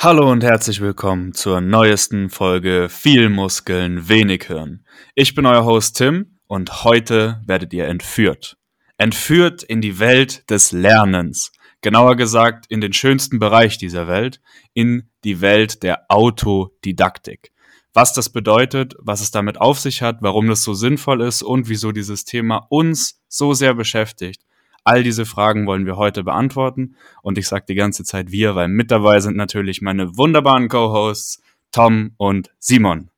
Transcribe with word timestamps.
Hallo 0.00 0.30
und 0.30 0.44
herzlich 0.44 0.80
willkommen 0.80 1.32
zur 1.34 1.60
neuesten 1.60 2.30
Folge 2.30 2.88
Viel 2.88 3.28
Muskeln, 3.30 4.08
wenig 4.08 4.44
Hirn. 4.44 4.84
Ich 5.16 5.34
bin 5.34 5.44
euer 5.44 5.64
Host 5.64 5.96
Tim 5.96 6.38
und 6.46 6.84
heute 6.84 7.42
werdet 7.46 7.72
ihr 7.72 7.86
entführt. 7.86 8.56
Entführt 8.96 9.64
in 9.64 9.80
die 9.80 9.98
Welt 9.98 10.48
des 10.50 10.70
Lernens. 10.70 11.50
Genauer 11.80 12.14
gesagt 12.14 12.66
in 12.68 12.80
den 12.80 12.92
schönsten 12.92 13.40
Bereich 13.40 13.76
dieser 13.76 14.06
Welt, 14.06 14.40
in 14.72 15.10
die 15.24 15.40
Welt 15.40 15.82
der 15.82 16.04
Autodidaktik. 16.08 17.50
Was 17.92 18.12
das 18.12 18.28
bedeutet, 18.28 18.94
was 19.00 19.20
es 19.20 19.32
damit 19.32 19.60
auf 19.60 19.80
sich 19.80 20.00
hat, 20.00 20.18
warum 20.20 20.46
das 20.46 20.62
so 20.62 20.74
sinnvoll 20.74 21.22
ist 21.22 21.42
und 21.42 21.68
wieso 21.68 21.90
dieses 21.90 22.24
Thema 22.24 22.68
uns 22.70 23.20
so 23.26 23.52
sehr 23.52 23.74
beschäftigt 23.74 24.44
All 24.88 25.02
diese 25.02 25.26
Fragen 25.26 25.66
wollen 25.66 25.84
wir 25.84 25.98
heute 25.98 26.24
beantworten 26.24 26.96
und 27.20 27.36
ich 27.36 27.46
sage 27.46 27.66
die 27.68 27.74
ganze 27.74 28.04
Zeit 28.04 28.32
wir, 28.32 28.54
weil 28.54 28.68
mit 28.68 28.90
dabei 28.90 29.20
sind 29.20 29.36
natürlich 29.36 29.82
meine 29.82 30.16
wunderbaren 30.16 30.70
Co-Hosts 30.70 31.42
Tom 31.72 32.12
und 32.16 32.50
Simon. 32.58 33.10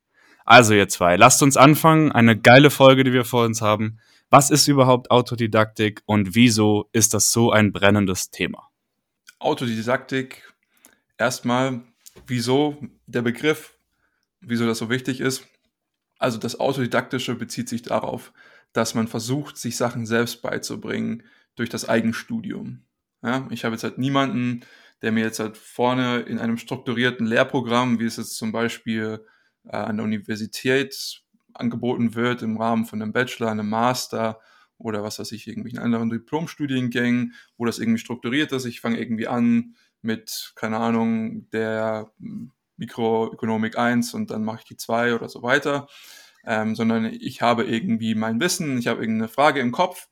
Also 0.43 0.73
ihr 0.73 0.89
zwei, 0.89 1.15
lasst 1.15 1.41
uns 1.41 1.55
anfangen. 1.55 2.11
Eine 2.11 2.37
geile 2.37 2.71
Folge, 2.71 3.05
die 3.05 3.13
wir 3.13 3.23
vor 3.23 3.45
uns 3.45 3.61
haben. 3.61 3.99
Was 4.29 4.49
ist 4.51 4.67
überhaupt 4.67 5.11
Autodidaktik 5.11 6.01
und 6.05 6.35
wieso 6.35 6.89
ist 6.91 7.13
das 7.13 7.31
so 7.31 7.53
ein 7.53 7.71
brennendes 7.71 8.31
Thema? 8.31 8.67
Autodidaktik, 9.39 10.53
erstmal, 11.17 11.79
wieso 12.27 12.85
der 13.05 13.21
Begriff, 13.21 13.75
wieso 14.41 14.65
das 14.65 14.79
so 14.79 14.89
wichtig 14.89 15.21
ist. 15.21 15.47
Also 16.19 16.37
das 16.37 16.59
Autodidaktische 16.59 17.33
bezieht 17.35 17.69
sich 17.69 17.81
darauf, 17.81 18.33
dass 18.73 18.93
man 18.93 19.07
versucht, 19.07 19.57
sich 19.57 19.77
Sachen 19.77 20.05
selbst 20.05 20.41
beizubringen, 20.41 21.23
durch 21.55 21.69
das 21.69 21.87
Eigenstudium. 21.87 22.85
Ja, 23.23 23.47
ich 23.51 23.63
habe 23.63 23.75
jetzt 23.75 23.83
halt 23.83 23.97
niemanden, 23.97 24.61
der 25.01 25.11
mir 25.11 25.23
jetzt 25.23 25.39
halt 25.39 25.57
vorne 25.57 26.21
in 26.21 26.39
einem 26.39 26.57
strukturierten 26.57 27.25
Lehrprogramm, 27.25 27.99
wie 27.99 28.05
es 28.05 28.17
jetzt 28.17 28.37
zum 28.37 28.51
Beispiel 28.51 29.25
äh, 29.65 29.75
an 29.75 29.97
der 29.97 30.05
Universität 30.05 31.21
angeboten 31.53 32.15
wird, 32.15 32.41
im 32.41 32.57
Rahmen 32.57 32.85
von 32.85 33.01
einem 33.01 33.13
Bachelor, 33.13 33.51
einem 33.51 33.69
Master 33.69 34.39
oder 34.77 35.03
was 35.03 35.19
weiß 35.19 35.31
ich, 35.33 35.47
irgendwelchen 35.47 35.79
anderen 35.79 36.09
Diplomstudiengängen, 36.09 37.33
wo 37.57 37.65
das 37.65 37.79
irgendwie 37.79 37.99
strukturiert 37.99 38.51
ist. 38.51 38.65
Ich 38.65 38.81
fange 38.81 38.99
irgendwie 38.99 39.27
an 39.27 39.75
mit, 40.01 40.53
keine 40.55 40.77
Ahnung, 40.77 41.49
der 41.51 42.11
Mikroökonomik 42.77 43.77
1 43.77 44.13
und 44.15 44.31
dann 44.31 44.43
mache 44.43 44.59
ich 44.59 44.65
die 44.65 44.77
2 44.77 45.13
oder 45.13 45.29
so 45.29 45.43
weiter. 45.43 45.87
Ähm, 46.43 46.75
sondern 46.75 47.05
ich 47.05 47.43
habe 47.43 47.65
irgendwie 47.65 48.15
mein 48.15 48.39
Wissen, 48.39 48.79
ich 48.79 48.87
habe 48.87 49.01
irgendeine 49.01 49.27
Frage 49.27 49.59
im 49.59 49.71
Kopf 49.71 50.07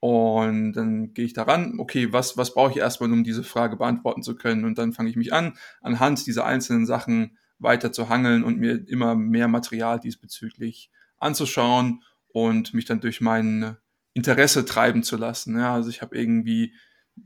und 0.00 0.74
dann 0.74 1.14
gehe 1.14 1.24
ich 1.24 1.32
daran, 1.32 1.78
okay, 1.78 2.12
was, 2.12 2.36
was 2.36 2.52
brauche 2.52 2.70
ich 2.70 2.76
erstmal, 2.76 3.10
um 3.12 3.24
diese 3.24 3.44
Frage 3.44 3.76
beantworten 3.76 4.22
zu 4.22 4.36
können? 4.36 4.64
Und 4.64 4.78
dann 4.78 4.92
fange 4.92 5.08
ich 5.08 5.16
mich 5.16 5.32
an, 5.32 5.56
anhand 5.80 6.26
dieser 6.26 6.44
einzelnen 6.44 6.86
Sachen 6.86 7.38
weiter 7.58 7.92
zu 7.92 8.08
hangeln 8.08 8.44
und 8.44 8.58
mir 8.58 8.86
immer 8.88 9.14
mehr 9.14 9.48
Material 9.48 9.98
diesbezüglich 9.98 10.90
anzuschauen 11.16 12.02
und 12.28 12.74
mich 12.74 12.84
dann 12.84 13.00
durch 13.00 13.22
mein 13.22 13.76
Interesse 14.12 14.66
treiben 14.66 15.02
zu 15.02 15.16
lassen. 15.16 15.58
Ja, 15.58 15.74
also 15.74 15.88
ich 15.88 16.02
habe 16.02 16.16
irgendwie 16.16 16.74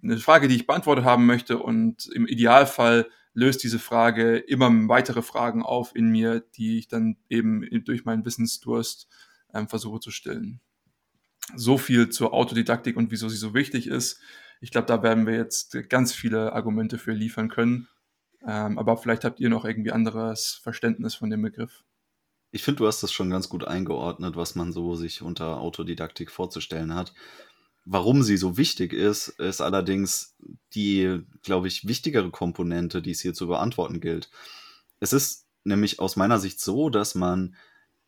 eine 0.03 0.19
Frage, 0.19 0.47
die 0.47 0.55
ich 0.55 0.69
beantwortet 0.69 1.05
haben 1.05 1.27
möchte 1.27 1.59
und 1.59 2.07
im 2.15 2.27
Idealfall 2.27 3.09
löst 3.35 3.65
diese 3.65 3.81
Frage 3.81 4.39
immer 4.39 4.71
weitere 4.89 5.23
Fragen 5.23 5.63
auf 5.63 5.95
in 5.97 6.09
mir, 6.09 6.41
die 6.57 6.79
ich 6.79 6.87
dann 6.87 7.17
eben 7.29 7.65
durch 7.85 8.05
meinen 8.05 8.25
Wissensdurst 8.25 9.09
ähm, 9.53 9.69
versuche 9.69 10.01
zu 10.01 10.13
stillen 10.13 10.61
so 11.57 11.79
viel 11.79 12.11
zur 12.11 12.33
Autodidaktik 12.33 12.97
und 12.97 13.11
wieso 13.11 13.29
sie 13.29 13.37
so 13.37 13.55
wichtig 13.55 13.87
ist. 13.87 14.21
Ich 14.61 14.71
glaube, 14.71 14.87
da 14.87 15.03
werden 15.03 15.27
wir 15.27 15.35
jetzt 15.35 15.77
ganz 15.89 16.13
viele 16.13 16.53
Argumente 16.53 16.99
für 16.99 17.13
liefern 17.13 17.49
können. 17.49 17.89
Ähm, 18.47 18.79
aber 18.79 18.97
vielleicht 18.97 19.25
habt 19.25 19.41
ihr 19.41 19.49
noch 19.49 19.65
irgendwie 19.65 19.93
anderes 19.93 20.61
Verständnis 20.63 21.15
von 21.15 21.31
dem 21.31 21.43
Begriff. 21.43 21.85
Ich 22.53 22.63
finde, 22.63 22.79
du 22.79 22.87
hast 22.87 23.03
das 23.03 23.13
schon 23.13 23.31
ganz 23.31 23.49
gut 23.49 23.65
eingeordnet, 23.65 24.37
was 24.37 24.55
man 24.55 24.73
so 24.73 24.97
sich 24.97 25.23
unter 25.23 25.59
Autodidaktik 25.59 26.31
vorzustellen 26.31 26.95
hat. 26.95 27.15
Warum 27.85 28.23
sie 28.23 28.37
so 28.37 28.57
wichtig 28.57 28.93
ist, 28.93 29.29
ist 29.29 29.61
allerdings 29.61 30.37
die, 30.75 31.21
glaube 31.43 31.69
ich, 31.69 31.87
wichtigere 31.87 32.31
Komponente, 32.31 33.03
die 33.03 33.13
es 33.13 33.21
hier 33.21 33.35
zu 33.35 33.47
beantworten 33.47 34.01
gilt. 34.01 34.31
Es 34.99 35.13
ist 35.13 35.47
nämlich 35.65 36.01
aus 36.01 36.17
meiner 36.17 36.39
Sicht 36.39 36.61
so, 36.61 36.91
dass 36.91 37.15
man 37.15 37.55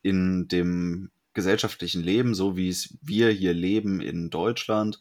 in 0.02 0.48
dem 0.48 1.10
gesellschaftlichen 1.34 2.02
Leben, 2.02 2.34
so 2.34 2.56
wie 2.56 2.68
es 2.68 2.96
wir 3.02 3.30
hier 3.30 3.54
leben 3.54 4.00
in 4.00 4.30
Deutschland, 4.30 5.00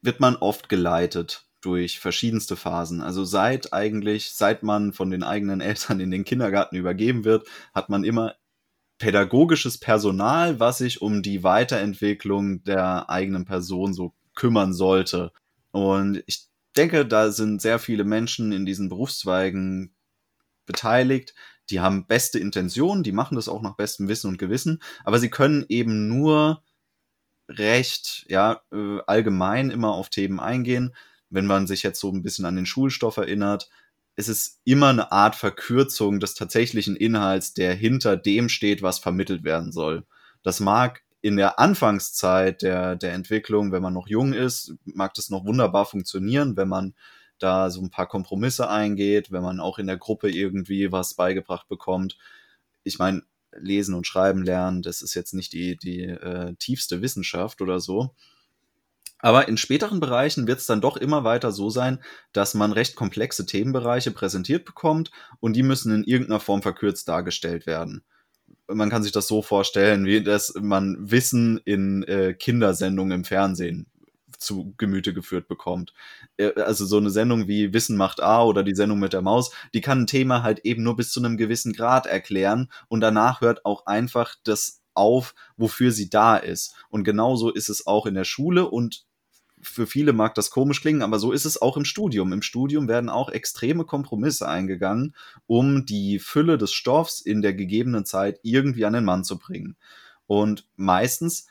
wird 0.00 0.20
man 0.20 0.36
oft 0.36 0.68
geleitet 0.68 1.46
durch 1.60 2.00
verschiedenste 2.00 2.56
Phasen. 2.56 3.00
Also 3.00 3.24
seit 3.24 3.72
eigentlich, 3.72 4.32
seit 4.32 4.62
man 4.62 4.92
von 4.92 5.10
den 5.10 5.22
eigenen 5.22 5.60
Eltern 5.62 6.00
in 6.00 6.10
den 6.10 6.24
Kindergarten 6.24 6.76
übergeben 6.76 7.24
wird, 7.24 7.46
hat 7.72 7.88
man 7.88 8.04
immer 8.04 8.34
pädagogisches 8.98 9.78
Personal, 9.78 10.60
was 10.60 10.78
sich 10.78 11.02
um 11.02 11.22
die 11.22 11.42
Weiterentwicklung 11.42 12.62
der 12.64 13.10
eigenen 13.10 13.44
Person 13.44 13.94
so 13.94 14.14
kümmern 14.34 14.72
sollte. 14.72 15.32
Und 15.72 16.22
ich 16.26 16.46
denke, 16.76 17.06
da 17.06 17.32
sind 17.32 17.60
sehr 17.60 17.78
viele 17.78 18.04
Menschen 18.04 18.52
in 18.52 18.64
diesen 18.64 18.88
Berufszweigen 18.88 19.94
beteiligt, 20.66 21.34
die 21.72 21.80
haben 21.80 22.06
beste 22.06 22.38
Intentionen, 22.38 23.02
die 23.02 23.12
machen 23.12 23.34
das 23.34 23.48
auch 23.48 23.62
nach 23.62 23.76
bestem 23.76 24.08
Wissen 24.08 24.28
und 24.28 24.38
Gewissen, 24.38 24.80
aber 25.04 25.18
sie 25.18 25.30
können 25.30 25.64
eben 25.68 26.06
nur 26.06 26.62
recht, 27.48 28.26
ja, 28.28 28.60
äh, 28.72 28.98
allgemein 29.06 29.70
immer 29.70 29.92
auf 29.92 30.08
Themen 30.08 30.38
eingehen. 30.38 30.94
Wenn 31.30 31.46
man 31.46 31.66
sich 31.66 31.82
jetzt 31.82 32.00
so 32.00 32.10
ein 32.10 32.22
bisschen 32.22 32.44
an 32.44 32.56
den 32.56 32.66
Schulstoff 32.66 33.16
erinnert, 33.16 33.70
es 34.16 34.28
ist 34.28 34.60
immer 34.64 34.88
eine 34.88 35.10
Art 35.12 35.34
Verkürzung 35.34 36.20
des 36.20 36.34
tatsächlichen 36.34 36.96
Inhalts, 36.96 37.54
der 37.54 37.74
hinter 37.74 38.16
dem 38.16 38.48
steht, 38.48 38.82
was 38.82 38.98
vermittelt 38.98 39.42
werden 39.42 39.72
soll. 39.72 40.04
Das 40.42 40.60
mag 40.60 41.02
in 41.22 41.36
der 41.36 41.58
Anfangszeit 41.58 42.62
der, 42.62 42.96
der 42.96 43.12
Entwicklung, 43.12 43.72
wenn 43.72 43.82
man 43.82 43.94
noch 43.94 44.08
jung 44.08 44.34
ist, 44.34 44.74
mag 44.84 45.14
das 45.14 45.30
noch 45.30 45.46
wunderbar 45.46 45.86
funktionieren, 45.86 46.56
wenn 46.56 46.68
man 46.68 46.94
da 47.42 47.70
so 47.70 47.80
ein 47.80 47.90
paar 47.90 48.08
Kompromisse 48.08 48.68
eingeht, 48.68 49.32
wenn 49.32 49.42
man 49.42 49.60
auch 49.60 49.78
in 49.78 49.86
der 49.86 49.96
Gruppe 49.96 50.30
irgendwie 50.30 50.92
was 50.92 51.14
beigebracht 51.14 51.68
bekommt. 51.68 52.18
Ich 52.84 52.98
meine, 52.98 53.22
lesen 53.56 53.94
und 53.94 54.06
schreiben 54.06 54.42
lernen, 54.42 54.82
das 54.82 55.02
ist 55.02 55.14
jetzt 55.14 55.34
nicht 55.34 55.52
die, 55.52 55.76
die 55.76 56.04
äh, 56.04 56.54
tiefste 56.58 57.02
Wissenschaft 57.02 57.60
oder 57.60 57.80
so. 57.80 58.14
Aber 59.18 59.46
in 59.46 59.56
späteren 59.56 60.00
Bereichen 60.00 60.48
wird 60.48 60.58
es 60.58 60.66
dann 60.66 60.80
doch 60.80 60.96
immer 60.96 61.22
weiter 61.22 61.52
so 61.52 61.70
sein, 61.70 62.00
dass 62.32 62.54
man 62.54 62.72
recht 62.72 62.96
komplexe 62.96 63.46
Themenbereiche 63.46 64.10
präsentiert 64.10 64.64
bekommt 64.64 65.12
und 65.38 65.54
die 65.54 65.62
müssen 65.62 65.94
in 65.94 66.04
irgendeiner 66.04 66.40
Form 66.40 66.60
verkürzt 66.60 67.08
dargestellt 67.08 67.66
werden. 67.66 68.02
Man 68.66 68.90
kann 68.90 69.04
sich 69.04 69.12
das 69.12 69.28
so 69.28 69.40
vorstellen, 69.40 70.06
wie 70.06 70.24
dass 70.24 70.54
man 70.60 70.96
Wissen 70.98 71.60
in 71.64 72.02
äh, 72.04 72.34
Kindersendungen 72.34 73.12
im 73.12 73.24
Fernsehen 73.24 73.91
zu 74.44 74.74
Gemüte 74.78 75.14
geführt 75.14 75.48
bekommt. 75.48 75.94
Äh, 76.36 76.52
also 76.60 76.84
so 76.84 76.98
eine 76.98 77.10
Sendung 77.10 77.48
wie 77.48 77.72
Wissen 77.72 77.96
macht 77.96 78.22
A 78.22 78.44
oder 78.44 78.62
die 78.62 78.74
Sendung 78.74 78.98
mit 78.98 79.12
der 79.12 79.22
Maus, 79.22 79.52
die 79.74 79.80
kann 79.80 80.02
ein 80.02 80.06
Thema 80.06 80.42
halt 80.42 80.60
eben 80.60 80.82
nur 80.82 80.96
bis 80.96 81.10
zu 81.12 81.20
einem 81.20 81.36
gewissen 81.36 81.72
Grad 81.72 82.06
erklären 82.06 82.70
und 82.88 83.00
danach 83.00 83.40
hört 83.40 83.64
auch 83.64 83.86
einfach 83.86 84.34
das 84.44 84.82
auf, 84.94 85.34
wofür 85.56 85.90
sie 85.90 86.10
da 86.10 86.36
ist. 86.36 86.74
Und 86.90 87.04
genauso 87.04 87.50
ist 87.50 87.68
es 87.68 87.86
auch 87.86 88.06
in 88.06 88.14
der 88.14 88.24
Schule 88.24 88.68
und 88.68 89.06
für 89.62 89.86
viele 89.86 90.12
mag 90.12 90.34
das 90.34 90.50
komisch 90.50 90.80
klingen, 90.80 91.02
aber 91.02 91.20
so 91.20 91.30
ist 91.30 91.44
es 91.44 91.60
auch 91.62 91.76
im 91.76 91.84
Studium. 91.84 92.32
Im 92.32 92.42
Studium 92.42 92.88
werden 92.88 93.08
auch 93.08 93.28
extreme 93.28 93.84
Kompromisse 93.84 94.48
eingegangen, 94.48 95.14
um 95.46 95.86
die 95.86 96.18
Fülle 96.18 96.58
des 96.58 96.72
Stoffs 96.72 97.20
in 97.20 97.42
der 97.42 97.54
gegebenen 97.54 98.04
Zeit 98.04 98.40
irgendwie 98.42 98.84
an 98.84 98.92
den 98.92 99.04
Mann 99.04 99.22
zu 99.22 99.38
bringen. 99.38 99.76
Und 100.26 100.66
meistens 100.76 101.46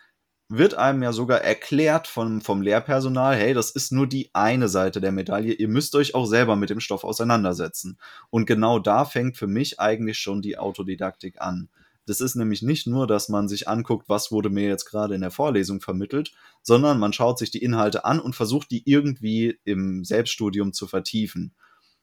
wird 0.52 0.74
einem 0.74 1.02
ja 1.02 1.14
sogar 1.14 1.42
erklärt 1.42 2.08
vom, 2.08 2.42
vom 2.42 2.62
Lehrpersonal, 2.62 3.36
hey, 3.36 3.54
das 3.54 3.72
ist 3.72 3.92
nur 3.92 4.06
die 4.06 4.30
eine 4.34 4.68
Seite 4.68 5.00
der 5.00 5.12
Medaille, 5.12 5.54
ihr 5.54 5.70
müsst 5.70 5.96
euch 5.96 6.14
auch 6.14 6.26
selber 6.26 6.56
mit 6.56 6.70
dem 6.70 6.82
Stoff 6.82 7.04
auseinandersetzen. 7.04 7.98
Und 8.30 8.46
genau 8.46 8.78
da 8.78 9.06
fängt 9.06 9.38
für 9.38 9.48
mich 9.48 9.80
eigentlich 9.80 10.20
schon 10.20 10.42
die 10.42 10.58
Autodidaktik 10.58 11.42
an. 11.42 11.70
Das 12.06 12.20
ist 12.20 12.36
nämlich 12.36 12.62
nicht 12.62 12.88
nur, 12.88 13.08
dass 13.08 13.30
man 13.30 13.48
sich 13.48 13.68
anguckt, 13.70 14.10
was 14.10 14.32
wurde 14.32 14.50
mir 14.50 14.68
jetzt 14.68 14.86
gerade 14.86 15.16
in 15.16 15.22
der 15.22 15.32
Vorlesung 15.32 15.80
vermittelt, 15.80 16.34
sondern 16.62 17.00
man 17.00 17.14
schaut 17.14 17.40
sich 17.40 17.52
die 17.52 17.64
Inhalte 17.64 18.04
an 18.04 18.20
und 18.20 18.36
versucht 18.36 18.72
die 18.72 18.84
irgendwie 18.90 19.60
im 19.64 20.04
Selbststudium 20.04 20.74
zu 20.74 20.88
vertiefen. 20.88 21.54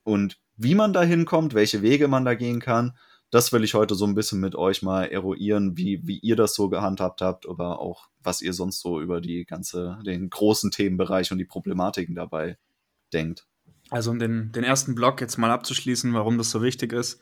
Und 0.04 0.38
wie 0.56 0.74
man 0.74 0.94
da 0.94 1.02
hinkommt, 1.02 1.52
welche 1.52 1.82
Wege 1.82 2.08
man 2.08 2.24
da 2.24 2.34
gehen 2.34 2.60
kann, 2.60 2.96
das 3.30 3.52
will 3.52 3.62
ich 3.62 3.74
heute 3.74 3.94
so 3.94 4.06
ein 4.06 4.14
bisschen 4.14 4.40
mit 4.40 4.54
euch 4.54 4.82
mal 4.82 5.04
eruieren, 5.04 5.76
wie, 5.76 6.00
wie 6.06 6.18
ihr 6.18 6.36
das 6.36 6.54
so 6.54 6.68
gehandhabt 6.68 7.20
habt, 7.20 7.48
aber 7.48 7.80
auch 7.80 8.08
was 8.22 8.40
ihr 8.40 8.54
sonst 8.54 8.80
so 8.80 9.00
über 9.00 9.20
die 9.20 9.44
ganze, 9.44 9.98
den 10.04 10.30
großen 10.30 10.70
Themenbereich 10.70 11.30
und 11.30 11.38
die 11.38 11.44
Problematiken 11.44 12.14
dabei 12.14 12.56
denkt. 13.12 13.46
Also 13.90 14.10
um 14.10 14.18
den, 14.18 14.52
den 14.52 14.64
ersten 14.64 14.94
Block 14.94 15.20
jetzt 15.20 15.38
mal 15.38 15.50
abzuschließen, 15.50 16.12
warum 16.14 16.38
das 16.38 16.50
so 16.50 16.62
wichtig 16.62 16.92
ist. 16.92 17.20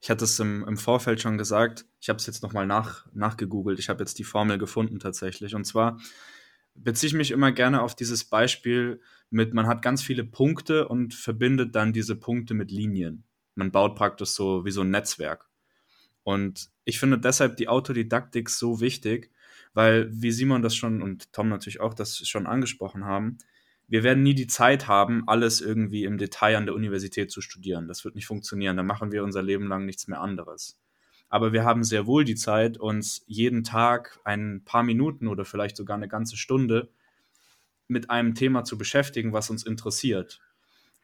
Ich 0.00 0.10
hatte 0.10 0.24
es 0.24 0.38
im, 0.40 0.64
im 0.66 0.76
Vorfeld 0.76 1.20
schon 1.20 1.38
gesagt, 1.38 1.86
ich 2.00 2.08
habe 2.10 2.18
es 2.18 2.26
jetzt 2.26 2.42
nochmal 2.42 2.66
nach, 2.66 3.06
nachgegoogelt, 3.14 3.78
ich 3.78 3.88
habe 3.88 4.00
jetzt 4.00 4.18
die 4.18 4.24
Formel 4.24 4.58
gefunden 4.58 4.98
tatsächlich. 4.98 5.54
Und 5.54 5.64
zwar 5.64 5.98
beziehe 6.74 7.08
ich 7.08 7.14
mich 7.14 7.30
immer 7.30 7.50
gerne 7.50 7.82
auf 7.82 7.94
dieses 7.94 8.24
Beispiel 8.24 9.00
mit, 9.30 9.54
man 9.54 9.66
hat 9.66 9.80
ganz 9.80 10.02
viele 10.02 10.24
Punkte 10.24 10.86
und 10.88 11.14
verbindet 11.14 11.74
dann 11.74 11.94
diese 11.94 12.14
Punkte 12.14 12.52
mit 12.52 12.70
Linien. 12.70 13.24
Man 13.56 13.72
baut 13.72 13.96
praktisch 13.96 14.30
so 14.30 14.64
wie 14.64 14.70
so 14.70 14.82
ein 14.82 14.90
Netzwerk. 14.90 15.48
Und 16.22 16.70
ich 16.84 17.00
finde 17.00 17.18
deshalb 17.18 17.56
die 17.56 17.68
Autodidaktik 17.68 18.48
so 18.48 18.80
wichtig, 18.80 19.32
weil, 19.74 20.08
wie 20.10 20.30
Simon 20.30 20.62
das 20.62 20.74
schon 20.74 21.02
und 21.02 21.32
Tom 21.32 21.48
natürlich 21.48 21.80
auch 21.80 21.94
das 21.94 22.26
schon 22.28 22.46
angesprochen 22.46 23.04
haben, 23.04 23.38
wir 23.88 24.02
werden 24.02 24.22
nie 24.22 24.34
die 24.34 24.48
Zeit 24.48 24.88
haben, 24.88 25.22
alles 25.28 25.60
irgendwie 25.60 26.04
im 26.04 26.18
Detail 26.18 26.56
an 26.56 26.66
der 26.66 26.74
Universität 26.74 27.30
zu 27.30 27.40
studieren. 27.40 27.86
Das 27.86 28.04
wird 28.04 28.16
nicht 28.16 28.26
funktionieren. 28.26 28.76
Da 28.76 28.82
machen 28.82 29.12
wir 29.12 29.22
unser 29.22 29.42
Leben 29.42 29.68
lang 29.68 29.84
nichts 29.84 30.08
mehr 30.08 30.20
anderes. 30.20 30.78
Aber 31.28 31.52
wir 31.52 31.64
haben 31.64 31.84
sehr 31.84 32.06
wohl 32.06 32.24
die 32.24 32.34
Zeit, 32.34 32.78
uns 32.78 33.22
jeden 33.26 33.64
Tag 33.64 34.20
ein 34.24 34.62
paar 34.64 34.82
Minuten 34.82 35.28
oder 35.28 35.44
vielleicht 35.44 35.76
sogar 35.76 35.96
eine 35.96 36.08
ganze 36.08 36.36
Stunde 36.36 36.88
mit 37.88 38.10
einem 38.10 38.34
Thema 38.34 38.64
zu 38.64 38.76
beschäftigen, 38.76 39.32
was 39.32 39.50
uns 39.50 39.64
interessiert. 39.64 40.40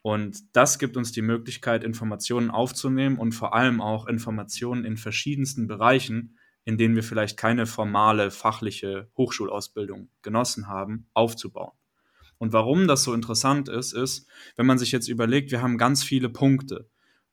Und 0.02 0.56
das 0.56 0.80
gibt 0.80 0.96
uns 0.96 1.12
die 1.12 1.22
Möglichkeit, 1.22 1.84
Informationen 1.84 2.50
aufzunehmen 2.50 3.18
und 3.18 3.32
vor 3.32 3.54
allem 3.54 3.80
auch 3.80 4.06
Informationen 4.06 4.84
in 4.84 4.96
verschiedensten 4.96 5.68
Bereichen, 5.68 6.36
in 6.64 6.76
denen 6.76 6.96
wir 6.96 7.04
vielleicht 7.04 7.36
keine 7.36 7.66
formale 7.66 8.30
fachliche 8.30 9.08
Hochschulausbildung 9.16 10.08
genossen 10.22 10.66
haben, 10.66 11.06
aufzubauen. 11.14 11.72
Und 12.38 12.52
warum 12.52 12.88
das 12.88 13.04
so 13.04 13.14
interessant 13.14 13.68
ist, 13.68 13.92
ist, 13.92 14.28
wenn 14.56 14.66
man 14.66 14.78
sich 14.78 14.90
jetzt 14.90 15.08
überlegt, 15.08 15.52
wir 15.52 15.62
haben 15.62 15.78
ganz 15.78 16.02
viele 16.02 16.28
Punkte 16.28 16.88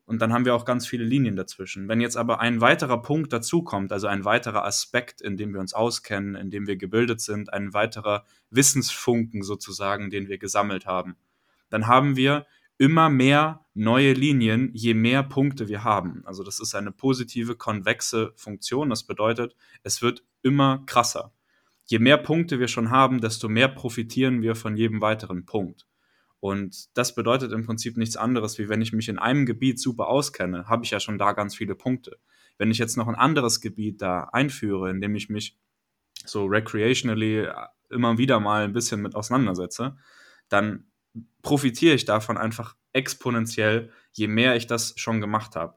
und 0.05 0.21
dann 0.21 0.33
haben 0.33 0.45
wir 0.45 0.53
auch 0.53 0.65
ganz 0.65 0.85
viele 0.87 1.03
Linien 1.03 1.35
dazwischen. 1.35 1.87
Wenn 1.87 2.01
jetzt 2.01 2.17
aber 2.17 2.39
ein 2.39 2.61
weiterer 2.61 3.01
Punkt 3.01 3.33
dazukommt, 3.33 3.91
also 3.91 4.05
ein 4.05 4.25
weiterer 4.25 4.65
Aspekt, 4.65 5.21
in 5.21 5.37
dem 5.37 5.53
wir 5.53 5.59
uns 5.59 5.73
auskennen, 5.73 6.35
in 6.35 6.51
dem 6.51 6.67
wir 6.67 6.77
gebildet 6.77 7.21
sind, 7.21 7.51
ein 7.51 7.73
weiterer 7.73 8.25
Wissensfunken 8.51 9.41
sozusagen, 9.41 10.11
den 10.11 10.27
wir 10.27 10.37
gesammelt 10.37 10.85
haben, 10.85 11.15
dann 11.69 11.87
haben 11.87 12.15
wir 12.15 12.45
immer 12.79 13.09
mehr 13.09 13.65
neue 13.75 14.13
Linien, 14.13 14.71
je 14.73 14.95
mehr 14.95 15.21
Punkte 15.21 15.67
wir 15.67 15.83
haben. 15.83 16.23
Also 16.25 16.43
das 16.43 16.59
ist 16.59 16.73
eine 16.73 16.91
positive 16.91 17.55
konvexe 17.55 18.33
Funktion. 18.35 18.89
Das 18.89 19.03
bedeutet, 19.03 19.55
es 19.83 20.01
wird 20.01 20.23
immer 20.41 20.83
krasser. 20.87 21.33
Je 21.85 21.99
mehr 21.99 22.17
Punkte 22.17 22.59
wir 22.59 22.67
schon 22.67 22.89
haben, 22.89 23.19
desto 23.19 23.49
mehr 23.49 23.67
profitieren 23.67 24.41
wir 24.41 24.55
von 24.55 24.77
jedem 24.77 25.01
weiteren 25.01 25.45
Punkt. 25.45 25.87
Und 26.39 26.87
das 26.97 27.15
bedeutet 27.15 27.51
im 27.51 27.65
Prinzip 27.65 27.97
nichts 27.97 28.15
anderes, 28.15 28.57
wie 28.59 28.69
wenn 28.69 28.81
ich 28.81 28.93
mich 28.93 29.09
in 29.09 29.19
einem 29.19 29.45
Gebiet 29.45 29.79
super 29.79 30.07
auskenne, 30.07 30.69
habe 30.69 30.85
ich 30.85 30.91
ja 30.91 31.01
schon 31.01 31.17
da 31.17 31.33
ganz 31.33 31.55
viele 31.55 31.75
Punkte. 31.75 32.17
Wenn 32.57 32.71
ich 32.71 32.77
jetzt 32.77 32.95
noch 32.95 33.09
ein 33.09 33.15
anderes 33.15 33.59
Gebiet 33.59 34.01
da 34.01 34.29
einführe, 34.31 34.89
in 34.89 35.01
dem 35.01 35.15
ich 35.15 35.29
mich 35.29 35.57
so 36.25 36.45
recreationally 36.45 37.47
immer 37.89 38.17
wieder 38.17 38.39
mal 38.39 38.63
ein 38.63 38.73
bisschen 38.73 39.01
mit 39.01 39.15
auseinandersetze, 39.15 39.97
dann 40.47 40.88
profitiere 41.41 41.95
ich 41.95 42.05
davon 42.05 42.37
einfach 42.37 42.75
exponentiell, 42.93 43.91
je 44.11 44.27
mehr 44.27 44.55
ich 44.55 44.67
das 44.67 44.93
schon 44.97 45.21
gemacht 45.21 45.55
habe. 45.55 45.75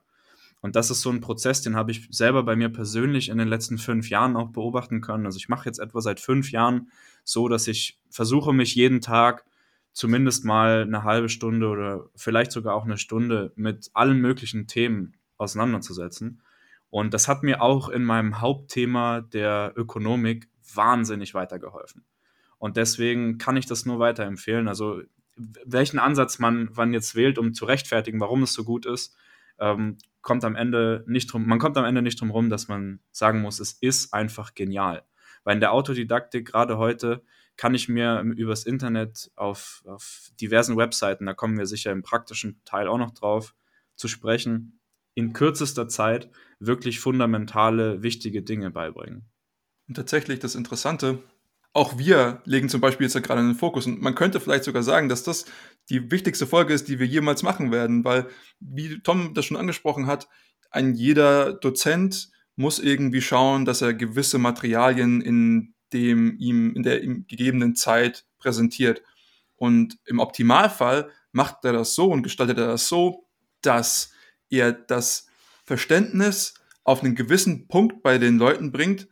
Und 0.61 0.77
das 0.77 0.89
ist 0.89 1.01
so 1.01 1.09
ein 1.09 1.19
Prozess, 1.19 1.61
den 1.61 1.75
habe 1.75 1.91
ich 1.91 2.07
selber 2.09 2.43
bei 2.43 2.55
mir 2.55 2.69
persönlich 2.69 3.27
in 3.27 3.37
den 3.37 3.49
letzten 3.49 3.77
fünf 3.77 4.09
Jahren 4.09 4.37
auch 4.37 4.49
beobachten 4.49 5.01
können. 5.01 5.25
Also 5.25 5.37
ich 5.37 5.49
mache 5.49 5.65
jetzt 5.65 5.79
etwa 5.79 5.99
seit 5.99 6.21
fünf 6.21 6.51
Jahren 6.51 6.89
so, 7.25 7.49
dass 7.49 7.67
ich 7.67 7.99
versuche, 8.09 8.53
mich 8.53 8.73
jeden 8.73 9.01
Tag 9.01 9.45
zumindest 9.91 10.45
mal 10.45 10.83
eine 10.83 11.03
halbe 11.03 11.27
Stunde 11.27 11.67
oder 11.67 12.05
vielleicht 12.15 12.51
sogar 12.51 12.75
auch 12.75 12.85
eine 12.85 12.97
Stunde 12.97 13.51
mit 13.55 13.91
allen 13.93 14.19
möglichen 14.19 14.67
Themen 14.67 15.15
auseinanderzusetzen. 15.37 16.41
Und 16.89 17.13
das 17.13 17.27
hat 17.27 17.43
mir 17.43 17.61
auch 17.61 17.89
in 17.89 18.05
meinem 18.05 18.39
Hauptthema 18.39 19.21
der 19.21 19.73
Ökonomik 19.75 20.47
wahnsinnig 20.73 21.33
weitergeholfen. 21.33 22.05
Und 22.57 22.77
deswegen 22.77 23.37
kann 23.37 23.57
ich 23.57 23.65
das 23.65 23.85
nur 23.85 23.99
weiterempfehlen. 23.99 24.67
Also 24.67 25.01
welchen 25.35 25.99
Ansatz 25.99 26.39
man, 26.39 26.69
man 26.75 26.93
jetzt 26.93 27.15
wählt, 27.15 27.37
um 27.37 27.53
zu 27.53 27.65
rechtfertigen, 27.65 28.19
warum 28.19 28.43
es 28.43 28.53
so 28.53 28.63
gut 28.63 28.85
ist, 28.85 29.15
ähm, 29.59 29.97
kommt 30.21 30.43
am 30.45 30.55
Ende 30.55 31.03
nicht 31.07 31.31
drum, 31.31 31.47
man 31.47 31.59
kommt 31.59 31.77
am 31.77 31.85
Ende 31.85 32.01
nicht 32.01 32.19
drum 32.19 32.31
rum, 32.31 32.49
dass 32.49 32.67
man 32.67 32.99
sagen 33.11 33.41
muss, 33.41 33.59
es 33.59 33.73
ist 33.73 34.13
einfach 34.13 34.53
genial. 34.55 35.03
Weil 35.43 35.55
in 35.55 35.59
der 35.59 35.73
Autodidaktik 35.73 36.47
gerade 36.47 36.77
heute 36.77 37.23
kann 37.57 37.75
ich 37.75 37.89
mir 37.89 38.21
übers 38.21 38.65
Internet 38.65 39.31
auf, 39.35 39.83
auf 39.85 40.29
diversen 40.39 40.77
Webseiten, 40.77 41.25
da 41.25 41.33
kommen 41.33 41.57
wir 41.57 41.65
sicher 41.65 41.91
im 41.91 42.01
praktischen 42.01 42.61
Teil 42.65 42.87
auch 42.87 42.97
noch 42.97 43.11
drauf 43.11 43.53
zu 43.95 44.07
sprechen, 44.07 44.79
in 45.13 45.33
kürzester 45.33 45.87
Zeit 45.87 46.31
wirklich 46.59 46.99
fundamentale, 46.99 48.01
wichtige 48.01 48.41
Dinge 48.41 48.71
beibringen. 48.71 49.29
Und 49.87 49.95
tatsächlich 49.95 50.39
das 50.39 50.55
Interessante, 50.55 51.19
auch 51.73 51.97
wir 51.97 52.41
legen 52.45 52.69
zum 52.69 52.81
Beispiel 52.81 53.05
jetzt 53.05 53.15
ja 53.15 53.19
gerade 53.19 53.41
einen 53.41 53.55
Fokus 53.55 53.87
und 53.87 54.01
man 54.01 54.13
könnte 54.15 54.39
vielleicht 54.39 54.63
sogar 54.63 54.83
sagen, 54.83 55.09
dass 55.09 55.23
das 55.23 55.45
die 55.89 56.11
wichtigste 56.11 56.45
Folge 56.45 56.73
ist, 56.73 56.87
die 56.87 56.99
wir 56.99 57.07
jemals 57.07 57.41
machen 57.41 57.71
werden, 57.71 58.05
weil, 58.05 58.27
wie 58.59 58.99
Tom 58.99 59.33
das 59.33 59.45
schon 59.45 59.57
angesprochen 59.57 60.05
hat, 60.05 60.29
ein 60.69 60.93
jeder 60.93 61.53
Dozent 61.53 62.29
muss 62.55 62.79
irgendwie 62.79 63.21
schauen, 63.21 63.65
dass 63.65 63.81
er 63.81 63.93
gewisse 63.95 64.37
Materialien 64.37 65.21
in 65.21 65.73
dem 65.93 66.37
ihm 66.39 66.73
in 66.75 66.83
der 66.83 67.03
ihm 67.03 67.25
gegebenen 67.27 67.75
Zeit 67.75 68.25
präsentiert. 68.39 69.01
Und 69.55 69.97
im 70.05 70.19
Optimalfall 70.19 71.09
macht 71.31 71.65
er 71.65 71.73
das 71.73 71.95
so 71.95 72.11
und 72.11 72.23
gestaltet 72.23 72.57
er 72.57 72.67
das 72.67 72.87
so, 72.87 73.27
dass 73.61 74.11
er 74.49 74.71
das 74.71 75.27
Verständnis 75.65 76.55
auf 76.83 77.03
einen 77.03 77.15
gewissen 77.15 77.67
Punkt 77.67 78.03
bei 78.03 78.17
den 78.17 78.37
Leuten 78.37 78.71
bringt. 78.71 79.07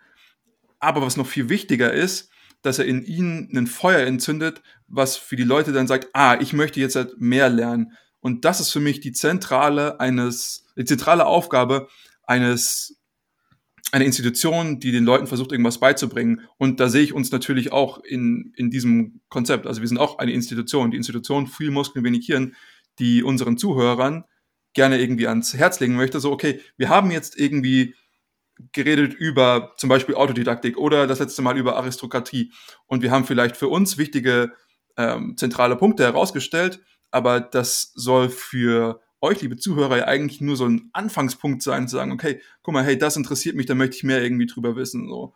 Aber 0.79 1.01
was 1.01 1.17
noch 1.17 1.27
viel 1.27 1.49
wichtiger 1.49 1.93
ist, 1.93 2.30
dass 2.61 2.79
er 2.79 2.85
in 2.85 3.03
ihnen 3.03 3.49
ein 3.55 3.67
Feuer 3.67 4.05
entzündet, 4.05 4.61
was 4.87 5.17
für 5.17 5.35
die 5.35 5.43
Leute 5.43 5.71
dann 5.71 5.87
sagt, 5.87 6.09
ah, 6.13 6.37
ich 6.39 6.53
möchte 6.53 6.79
jetzt 6.79 6.95
halt 6.95 7.19
mehr 7.19 7.49
lernen. 7.49 7.93
Und 8.19 8.45
das 8.45 8.59
ist 8.59 8.71
für 8.71 8.79
mich 8.79 8.99
die 8.99 9.13
zentrale 9.13 9.99
eines, 9.99 10.65
die 10.77 10.85
zentrale 10.85 11.25
Aufgabe 11.25 11.87
eines, 12.23 12.97
einer 13.91 14.05
Institution, 14.05 14.79
die 14.79 14.91
den 14.91 15.03
Leuten 15.03 15.27
versucht, 15.27 15.51
irgendwas 15.51 15.79
beizubringen. 15.79 16.41
Und 16.57 16.79
da 16.79 16.87
sehe 16.87 17.03
ich 17.03 17.13
uns 17.13 17.31
natürlich 17.31 17.71
auch 17.71 18.03
in, 18.03 18.53
in 18.55 18.69
diesem 18.69 19.21
Konzept. 19.29 19.67
Also 19.67 19.81
wir 19.81 19.87
sind 19.87 19.97
auch 19.97 20.19
eine 20.19 20.31
Institution, 20.31 20.91
die 20.91 20.97
Institution 20.97 21.47
viel 21.47 21.71
Muskeln, 21.71 22.05
wenig 22.05 22.25
Hirn, 22.25 22.55
die 22.99 23.23
unseren 23.23 23.57
Zuhörern 23.57 24.23
gerne 24.73 25.01
irgendwie 25.01 25.27
ans 25.27 25.53
Herz 25.53 25.79
legen 25.79 25.95
möchte. 25.95 26.19
So, 26.19 26.31
okay, 26.31 26.61
wir 26.77 26.89
haben 26.89 27.11
jetzt 27.11 27.37
irgendwie 27.37 27.95
geredet 28.71 29.13
über 29.13 29.73
zum 29.77 29.89
Beispiel 29.89 30.15
Autodidaktik 30.15 30.77
oder 30.77 31.07
das 31.07 31.19
letzte 31.19 31.41
Mal 31.41 31.57
über 31.57 31.77
Aristokratie. 31.77 32.51
Und 32.87 33.01
wir 33.01 33.11
haben 33.11 33.25
vielleicht 33.25 33.57
für 33.57 33.67
uns 33.67 33.97
wichtige 33.97 34.51
ähm, 34.97 35.35
zentrale 35.37 35.75
Punkte 35.75 36.03
herausgestellt, 36.03 36.81
aber 37.11 37.39
das 37.39 37.91
soll 37.95 38.29
für 38.29 39.01
euch, 39.21 39.41
liebe 39.41 39.57
Zuhörer, 39.57 39.97
ja 39.97 40.05
eigentlich 40.05 40.41
nur 40.41 40.57
so 40.57 40.65
ein 40.65 40.89
Anfangspunkt 40.93 41.61
sein, 41.61 41.87
zu 41.87 41.95
sagen, 41.95 42.11
okay, 42.11 42.41
guck 42.63 42.73
mal, 42.73 42.83
hey, 42.83 42.97
das 42.97 43.15
interessiert 43.15 43.55
mich, 43.55 43.67
da 43.67 43.75
möchte 43.75 43.97
ich 43.97 44.03
mehr 44.03 44.21
irgendwie 44.21 44.47
drüber 44.47 44.75
wissen. 44.75 45.07
So. 45.07 45.33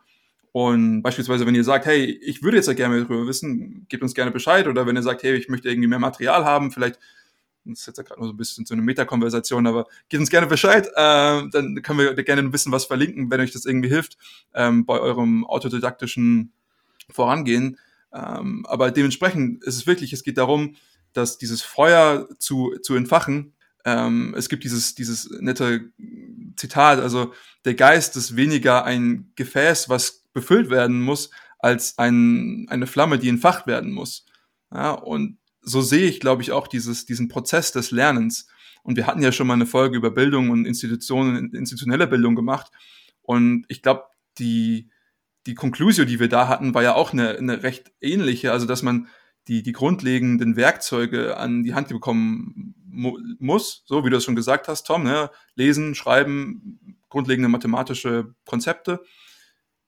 Und 0.52 1.02
beispielsweise, 1.02 1.46
wenn 1.46 1.54
ihr 1.54 1.64
sagt, 1.64 1.86
hey, 1.86 2.18
ich 2.22 2.42
würde 2.42 2.56
jetzt 2.56 2.66
ja 2.66 2.72
gerne 2.72 2.94
mehr 2.96 3.04
drüber 3.04 3.26
wissen, 3.26 3.86
gebt 3.88 4.02
uns 4.02 4.14
gerne 4.14 4.30
Bescheid. 4.30 4.66
Oder 4.66 4.86
wenn 4.86 4.96
ihr 4.96 5.02
sagt, 5.02 5.22
hey, 5.22 5.34
ich 5.34 5.48
möchte 5.48 5.68
irgendwie 5.68 5.88
mehr 5.88 5.98
Material 5.98 6.44
haben, 6.44 6.72
vielleicht 6.72 6.98
das 7.72 7.80
ist 7.80 7.86
jetzt 7.86 8.06
gerade 8.06 8.20
nur 8.20 8.28
so 8.28 8.34
ein 8.34 8.36
bisschen 8.36 8.66
so 8.66 8.74
eine 8.74 8.82
Metakonversation, 8.82 9.66
aber 9.66 9.86
gebt 10.08 10.20
uns 10.20 10.30
gerne 10.30 10.46
Bescheid, 10.46 10.86
äh, 10.86 11.48
dann 11.50 11.80
können 11.82 11.98
wir 11.98 12.14
gerne 12.14 12.42
ein 12.42 12.50
bisschen 12.50 12.72
was 12.72 12.84
verlinken, 12.84 13.30
wenn 13.30 13.40
euch 13.40 13.52
das 13.52 13.66
irgendwie 13.66 13.88
hilft 13.88 14.16
ähm, 14.54 14.86
bei 14.86 14.98
eurem 14.98 15.46
autodidaktischen 15.46 16.52
Vorangehen. 17.10 17.78
Ähm, 18.12 18.64
aber 18.66 18.90
dementsprechend 18.90 19.62
ist 19.64 19.76
es 19.76 19.86
wirklich, 19.86 20.12
es 20.12 20.22
geht 20.22 20.38
darum, 20.38 20.76
dass 21.12 21.38
dieses 21.38 21.62
Feuer 21.62 22.28
zu, 22.38 22.76
zu 22.82 22.94
entfachen. 22.94 23.54
Ähm, 23.84 24.34
es 24.36 24.48
gibt 24.48 24.64
dieses, 24.64 24.94
dieses 24.94 25.30
nette 25.40 25.90
Zitat, 26.56 27.00
also 27.00 27.32
der 27.64 27.74
Geist 27.74 28.16
ist 28.16 28.36
weniger 28.36 28.84
ein 28.84 29.32
Gefäß, 29.36 29.88
was 29.88 30.24
befüllt 30.32 30.70
werden 30.70 31.00
muss, 31.00 31.30
als 31.58 31.98
ein, 31.98 32.66
eine 32.68 32.86
Flamme, 32.86 33.18
die 33.18 33.28
entfacht 33.28 33.66
werden 33.66 33.92
muss. 33.92 34.26
Ja, 34.72 34.92
und 34.92 35.38
so 35.66 35.82
sehe 35.82 36.08
ich, 36.08 36.20
glaube 36.20 36.42
ich, 36.42 36.52
auch 36.52 36.68
dieses, 36.68 37.06
diesen 37.06 37.28
Prozess 37.28 37.72
des 37.72 37.90
Lernens. 37.90 38.46
Und 38.84 38.96
wir 38.96 39.06
hatten 39.06 39.20
ja 39.20 39.32
schon 39.32 39.48
mal 39.48 39.54
eine 39.54 39.66
Folge 39.66 39.96
über 39.96 40.12
Bildung 40.12 40.50
und 40.50 40.64
Institutionen, 40.64 41.52
institutionelle 41.52 42.06
Bildung 42.06 42.36
gemacht. 42.36 42.70
Und 43.20 43.64
ich 43.68 43.82
glaube, 43.82 44.04
die, 44.38 44.88
die 45.46 45.54
Conclusio, 45.54 46.04
die 46.04 46.20
wir 46.20 46.28
da 46.28 46.46
hatten, 46.46 46.72
war 46.72 46.84
ja 46.84 46.94
auch 46.94 47.12
eine, 47.12 47.36
eine 47.36 47.64
recht 47.64 47.92
ähnliche. 48.00 48.52
Also, 48.52 48.64
dass 48.64 48.82
man 48.82 49.08
die, 49.48 49.64
die 49.64 49.72
grundlegenden 49.72 50.54
Werkzeuge 50.54 51.36
an 51.36 51.64
die 51.64 51.74
Hand 51.74 51.88
bekommen 51.88 52.74
mu 52.86 53.18
muss, 53.40 53.82
so 53.86 54.04
wie 54.04 54.10
du 54.10 54.16
es 54.16 54.24
schon 54.24 54.36
gesagt 54.36 54.68
hast, 54.68 54.84
Tom, 54.84 55.02
ne? 55.02 55.30
lesen, 55.56 55.96
schreiben, 55.96 56.96
grundlegende 57.08 57.48
mathematische 57.48 58.34
Konzepte. 58.44 59.00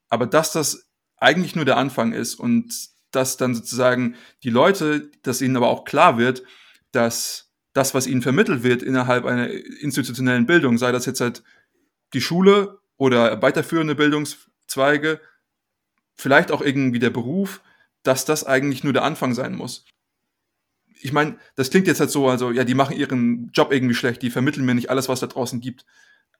Aber 0.08 0.26
dass 0.26 0.50
das 0.50 0.90
eigentlich 1.16 1.54
nur 1.54 1.64
der 1.64 1.76
Anfang 1.76 2.12
ist 2.12 2.34
und 2.34 2.74
dass 3.10 3.36
dann 3.36 3.54
sozusagen 3.54 4.16
die 4.42 4.50
Leute, 4.50 5.10
dass 5.22 5.40
ihnen 5.40 5.56
aber 5.56 5.68
auch 5.68 5.84
klar 5.84 6.18
wird, 6.18 6.42
dass 6.92 7.52
das, 7.72 7.94
was 7.94 8.06
ihnen 8.06 8.22
vermittelt 8.22 8.62
wird 8.62 8.82
innerhalb 8.82 9.24
einer 9.24 9.48
institutionellen 9.50 10.46
Bildung, 10.46 10.78
sei 10.78 10.92
das 10.92 11.06
jetzt 11.06 11.20
halt 11.20 11.42
die 12.12 12.20
Schule 12.20 12.80
oder 12.96 13.40
weiterführende 13.42 13.94
Bildungszweige, 13.94 15.20
vielleicht 16.16 16.50
auch 16.50 16.60
irgendwie 16.60 16.98
der 16.98 17.10
Beruf, 17.10 17.62
dass 18.02 18.24
das 18.24 18.44
eigentlich 18.44 18.84
nur 18.84 18.92
der 18.92 19.04
Anfang 19.04 19.34
sein 19.34 19.54
muss. 19.54 19.84
ich 21.00 21.12
meine, 21.12 21.38
das 21.54 21.70
klingt 21.70 21.86
jetzt 21.86 22.00
halt 22.00 22.10
so, 22.10 22.28
also 22.28 22.50
ja, 22.50 22.64
die 22.64 22.74
machen 22.74 22.96
ihren 22.96 23.50
Job 23.52 23.72
irgendwie 23.72 23.94
schlecht, 23.94 24.22
die 24.22 24.30
vermitteln 24.30 24.66
mir 24.66 24.74
nicht 24.74 24.90
alles, 24.90 25.08
was 25.08 25.20
da 25.20 25.26
draußen 25.26 25.60
gibt. 25.60 25.84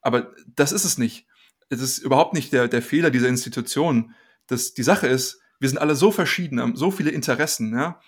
Aber 0.00 0.34
das 0.56 0.72
ist 0.72 0.84
es 0.84 0.98
nicht. 0.98 1.26
Es 1.68 1.80
ist 1.80 1.98
überhaupt 1.98 2.34
nicht 2.34 2.52
der, 2.52 2.68
der 2.68 2.82
Fehler 2.82 3.10
dieser 3.10 3.28
Institution. 3.28 4.14
Das, 4.46 4.74
die 4.74 4.82
Sache 4.82 5.06
ist, 5.06 5.40
wir 5.58 5.68
sind 5.68 5.78
alle 5.78 5.94
so 5.94 6.10
verschieden, 6.10 6.60
haben 6.60 6.76
so 6.76 6.90
viele 6.90 7.10
Interessen, 7.10 7.72
ja. 7.74 8.00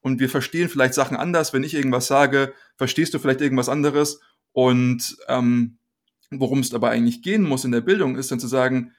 Und 0.00 0.20
wir 0.20 0.28
verstehen 0.28 0.68
vielleicht 0.68 0.94
Sachen 0.94 1.16
anders. 1.16 1.52
Wenn 1.52 1.64
ich 1.64 1.74
irgendwas 1.74 2.06
sage, 2.06 2.54
verstehst 2.76 3.12
du 3.12 3.18
vielleicht 3.18 3.40
irgendwas 3.40 3.68
anderes. 3.68 4.20
Und 4.52 5.16
ähm, 5.26 5.78
worum 6.30 6.60
es 6.60 6.72
aber 6.72 6.90
eigentlich 6.90 7.22
gehen 7.22 7.42
muss 7.42 7.64
in 7.64 7.72
der 7.72 7.80
Bildung, 7.80 8.16
ist 8.16 8.30
dann 8.30 8.40
zu 8.40 8.46
sagen, 8.46 8.92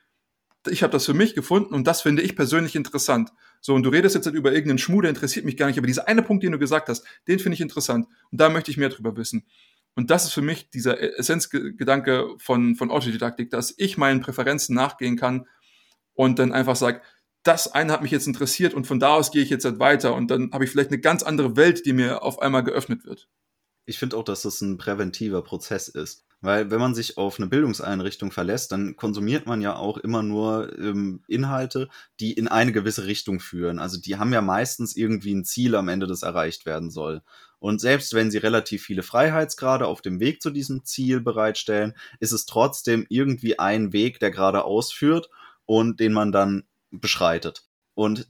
ich 0.69 0.83
habe 0.83 0.91
das 0.91 1.05
für 1.05 1.13
mich 1.13 1.33
gefunden 1.33 1.73
und 1.73 1.87
das 1.87 2.01
finde 2.01 2.21
ich 2.21 2.35
persönlich 2.35 2.75
interessant. 2.75 3.31
So, 3.61 3.73
und 3.73 3.83
du 3.83 3.89
redest 3.89 4.15
jetzt 4.15 4.25
halt 4.25 4.35
über 4.35 4.51
irgendeinen 4.51 4.79
Schmuh, 4.79 5.01
der 5.01 5.09
interessiert 5.09 5.45
mich 5.45 5.57
gar 5.57 5.67
nicht, 5.67 5.77
aber 5.77 5.87
dieser 5.87 6.07
eine 6.07 6.23
Punkt, 6.23 6.43
den 6.43 6.51
du 6.51 6.59
gesagt 6.59 6.89
hast, 6.89 7.05
den 7.27 7.39
finde 7.39 7.55
ich 7.55 7.61
interessant 7.61 8.07
und 8.31 8.41
da 8.41 8.49
möchte 8.49 8.71
ich 8.71 8.77
mehr 8.77 8.89
drüber 8.89 9.15
wissen. 9.15 9.45
Und 9.95 10.11
das 10.11 10.25
ist 10.25 10.33
für 10.33 10.41
mich 10.41 10.69
dieser 10.69 11.01
Essenzgedanke 11.17 12.27
von, 12.37 12.75
von 12.75 12.91
Autodidaktik, 12.91 13.49
dass 13.49 13.73
ich 13.77 13.97
meinen 13.97 14.21
Präferenzen 14.21 14.75
nachgehen 14.75 15.17
kann 15.17 15.47
und 16.13 16.37
dann 16.37 16.53
einfach 16.53 16.75
sage, 16.75 17.01
das 17.47 17.71
eine 17.71 17.93
hat 17.93 18.01
mich 18.01 18.11
jetzt 18.11 18.27
interessiert 18.27 18.73
und 18.73 18.85
von 18.85 18.99
da 18.99 19.09
aus 19.09 19.31
gehe 19.31 19.43
ich 19.43 19.49
jetzt 19.49 19.65
halt 19.65 19.79
weiter 19.79 20.13
und 20.15 20.29
dann 20.29 20.51
habe 20.51 20.65
ich 20.65 20.71
vielleicht 20.71 20.91
eine 20.91 20.99
ganz 20.99 21.23
andere 21.23 21.55
Welt, 21.55 21.85
die 21.85 21.93
mir 21.93 22.23
auf 22.23 22.41
einmal 22.41 22.63
geöffnet 22.63 23.05
wird. 23.05 23.27
Ich 23.85 23.99
finde 23.99 24.17
auch, 24.17 24.23
dass 24.23 24.41
das 24.41 24.61
ein 24.61 24.77
präventiver 24.77 25.41
Prozess 25.41 25.87
ist. 25.87 26.27
Weil 26.39 26.69
wenn 26.69 26.79
man 26.79 26.93
sich 26.93 27.17
auf 27.17 27.39
eine 27.39 27.47
Bildungseinrichtung 27.47 28.31
verlässt, 28.31 28.71
dann 28.71 28.95
konsumiert 28.95 29.47
man 29.47 29.61
ja 29.61 29.75
auch 29.75 29.97
immer 29.97 30.21
nur 30.21 30.77
ähm, 30.77 31.23
Inhalte, 31.27 31.89
die 32.19 32.33
in 32.33 32.47
eine 32.47 32.71
gewisse 32.71 33.07
Richtung 33.07 33.39
führen. 33.39 33.79
Also 33.79 33.99
die 33.99 34.17
haben 34.17 34.33
ja 34.33 34.41
meistens 34.41 34.95
irgendwie 34.95 35.33
ein 35.33 35.45
Ziel 35.45 35.73
am 35.73 35.87
Ende, 35.87 36.05
das 36.05 36.21
erreicht 36.21 36.67
werden 36.67 36.91
soll. 36.91 37.23
Und 37.59 37.81
selbst 37.81 38.13
wenn 38.13 38.29
sie 38.29 38.37
relativ 38.37 38.83
viele 38.83 39.01
Freiheitsgrade 39.01 39.87
auf 39.87 40.01
dem 40.01 40.19
Weg 40.19 40.43
zu 40.43 40.51
diesem 40.51 40.85
Ziel 40.85 41.21
bereitstellen, 41.21 41.95
ist 42.19 42.33
es 42.33 42.45
trotzdem 42.45 43.07
irgendwie 43.09 43.57
ein 43.57 43.91
Weg, 43.91 44.19
der 44.19 44.29
gerade 44.29 44.63
ausführt 44.63 45.29
und 45.65 45.99
den 45.99 46.13
man 46.13 46.31
dann 46.31 46.65
beschreitet. 46.91 47.63
Und 47.94 48.27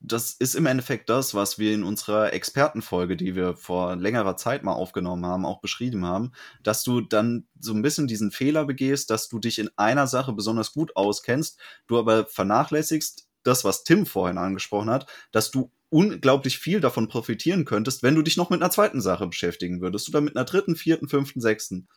das 0.00 0.32
ist 0.32 0.54
im 0.54 0.66
Endeffekt 0.66 1.08
das, 1.08 1.34
was 1.34 1.58
wir 1.58 1.74
in 1.74 1.82
unserer 1.82 2.32
Expertenfolge, 2.32 3.16
die 3.16 3.34
wir 3.34 3.56
vor 3.56 3.96
längerer 3.96 4.36
Zeit 4.36 4.62
mal 4.62 4.72
aufgenommen 4.72 5.26
haben, 5.26 5.44
auch 5.44 5.60
beschrieben 5.60 6.06
haben, 6.06 6.32
dass 6.62 6.84
du 6.84 7.00
dann 7.00 7.48
so 7.58 7.72
ein 7.72 7.82
bisschen 7.82 8.06
diesen 8.06 8.30
Fehler 8.30 8.64
begehst, 8.64 9.10
dass 9.10 9.28
du 9.28 9.38
dich 9.38 9.58
in 9.58 9.70
einer 9.76 10.06
Sache 10.06 10.32
besonders 10.32 10.72
gut 10.72 10.94
auskennst, 10.96 11.58
du 11.88 11.98
aber 11.98 12.26
vernachlässigst 12.26 13.28
das, 13.42 13.64
was 13.64 13.84
Tim 13.84 14.06
vorhin 14.06 14.38
angesprochen 14.38 14.90
hat, 14.90 15.10
dass 15.32 15.50
du 15.50 15.72
unglaublich 15.90 16.58
viel 16.58 16.80
davon 16.80 17.08
profitieren 17.08 17.64
könntest, 17.64 18.02
wenn 18.02 18.14
du 18.14 18.22
dich 18.22 18.36
noch 18.36 18.50
mit 18.50 18.60
einer 18.60 18.70
zweiten 18.70 19.00
Sache 19.00 19.26
beschäftigen 19.26 19.80
würdest 19.80 20.08
oder 20.08 20.20
mit 20.20 20.36
einer 20.36 20.44
dritten, 20.44 20.76
vierten, 20.76 21.08
fünften, 21.08 21.40
sechsten 21.40 21.88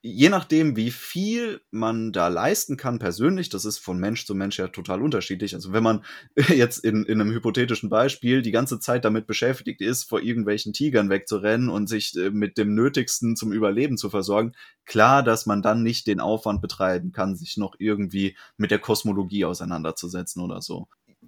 je 0.00 0.28
nachdem, 0.28 0.76
wie 0.76 0.92
viel 0.92 1.60
man 1.70 2.12
da 2.12 2.28
leisten 2.28 2.76
kann 2.76 2.98
persönlich, 2.98 3.48
das 3.48 3.64
ist 3.64 3.78
von 3.78 3.98
Mensch 3.98 4.26
zu 4.26 4.34
Mensch 4.34 4.58
ja 4.58 4.68
total 4.68 5.02
unterschiedlich. 5.02 5.54
Also 5.54 5.72
wenn 5.72 5.82
man 5.82 6.04
jetzt 6.48 6.84
in, 6.84 7.04
in 7.04 7.20
einem 7.20 7.32
hypothetischen 7.32 7.88
Beispiel 7.88 8.42
die 8.42 8.52
ganze 8.52 8.78
Zeit 8.78 9.04
damit 9.04 9.26
beschäftigt 9.26 9.80
ist, 9.80 10.04
vor 10.04 10.20
irgendwelchen 10.20 10.72
Tigern 10.72 11.10
wegzurennen 11.10 11.68
und 11.68 11.88
sich 11.88 12.16
äh, 12.16 12.30
mit 12.30 12.58
dem 12.58 12.74
Nötigsten 12.74 13.34
zum 13.34 13.52
Überleben 13.52 13.96
zu 13.96 14.08
versorgen, 14.08 14.52
klar, 14.84 15.22
dass 15.22 15.46
man 15.46 15.62
dann 15.62 15.82
nicht 15.82 16.06
den 16.06 16.20
Aufwand 16.20 16.62
betreiben 16.62 17.10
kann, 17.12 17.34
sich 17.34 17.56
noch 17.56 17.74
irgendwie 17.78 18.36
mit 18.56 18.70
der 18.70 18.78
Kosmologie 18.78 19.44
auseinanderzusetzen 19.44 20.42
oder 20.42 20.62
so. 20.62 20.86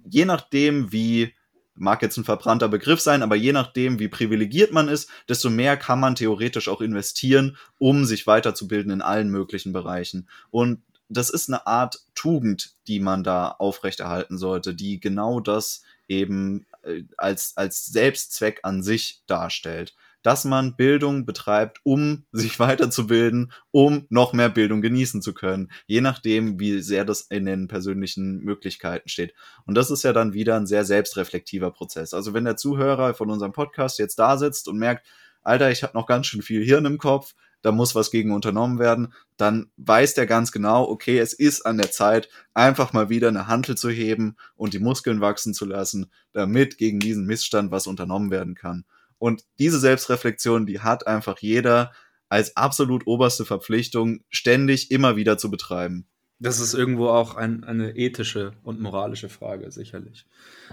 Je 0.09 0.25
nachdem, 0.25 0.91
wie 0.93 1.33
mag 1.81 2.01
jetzt 2.01 2.17
ein 2.17 2.23
verbrannter 2.23 2.69
Begriff 2.69 3.01
sein, 3.01 3.23
aber 3.23 3.35
je 3.35 3.51
nachdem, 3.51 3.99
wie 3.99 4.07
privilegiert 4.07 4.71
man 4.71 4.87
ist, 4.87 5.09
desto 5.27 5.49
mehr 5.49 5.77
kann 5.77 5.99
man 5.99 6.15
theoretisch 6.15 6.69
auch 6.69 6.79
investieren, 6.79 7.57
um 7.79 8.05
sich 8.05 8.27
weiterzubilden 8.27 8.91
in 8.91 9.01
allen 9.01 9.29
möglichen 9.29 9.73
Bereichen. 9.73 10.29
Und 10.51 10.83
das 11.09 11.29
ist 11.29 11.49
eine 11.49 11.65
Art 11.67 11.99
Tugend, 12.13 12.75
die 12.87 12.99
man 12.99 13.23
da 13.23 13.49
aufrechterhalten 13.49 14.37
sollte, 14.37 14.75
die 14.75 14.99
genau 14.99 15.39
das 15.39 15.81
eben 16.07 16.67
äh, 16.83 17.03
als, 17.17 17.57
als 17.57 17.87
Selbstzweck 17.87 18.59
an 18.63 18.83
sich 18.83 19.23
darstellt 19.25 19.95
dass 20.23 20.45
man 20.45 20.75
Bildung 20.75 21.25
betreibt, 21.25 21.79
um 21.83 22.25
sich 22.31 22.59
weiterzubilden, 22.59 23.51
um 23.71 24.05
noch 24.09 24.33
mehr 24.33 24.49
Bildung 24.49 24.81
genießen 24.81 25.21
zu 25.21 25.33
können, 25.33 25.71
je 25.87 26.01
nachdem, 26.01 26.59
wie 26.59 26.81
sehr 26.81 27.05
das 27.05 27.21
in 27.21 27.45
den 27.45 27.67
persönlichen 27.67 28.43
Möglichkeiten 28.43 29.09
steht. 29.09 29.33
Und 29.65 29.75
das 29.75 29.91
ist 29.91 30.03
ja 30.03 30.13
dann 30.13 30.33
wieder 30.33 30.55
ein 30.55 30.67
sehr 30.67 30.85
selbstreflektiver 30.85 31.71
Prozess. 31.71 32.13
Also 32.13 32.33
wenn 32.33 32.45
der 32.45 32.57
Zuhörer 32.57 33.13
von 33.13 33.29
unserem 33.29 33.51
Podcast 33.51 33.99
jetzt 33.99 34.19
da 34.19 34.37
sitzt 34.37 34.67
und 34.67 34.77
merkt, 34.77 35.05
Alter, 35.43 35.71
ich 35.71 35.83
habe 35.83 35.97
noch 35.97 36.05
ganz 36.05 36.27
schön 36.27 36.41
viel 36.41 36.63
Hirn 36.63 36.85
im 36.85 36.97
Kopf, 36.97 37.33
da 37.61 37.71
muss 37.71 37.95
was 37.95 38.11
gegen 38.11 38.31
unternommen 38.31 38.79
werden, 38.79 39.13
dann 39.37 39.69
weiß 39.77 40.15
der 40.15 40.25
ganz 40.25 40.51
genau, 40.51 40.87
okay, 40.87 41.19
es 41.19 41.33
ist 41.33 41.65
an 41.65 41.77
der 41.77 41.91
Zeit, 41.91 42.29
einfach 42.53 42.93
mal 42.93 43.09
wieder 43.09 43.27
eine 43.27 43.47
Hantel 43.47 43.75
zu 43.75 43.89
heben 43.89 44.35
und 44.55 44.73
die 44.73 44.79
Muskeln 44.79 45.21
wachsen 45.21 45.53
zu 45.53 45.65
lassen, 45.65 46.11
damit 46.33 46.77
gegen 46.77 46.99
diesen 46.99 47.25
Missstand 47.25 47.71
was 47.71 47.87
unternommen 47.87 48.31
werden 48.31 48.55
kann. 48.55 48.85
Und 49.21 49.43
diese 49.59 49.79
Selbstreflexion, 49.79 50.65
die 50.65 50.79
hat 50.79 51.05
einfach 51.05 51.37
jeder 51.37 51.91
als 52.27 52.57
absolut 52.57 53.05
oberste 53.05 53.45
Verpflichtung, 53.45 54.23
ständig 54.29 54.89
immer 54.89 55.15
wieder 55.15 55.37
zu 55.37 55.51
betreiben. 55.51 56.07
Das 56.39 56.59
ist 56.59 56.73
irgendwo 56.73 57.09
auch 57.09 57.35
ein, 57.35 57.63
eine 57.63 57.95
ethische 57.95 58.53
und 58.63 58.81
moralische 58.81 59.29
Frage, 59.29 59.69
sicherlich. 59.69 60.25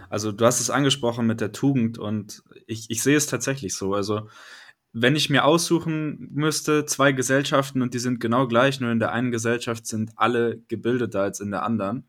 Also 0.09 0.33
du 0.33 0.47
hast 0.47 0.61
es 0.61 0.71
angesprochen 0.71 1.27
mit 1.27 1.43
der 1.43 1.53
Tugend 1.53 1.99
und 1.99 2.43
ich, 2.67 2.87
ich 2.89 3.03
sehe 3.03 3.19
es 3.19 3.27
tatsächlich 3.27 3.75
so. 3.75 3.93
Also 3.93 4.31
wenn 4.95 5.15
ich 5.15 5.29
mir 5.29 5.45
aussuchen 5.45 6.31
müsste, 6.33 6.87
zwei 6.87 7.13
Gesellschaften 7.13 7.83
und 7.83 7.93
die 7.93 7.99
sind 7.99 8.19
genau 8.19 8.49
gleich, 8.49 8.81
nur 8.81 8.91
in 8.91 8.99
der 8.99 9.13
einen 9.13 9.31
Gesellschaft 9.31 9.87
sind 9.87 10.13
alle 10.17 10.63
gebildeter 10.69 11.21
als 11.21 11.41
in 11.41 11.51
der 11.51 11.65
anderen, 11.65 12.07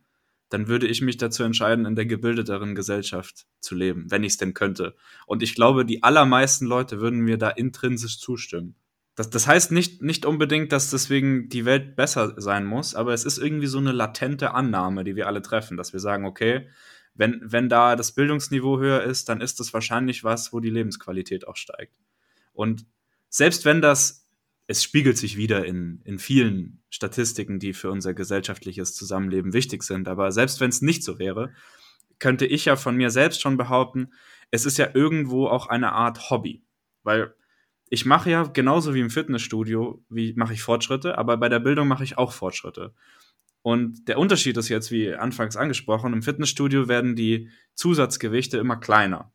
dann 0.50 0.68
würde 0.68 0.88
ich 0.88 1.02
mich 1.02 1.18
dazu 1.18 1.44
entscheiden, 1.44 1.86
in 1.86 1.96
der 1.96 2.06
gebildeteren 2.06 2.76
Gesellschaft 2.76 3.46
zu 3.60 3.76
leben, 3.76 4.10
wenn 4.10 4.24
ich 4.24 4.34
es 4.34 4.38
denn 4.38 4.54
könnte. 4.54 4.96
Und 5.26 5.44
ich 5.44 5.56
glaube, 5.56 5.86
die 5.86 6.04
allermeisten 6.04 6.66
Leute 6.66 7.00
würden 7.00 7.20
mir 7.20 7.38
da 7.38 7.50
intrinsisch 7.50 8.20
zustimmen. 8.20 8.76
Das, 9.16 9.30
das 9.30 9.48
heißt 9.48 9.72
nicht, 9.72 10.02
nicht 10.02 10.26
unbedingt, 10.26 10.72
dass 10.72 10.90
deswegen 10.90 11.50
die 11.50 11.66
Welt 11.66 11.96
besser 11.96 12.34
sein 12.38 12.66
muss, 12.66 12.96
aber 12.96 13.14
es 13.14 13.26
ist 13.26 13.38
irgendwie 13.38 13.68
so 13.68 13.78
eine 13.78 13.92
latente 13.92 14.54
Annahme, 14.54 15.04
die 15.04 15.16
wir 15.16 15.28
alle 15.28 15.42
treffen, 15.42 15.78
dass 15.78 15.94
wir 15.94 16.00
sagen, 16.00 16.26
okay, 16.26 16.68
wenn, 17.16 17.42
wenn 17.44 17.68
da 17.68 17.96
das 17.96 18.14
Bildungsniveau 18.14 18.80
höher 18.80 19.04
ist, 19.04 19.28
dann 19.28 19.42
ist 19.42 19.60
das 19.60 19.74
wahrscheinlich 19.74 20.24
was, 20.24 20.54
wo 20.54 20.62
die 20.62 20.70
Lebensqualität 20.70 21.48
auch 21.48 21.58
steigt. 21.58 21.94
Und 22.54 22.86
selbst 23.28 23.66
wenn 23.66 23.82
das 23.82 24.29
es 24.70 24.84
spiegelt 24.84 25.18
sich 25.18 25.36
wieder 25.36 25.66
in, 25.66 26.00
in 26.04 26.20
vielen 26.20 26.84
Statistiken, 26.92 27.58
die 27.58 27.74
für 27.74 27.90
unser 27.90 28.14
gesellschaftliches 28.14 28.94
Zusammenleben 28.94 29.52
wichtig 29.52 29.82
sind. 29.82 30.08
Aber 30.08 30.32
selbst 30.32 30.62
wenn 30.62 30.70
es 30.70 30.84
nicht 30.84 31.04
so 31.04 31.18
wäre, 31.18 31.52
könnte 32.20 32.46
ich 32.46 32.66
ja 32.66 32.76
von 32.76 32.96
mir 32.96 33.10
selbst 33.10 33.42
schon 33.42 33.58
behaupten, 33.58 34.14
es 34.52 34.68
ist 34.68 34.78
ja 34.78 34.92
irgendwo 34.94 35.48
auch 35.48 35.66
eine 35.66 35.94
Art 35.94 36.30
Hobby. 36.30 36.62
Weil 37.02 37.34
ich 37.90 38.06
mache 38.06 38.30
ja 38.30 38.44
genauso 38.44 38.94
wie 38.94 39.00
im 39.00 39.10
Fitnessstudio, 39.10 40.06
wie 40.08 40.34
mache 40.34 40.54
ich 40.54 40.62
Fortschritte, 40.62 41.18
aber 41.18 41.38
bei 41.38 41.50
der 41.50 41.60
Bildung 41.60 41.88
mache 41.88 42.04
ich 42.04 42.20
auch 42.20 42.32
Fortschritte. 42.32 42.94
Und 43.64 44.08
der 44.08 44.20
Unterschied 44.20 44.56
ist 44.56 44.70
jetzt, 44.70 44.92
wie 44.92 45.16
anfangs 45.16 45.58
angesprochen, 45.58 46.14
im 46.14 46.22
Fitnessstudio 46.22 46.88
werden 46.88 47.16
die 47.16 47.50
Zusatzgewichte 47.74 48.60
immer 48.60 48.78
kleiner. 48.78 49.34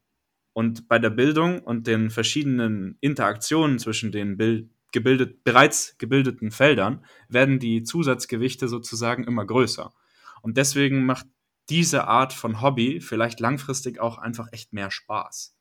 Und 0.53 0.87
bei 0.87 1.01
der 1.01 1.11
Bildung 1.11 1.59
und 1.59 1.89
den 1.89 2.11
verschiedenen 2.11 2.99
Interaktionen 3.01 3.81
zwischen 3.81 4.13
den 4.13 4.37
Bild 4.37 4.71
gebildet, 4.95 5.45
bereits 5.45 5.99
gebildeten 5.99 6.53
Feldern 6.53 7.05
werden 7.29 7.59
die 7.59 7.83
Zusatzgewichte 7.83 8.69
sozusagen 8.69 9.25
immer 9.25 9.45
größer. 9.45 9.93
Und 10.41 10.57
deswegen 10.57 11.05
macht 11.05 11.27
diese 11.69 12.07
Art 12.07 12.33
von 12.33 12.63
Hobby 12.63 13.01
vielleicht 13.01 13.41
langfristig 13.41 14.01
auch 14.01 14.19
einfach 14.19 14.49
echt 14.53 14.73
mehr 14.73 14.91
Spaß. 14.91 15.57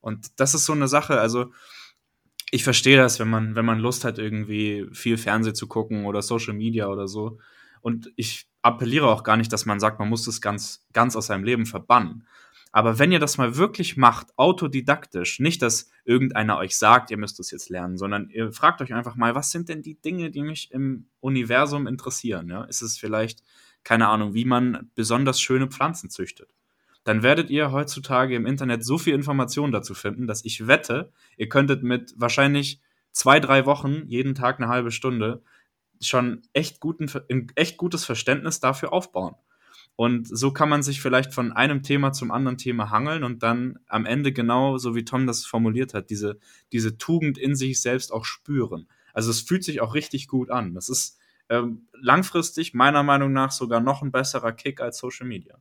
Und 0.00 0.38
das 0.38 0.54
ist 0.54 0.66
so 0.66 0.72
eine 0.72 0.86
Sache, 0.86 1.20
also 1.20 1.52
ich 2.50 2.62
verstehe 2.62 2.96
das, 2.96 3.18
wenn 3.18 3.28
man, 3.28 3.56
wenn 3.56 3.64
man 3.64 3.80
Lust 3.80 4.04
hat, 4.04 4.18
irgendwie 4.18 4.86
viel 4.92 5.18
Fernsehen 5.18 5.56
zu 5.56 5.66
gucken 5.66 6.04
oder 6.04 6.22
Social 6.22 6.54
Media 6.54 6.86
oder 6.86 7.08
so. 7.08 7.38
Und 7.80 8.12
ich 8.14 8.46
appelliere 8.62 9.08
auch 9.08 9.24
gar 9.24 9.36
nicht, 9.36 9.52
dass 9.52 9.66
man 9.66 9.80
sagt, 9.80 9.98
man 9.98 10.08
muss 10.08 10.24
das 10.24 10.40
ganz, 10.40 10.86
ganz 10.92 11.16
aus 11.16 11.26
seinem 11.26 11.42
Leben 11.42 11.66
verbannen. 11.66 12.28
Aber 12.76 12.98
wenn 12.98 13.12
ihr 13.12 13.20
das 13.20 13.38
mal 13.38 13.56
wirklich 13.56 13.96
macht, 13.96 14.36
autodidaktisch, 14.36 15.38
nicht, 15.38 15.62
dass 15.62 15.92
irgendeiner 16.04 16.58
euch 16.58 16.76
sagt, 16.76 17.08
ihr 17.12 17.16
müsst 17.16 17.38
es 17.38 17.52
jetzt 17.52 17.68
lernen, 17.68 17.96
sondern 17.96 18.30
ihr 18.30 18.50
fragt 18.50 18.82
euch 18.82 18.92
einfach 18.92 19.14
mal, 19.14 19.36
was 19.36 19.52
sind 19.52 19.68
denn 19.68 19.80
die 19.80 19.94
Dinge, 19.94 20.32
die 20.32 20.42
mich 20.42 20.72
im 20.72 21.06
Universum 21.20 21.86
interessieren? 21.86 22.48
Ja? 22.48 22.64
Ist 22.64 22.82
es 22.82 22.98
vielleicht, 22.98 23.44
keine 23.84 24.08
Ahnung, 24.08 24.34
wie 24.34 24.44
man 24.44 24.90
besonders 24.96 25.40
schöne 25.40 25.68
Pflanzen 25.68 26.10
züchtet? 26.10 26.48
Dann 27.04 27.22
werdet 27.22 27.48
ihr 27.48 27.70
heutzutage 27.70 28.34
im 28.34 28.44
Internet 28.44 28.84
so 28.84 28.98
viel 28.98 29.14
Informationen 29.14 29.70
dazu 29.70 29.94
finden, 29.94 30.26
dass 30.26 30.44
ich 30.44 30.66
wette, 30.66 31.12
ihr 31.36 31.48
könntet 31.48 31.84
mit 31.84 32.12
wahrscheinlich 32.16 32.80
zwei, 33.12 33.38
drei 33.38 33.66
Wochen, 33.66 34.02
jeden 34.08 34.34
Tag 34.34 34.58
eine 34.58 34.66
halbe 34.66 34.90
Stunde, 34.90 35.44
schon 36.00 36.42
echt, 36.52 36.80
guten, 36.80 37.08
echt 37.54 37.76
gutes 37.76 38.04
Verständnis 38.04 38.58
dafür 38.58 38.92
aufbauen. 38.92 39.36
Und 39.96 40.26
so 40.26 40.52
kann 40.52 40.68
man 40.68 40.82
sich 40.82 41.00
vielleicht 41.00 41.32
von 41.32 41.52
einem 41.52 41.82
Thema 41.82 42.12
zum 42.12 42.32
anderen 42.32 42.58
Thema 42.58 42.90
hangeln 42.90 43.22
und 43.22 43.42
dann 43.42 43.78
am 43.86 44.06
Ende 44.06 44.32
genau, 44.32 44.76
so 44.76 44.94
wie 44.96 45.04
Tom 45.04 45.26
das 45.26 45.46
formuliert 45.46 45.94
hat, 45.94 46.10
diese, 46.10 46.38
diese 46.72 46.98
Tugend 46.98 47.38
in 47.38 47.54
sich 47.54 47.80
selbst 47.80 48.12
auch 48.12 48.24
spüren. 48.24 48.88
Also 49.12 49.30
es 49.30 49.40
fühlt 49.40 49.62
sich 49.62 49.80
auch 49.80 49.94
richtig 49.94 50.26
gut 50.26 50.50
an. 50.50 50.74
Das 50.74 50.88
ist 50.88 51.18
ähm, 51.48 51.86
langfristig 51.92 52.74
meiner 52.74 53.04
Meinung 53.04 53.32
nach 53.32 53.52
sogar 53.52 53.80
noch 53.80 54.02
ein 54.02 54.10
besserer 54.10 54.52
Kick 54.52 54.80
als 54.80 54.98
Social 54.98 55.26
Media. 55.26 55.58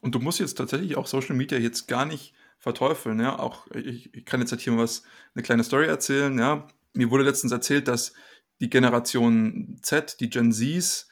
Und 0.00 0.14
du 0.14 0.20
musst 0.20 0.38
jetzt 0.38 0.54
tatsächlich 0.54 0.96
auch 0.96 1.06
Social 1.06 1.34
Media 1.34 1.58
jetzt 1.58 1.88
gar 1.88 2.04
nicht 2.04 2.34
verteufeln, 2.58 3.18
ja. 3.20 3.38
Auch 3.38 3.66
ich, 3.72 4.14
ich 4.14 4.24
kann 4.24 4.40
jetzt 4.40 4.52
halt 4.52 4.60
hier 4.60 4.72
mal 4.72 4.82
was, 4.82 5.02
eine 5.34 5.42
kleine 5.42 5.64
Story 5.64 5.86
erzählen, 5.86 6.38
ja. 6.38 6.68
Mir 6.94 7.10
wurde 7.10 7.24
letztens 7.24 7.52
erzählt, 7.52 7.88
dass 7.88 8.12
die 8.60 8.70
Generation 8.70 9.78
Z, 9.82 10.20
die 10.20 10.30
Gen 10.30 10.52
Zs, 10.52 11.08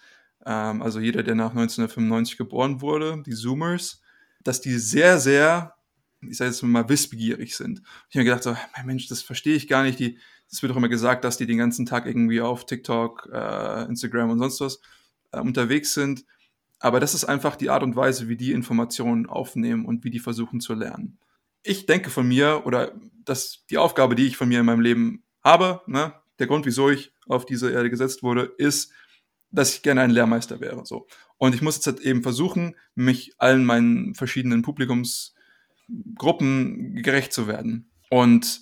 ähm, 0.46 0.82
also 0.82 1.00
jeder, 1.00 1.22
der 1.22 1.34
nach 1.34 1.50
1995 1.50 2.36
geboren 2.36 2.80
wurde, 2.80 3.22
die 3.24 3.32
Zoomers, 3.32 4.02
dass 4.42 4.60
die 4.60 4.78
sehr, 4.78 5.18
sehr, 5.18 5.74
ich 6.20 6.36
sage 6.36 6.50
jetzt 6.50 6.62
mal, 6.62 6.88
wissbegierig 6.88 7.56
sind. 7.56 7.82
Ich 8.08 8.16
habe 8.16 8.20
mir 8.20 8.24
gedacht, 8.24 8.42
so, 8.42 8.56
mein 8.76 8.86
Mensch, 8.86 9.08
das 9.08 9.22
verstehe 9.22 9.56
ich 9.56 9.68
gar 9.68 9.82
nicht. 9.82 9.98
Die, 9.98 10.18
es 10.50 10.62
wird 10.62 10.72
auch 10.72 10.76
immer 10.76 10.88
gesagt, 10.88 11.24
dass 11.24 11.36
die 11.36 11.46
den 11.46 11.58
ganzen 11.58 11.86
Tag 11.86 12.06
irgendwie 12.06 12.40
auf 12.40 12.66
TikTok, 12.66 13.28
äh, 13.32 13.84
Instagram 13.84 14.30
und 14.30 14.38
sonst 14.38 14.60
was 14.60 14.80
äh, 15.32 15.40
unterwegs 15.40 15.94
sind. 15.94 16.24
Aber 16.78 16.98
das 16.98 17.14
ist 17.14 17.24
einfach 17.24 17.56
die 17.56 17.70
Art 17.70 17.82
und 17.82 17.94
Weise, 17.94 18.28
wie 18.28 18.36
die 18.36 18.52
Informationen 18.52 19.26
aufnehmen 19.26 19.84
und 19.84 20.02
wie 20.02 20.10
die 20.10 20.18
versuchen 20.18 20.60
zu 20.60 20.74
lernen. 20.74 21.18
Ich 21.62 21.84
denke 21.84 22.08
von 22.08 22.26
mir, 22.26 22.62
oder 22.64 22.92
dass 23.24 23.66
die 23.68 23.76
Aufgabe, 23.76 24.14
die 24.14 24.26
ich 24.26 24.38
von 24.38 24.48
mir 24.48 24.60
in 24.60 24.66
meinem 24.66 24.80
Leben 24.80 25.22
habe, 25.44 25.82
ne, 25.86 26.14
der 26.38 26.46
Grund, 26.46 26.64
wieso 26.64 26.88
ich 26.88 27.12
auf 27.28 27.44
diese 27.44 27.70
Erde 27.70 27.90
gesetzt 27.90 28.22
wurde, 28.22 28.50
ist, 28.56 28.92
dass 29.50 29.74
ich 29.74 29.82
gerne 29.82 30.02
ein 30.02 30.10
Lehrmeister 30.10 30.60
wäre. 30.60 30.86
So. 30.86 31.08
Und 31.38 31.54
ich 31.54 31.62
muss 31.62 31.76
jetzt 31.76 31.86
halt 31.86 32.00
eben 32.00 32.22
versuchen, 32.22 32.76
mich 32.94 33.32
allen 33.38 33.64
meinen 33.64 34.14
verschiedenen 34.14 34.60
Publikumsgruppen 34.62 37.02
gerecht 37.02 37.32
zu 37.32 37.46
werden. 37.46 37.90
Und 38.10 38.60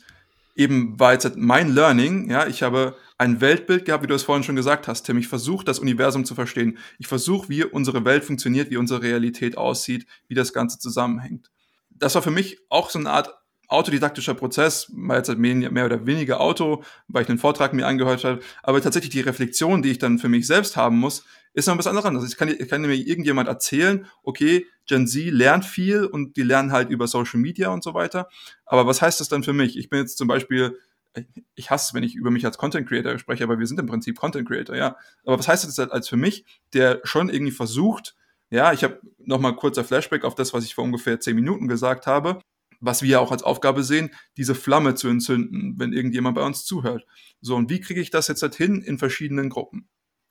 eben 0.55 0.99
war 0.99 1.13
jetzt 1.13 1.25
halt 1.25 1.37
mein 1.37 1.75
Learning, 1.75 2.31
ja, 2.31 2.47
ich 2.47 2.63
habe 2.63 2.97
ein 3.17 3.41
Weltbild 3.41 3.85
gehabt, 3.85 4.05
wie 4.05 4.09
du 4.09 4.15
es 4.15 4.23
vorhin 4.23 4.45
schon 4.45 4.57
gesagt 4.57 4.89
hast, 4.89 5.03
Tim. 5.03 5.19
Ich 5.19 5.29
versuche, 5.29 5.65
das 5.65 5.79
Universum 5.79 6.25
zu 6.25 6.35
verstehen. 6.35 6.79
Ich 6.99 7.09
versuche, 7.09 7.49
wie 7.49 7.65
unsere 7.65 8.05
Welt 8.05 8.25
funktioniert, 8.25 8.71
wie 8.71 8.77
unsere 8.77 9.03
Realität 9.03 9.57
aussieht, 9.57 10.07
wie 10.29 10.35
das 10.35 10.53
Ganze 10.53 10.79
zusammenhängt. 10.79 11.51
Das 11.91 12.15
war 12.15 12.23
für 12.23 12.31
mich 12.31 12.59
auch 12.69 12.91
so 12.91 12.99
eine 12.99 13.11
Art 13.11 13.31
autodidaktischer 13.69 14.35
Prozess, 14.35 14.91
war 14.95 15.19
jetzt 15.19 15.29
halt 15.29 15.39
mehr 15.39 15.85
oder 15.85 16.07
weniger 16.07 16.41
Auto, 16.41 16.83
weil 17.07 17.23
ich 17.23 17.29
einen 17.29 17.39
Vortrag 17.39 17.75
mir 17.75 17.87
angehört 17.87 18.25
habe, 18.25 18.41
aber 18.63 18.81
tatsächlich 18.81 19.11
die 19.11 19.21
Reflexion, 19.21 19.83
die 19.83 19.91
ich 19.91 19.99
dann 19.99 20.19
für 20.19 20.31
mich 20.31 20.47
selbst 20.47 20.77
haben 20.77 20.99
muss, 20.99 21.25
ist 21.53 21.67
noch 21.67 21.77
bisschen 21.77 21.97
anderes. 21.97 22.31
Ich 22.31 22.39
kann, 22.39 22.49
ich 22.49 22.69
kann 22.69 22.81
mir 22.81 22.95
irgendjemand 22.95 23.49
erzählen, 23.49 24.07
okay, 24.23 24.67
Gen 24.87 25.07
Z 25.07 25.31
lernt 25.33 25.67
viel 25.67 26.05
und 26.05 26.37
die 26.37 26.43
lernen 26.43 26.73
halt 26.73 26.89
über 26.89 27.07
Social 27.07 27.41
Media 27.41 27.69
und 27.69 27.83
so 27.83 27.93
weiter. 27.93 28.29
Aber 28.65 28.87
was 28.87 29.03
heißt 29.03 29.21
das 29.21 29.29
dann 29.29 29.43
für 29.43 29.53
mich? 29.53 29.77
Ich 29.77 29.91
bin 29.91 30.01
jetzt 30.01 30.17
zum 30.17 30.29
Beispiel, 30.29 30.79
ich 31.55 31.71
hasse 31.71 31.89
es, 31.89 31.95
wenn 31.95 32.05
ich 32.05 32.15
über 32.15 32.31
mich 32.31 32.47
als 32.47 32.57
Content 32.57 32.89
Creator 32.89 33.19
spreche, 33.19 33.45
aber 33.45 33.59
wir 33.59 33.67
sind 33.67 33.79
im 33.81 33.87
Prinzip 33.87 34.19
Content 34.19 34.49
Creator, 34.49 34.77
ja. 34.77 34.97
Aber 35.25 35.39
was 35.39 35.49
heißt 35.49 35.67
das 35.67 35.79
als 35.91 36.09
für 36.09 36.17
mich, 36.17 36.47
der 36.73 37.01
schon 37.05 37.29
irgendwie 37.29 37.53
versucht, 37.53 38.15
ja, 38.51 38.73
ich 38.73 38.83
habe 38.83 39.01
nochmal 39.19 39.57
kurzer 39.57 39.85
Flashback 39.85 40.25
auf 40.25 40.35
das, 40.35 40.55
was 40.55 40.65
ich 40.65 40.75
vor 40.75 40.85
ungefähr 40.85 41.21
zehn 41.21 41.35
Minuten 41.35 41.69
gesagt 41.69 42.07
habe 42.07 42.41
was 42.81 43.03
wir 43.03 43.09
ja 43.09 43.21
auch 43.21 43.33
als 43.33 43.43
Aufgabe 43.43 43.83
sehen, 43.83 44.11
diese 44.37 44.55
Flamme 44.55 44.95
zu 44.95 45.09
entzünden, 45.09 45.75
wenn 45.79 45.93
irgendjemand 45.93 46.35
bei 46.37 46.45
uns 46.45 46.65
zuhört. 46.65 47.05
So, 47.41 47.57
und 47.57 47.71
wie 47.71 47.81
kriege 47.81 48.01
ich 48.01 48.11
das 48.11 48.29
jetzt 48.29 48.43
halt 48.43 48.55
hin 48.55 48.83
in 48.83 48.99
verschiedenen 48.99 49.49
Gruppen? 49.49 49.89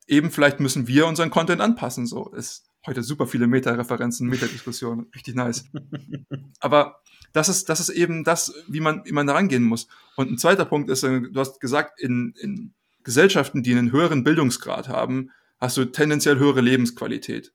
Eben 0.07 0.31
vielleicht 0.31 0.59
müssen 0.59 0.87
wir 0.87 1.07
unseren 1.07 1.29
Content 1.29 1.61
anpassen, 1.61 2.07
so. 2.07 2.31
Ist 2.31 2.69
heute 2.85 3.03
super 3.03 3.27
viele 3.27 3.47
Meta-Referenzen, 3.47 4.27
Meta-Diskussionen, 4.29 5.07
richtig 5.13 5.35
nice. 5.35 5.65
Aber 6.59 7.01
das 7.33 7.49
ist, 7.49 7.67
das 7.67 7.81
ist 7.81 7.89
eben 7.89 8.23
das, 8.23 8.53
wie 8.67 8.79
man, 8.79 9.03
wie 9.05 9.11
man 9.11 9.27
da 9.27 9.33
rangehen 9.33 9.63
muss. 9.63 9.87
Und 10.15 10.31
ein 10.31 10.37
zweiter 10.37 10.65
Punkt 10.65 10.89
ist, 10.89 11.03
äh, 11.03 11.21
du 11.21 11.39
hast 11.39 11.59
gesagt, 11.59 11.99
in, 12.01 12.33
in 12.39 12.73
Gesellschaften, 13.03 13.63
die 13.63 13.73
einen 13.73 13.91
höheren 13.91 14.23
Bildungsgrad 14.23 14.87
haben, 14.87 15.31
hast 15.59 15.77
du 15.77 15.85
tendenziell 15.85 16.39
höhere 16.39 16.61
Lebensqualität. 16.61 17.53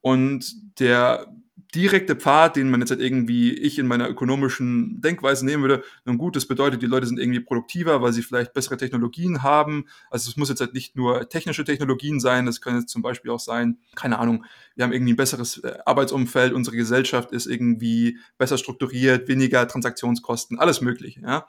Und 0.00 0.54
der 0.78 1.26
direkte 1.74 2.16
Pfad, 2.16 2.56
den 2.56 2.70
man 2.70 2.80
jetzt 2.80 2.90
halt 2.90 3.00
irgendwie 3.00 3.52
ich 3.52 3.78
in 3.78 3.86
meiner 3.86 4.08
ökonomischen 4.08 5.00
Denkweise 5.00 5.44
nehmen 5.44 5.62
würde, 5.62 5.84
nun 6.04 6.18
gut, 6.18 6.36
das 6.36 6.46
bedeutet, 6.46 6.82
die 6.82 6.86
Leute 6.86 7.06
sind 7.06 7.18
irgendwie 7.18 7.40
produktiver, 7.40 8.02
weil 8.02 8.12
sie 8.12 8.22
vielleicht 8.22 8.52
bessere 8.52 8.76
Technologien 8.76 9.42
haben. 9.42 9.86
Also 10.10 10.30
es 10.30 10.36
muss 10.36 10.48
jetzt 10.48 10.60
halt 10.60 10.74
nicht 10.74 10.96
nur 10.96 11.28
technische 11.28 11.64
Technologien 11.64 12.20
sein, 12.20 12.46
das 12.46 12.60
können 12.60 12.80
jetzt 12.80 12.90
zum 12.90 13.02
Beispiel 13.02 13.30
auch 13.30 13.40
sein, 13.40 13.78
keine 13.94 14.18
Ahnung, 14.18 14.44
wir 14.74 14.84
haben 14.84 14.92
irgendwie 14.92 15.12
ein 15.12 15.16
besseres 15.16 15.58
äh, 15.58 15.78
Arbeitsumfeld, 15.84 16.52
unsere 16.52 16.76
Gesellschaft 16.76 17.32
ist 17.32 17.46
irgendwie 17.46 18.18
besser 18.38 18.58
strukturiert, 18.58 19.28
weniger 19.28 19.66
Transaktionskosten, 19.66 20.58
alles 20.58 20.80
mögliche, 20.80 21.20
ja. 21.20 21.46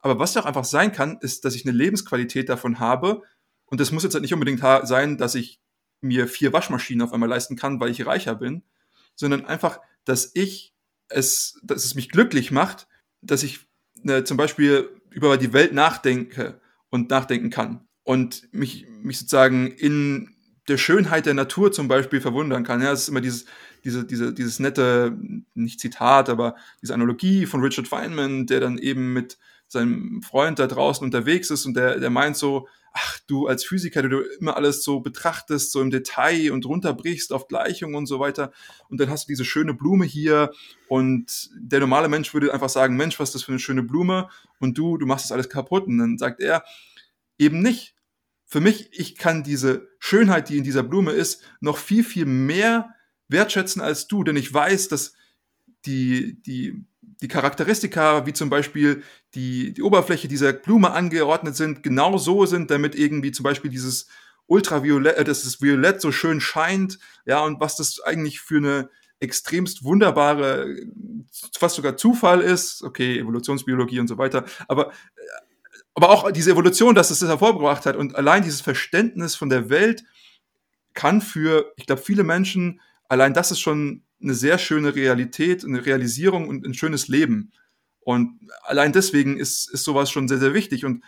Aber 0.00 0.18
was 0.18 0.34
doch 0.34 0.44
einfach 0.44 0.64
sein 0.64 0.92
kann, 0.92 1.18
ist, 1.20 1.44
dass 1.44 1.54
ich 1.54 1.66
eine 1.66 1.76
Lebensqualität 1.76 2.48
davon 2.48 2.78
habe, 2.78 3.22
und 3.66 3.80
das 3.80 3.90
muss 3.90 4.04
jetzt 4.04 4.14
halt 4.14 4.22
nicht 4.22 4.34
unbedingt 4.34 4.60
sein, 4.60 5.18
dass 5.18 5.34
ich 5.34 5.60
mir 6.00 6.28
vier 6.28 6.52
Waschmaschinen 6.52 7.02
auf 7.02 7.12
einmal 7.12 7.28
leisten 7.28 7.56
kann, 7.56 7.80
weil 7.80 7.90
ich 7.90 8.06
reicher 8.06 8.34
bin, 8.34 8.62
sondern 9.16 9.44
einfach, 9.44 9.80
dass 10.04 10.30
ich 10.34 10.74
es, 11.08 11.58
dass 11.62 11.84
es 11.84 11.94
mich 11.94 12.10
glücklich 12.10 12.50
macht, 12.50 12.86
dass 13.20 13.42
ich 13.42 13.60
äh, 14.04 14.22
zum 14.22 14.36
Beispiel 14.36 14.90
über 15.10 15.36
die 15.36 15.52
Welt 15.52 15.72
nachdenke 15.72 16.60
und 16.90 17.10
nachdenken 17.10 17.50
kann 17.50 17.86
und 18.04 18.52
mich, 18.52 18.86
mich 19.02 19.18
sozusagen 19.18 19.68
in 19.68 20.36
der 20.68 20.78
Schönheit 20.78 21.26
der 21.26 21.34
Natur 21.34 21.72
zum 21.72 21.88
Beispiel 21.88 22.20
verwundern 22.20 22.64
kann. 22.64 22.82
Ja, 22.82 22.92
es 22.92 23.02
ist 23.02 23.08
immer 23.08 23.20
dieses, 23.20 23.46
diese, 23.84 24.04
diese, 24.04 24.32
dieses 24.32 24.58
nette, 24.58 25.16
nicht 25.54 25.80
Zitat, 25.80 26.28
aber 26.28 26.56
diese 26.82 26.94
Analogie 26.94 27.46
von 27.46 27.60
Richard 27.60 27.88
Feynman, 27.88 28.46
der 28.46 28.60
dann 28.60 28.78
eben 28.78 29.12
mit 29.12 29.38
seinem 29.68 30.22
Freund 30.22 30.58
da 30.58 30.66
draußen 30.66 31.04
unterwegs 31.04 31.50
ist 31.50 31.66
und 31.66 31.74
der, 31.74 31.98
der 31.98 32.10
meint 32.10 32.36
so, 32.36 32.68
ach, 32.96 33.18
du 33.26 33.46
als 33.46 33.64
Physiker, 33.64 34.02
du 34.02 34.20
immer 34.40 34.56
alles 34.56 34.82
so 34.82 35.00
betrachtest, 35.00 35.70
so 35.70 35.82
im 35.82 35.90
Detail 35.90 36.50
und 36.52 36.64
runterbrichst 36.64 37.32
auf 37.32 37.46
Gleichungen 37.46 37.94
und 37.94 38.06
so 38.06 38.20
weiter. 38.20 38.52
Und 38.88 39.00
dann 39.00 39.10
hast 39.10 39.24
du 39.24 39.32
diese 39.32 39.44
schöne 39.44 39.74
Blume 39.74 40.06
hier 40.06 40.50
und 40.88 41.50
der 41.58 41.80
normale 41.80 42.08
Mensch 42.08 42.32
würde 42.32 42.54
einfach 42.54 42.70
sagen, 42.70 42.96
Mensch, 42.96 43.20
was 43.20 43.30
ist 43.30 43.34
das 43.34 43.42
für 43.42 43.52
eine 43.52 43.58
schöne 43.58 43.82
Blume? 43.82 44.28
Und 44.60 44.78
du, 44.78 44.96
du 44.96 45.04
machst 45.04 45.26
das 45.26 45.32
alles 45.32 45.50
kaputt. 45.50 45.86
Und 45.86 45.98
dann 45.98 46.16
sagt 46.16 46.40
er, 46.40 46.64
eben 47.38 47.60
nicht. 47.60 47.94
Für 48.46 48.60
mich, 48.60 48.88
ich 48.92 49.16
kann 49.16 49.42
diese 49.42 49.88
Schönheit, 49.98 50.48
die 50.48 50.56
in 50.56 50.64
dieser 50.64 50.84
Blume 50.84 51.12
ist, 51.12 51.42
noch 51.60 51.78
viel, 51.78 52.04
viel 52.04 52.26
mehr 52.26 52.94
wertschätzen 53.28 53.82
als 53.82 54.06
du, 54.06 54.22
denn 54.22 54.36
ich 54.36 54.54
weiß, 54.54 54.88
dass 54.88 55.14
die, 55.84 56.40
die 56.42 56.84
die 57.22 57.28
Charakteristika, 57.28 58.26
wie 58.26 58.32
zum 58.32 58.50
Beispiel 58.50 59.02
die, 59.34 59.72
die 59.72 59.82
Oberfläche 59.82 60.28
dieser 60.28 60.52
Blume 60.52 60.90
angeordnet 60.90 61.56
sind, 61.56 61.82
genau 61.82 62.18
so 62.18 62.46
sind, 62.46 62.70
damit 62.70 62.94
irgendwie 62.94 63.32
zum 63.32 63.44
Beispiel 63.44 63.70
dieses 63.70 64.06
Ultraviolett, 64.46 65.16
äh, 65.16 65.24
dass 65.24 65.42
das 65.42 65.60
Violett 65.60 66.00
so 66.00 66.12
schön 66.12 66.40
scheint, 66.40 66.98
ja, 67.24 67.42
und 67.42 67.60
was 67.60 67.76
das 67.76 68.00
eigentlich 68.00 68.40
für 68.40 68.58
eine 68.58 68.90
extremst 69.18 69.82
wunderbare, 69.82 70.76
fast 71.58 71.76
sogar 71.76 71.96
Zufall 71.96 72.42
ist, 72.42 72.82
okay, 72.82 73.18
Evolutionsbiologie 73.18 74.00
und 74.00 74.08
so 74.08 74.18
weiter, 74.18 74.44
aber, 74.68 74.92
aber 75.94 76.10
auch 76.10 76.30
diese 76.30 76.50
Evolution, 76.50 76.94
dass 76.94 77.10
es 77.10 77.20
das 77.20 77.28
hervorgebracht 77.30 77.86
hat 77.86 77.96
und 77.96 78.14
allein 78.14 78.42
dieses 78.42 78.60
Verständnis 78.60 79.34
von 79.34 79.48
der 79.48 79.70
Welt 79.70 80.04
kann 80.92 81.22
für, 81.22 81.72
ich 81.76 81.86
glaube, 81.86 82.02
viele 82.02 82.24
Menschen, 82.24 82.80
allein 83.08 83.32
das 83.32 83.50
ist 83.50 83.60
schon 83.60 84.02
eine 84.22 84.34
sehr 84.34 84.58
schöne 84.58 84.94
Realität, 84.94 85.64
eine 85.64 85.84
Realisierung 85.84 86.48
und 86.48 86.66
ein 86.66 86.74
schönes 86.74 87.08
Leben. 87.08 87.52
Und 88.00 88.38
allein 88.62 88.92
deswegen 88.92 89.36
ist, 89.36 89.68
ist 89.70 89.84
sowas 89.84 90.10
schon 90.10 90.28
sehr, 90.28 90.38
sehr 90.38 90.54
wichtig. 90.54 90.84
Und 90.84 91.04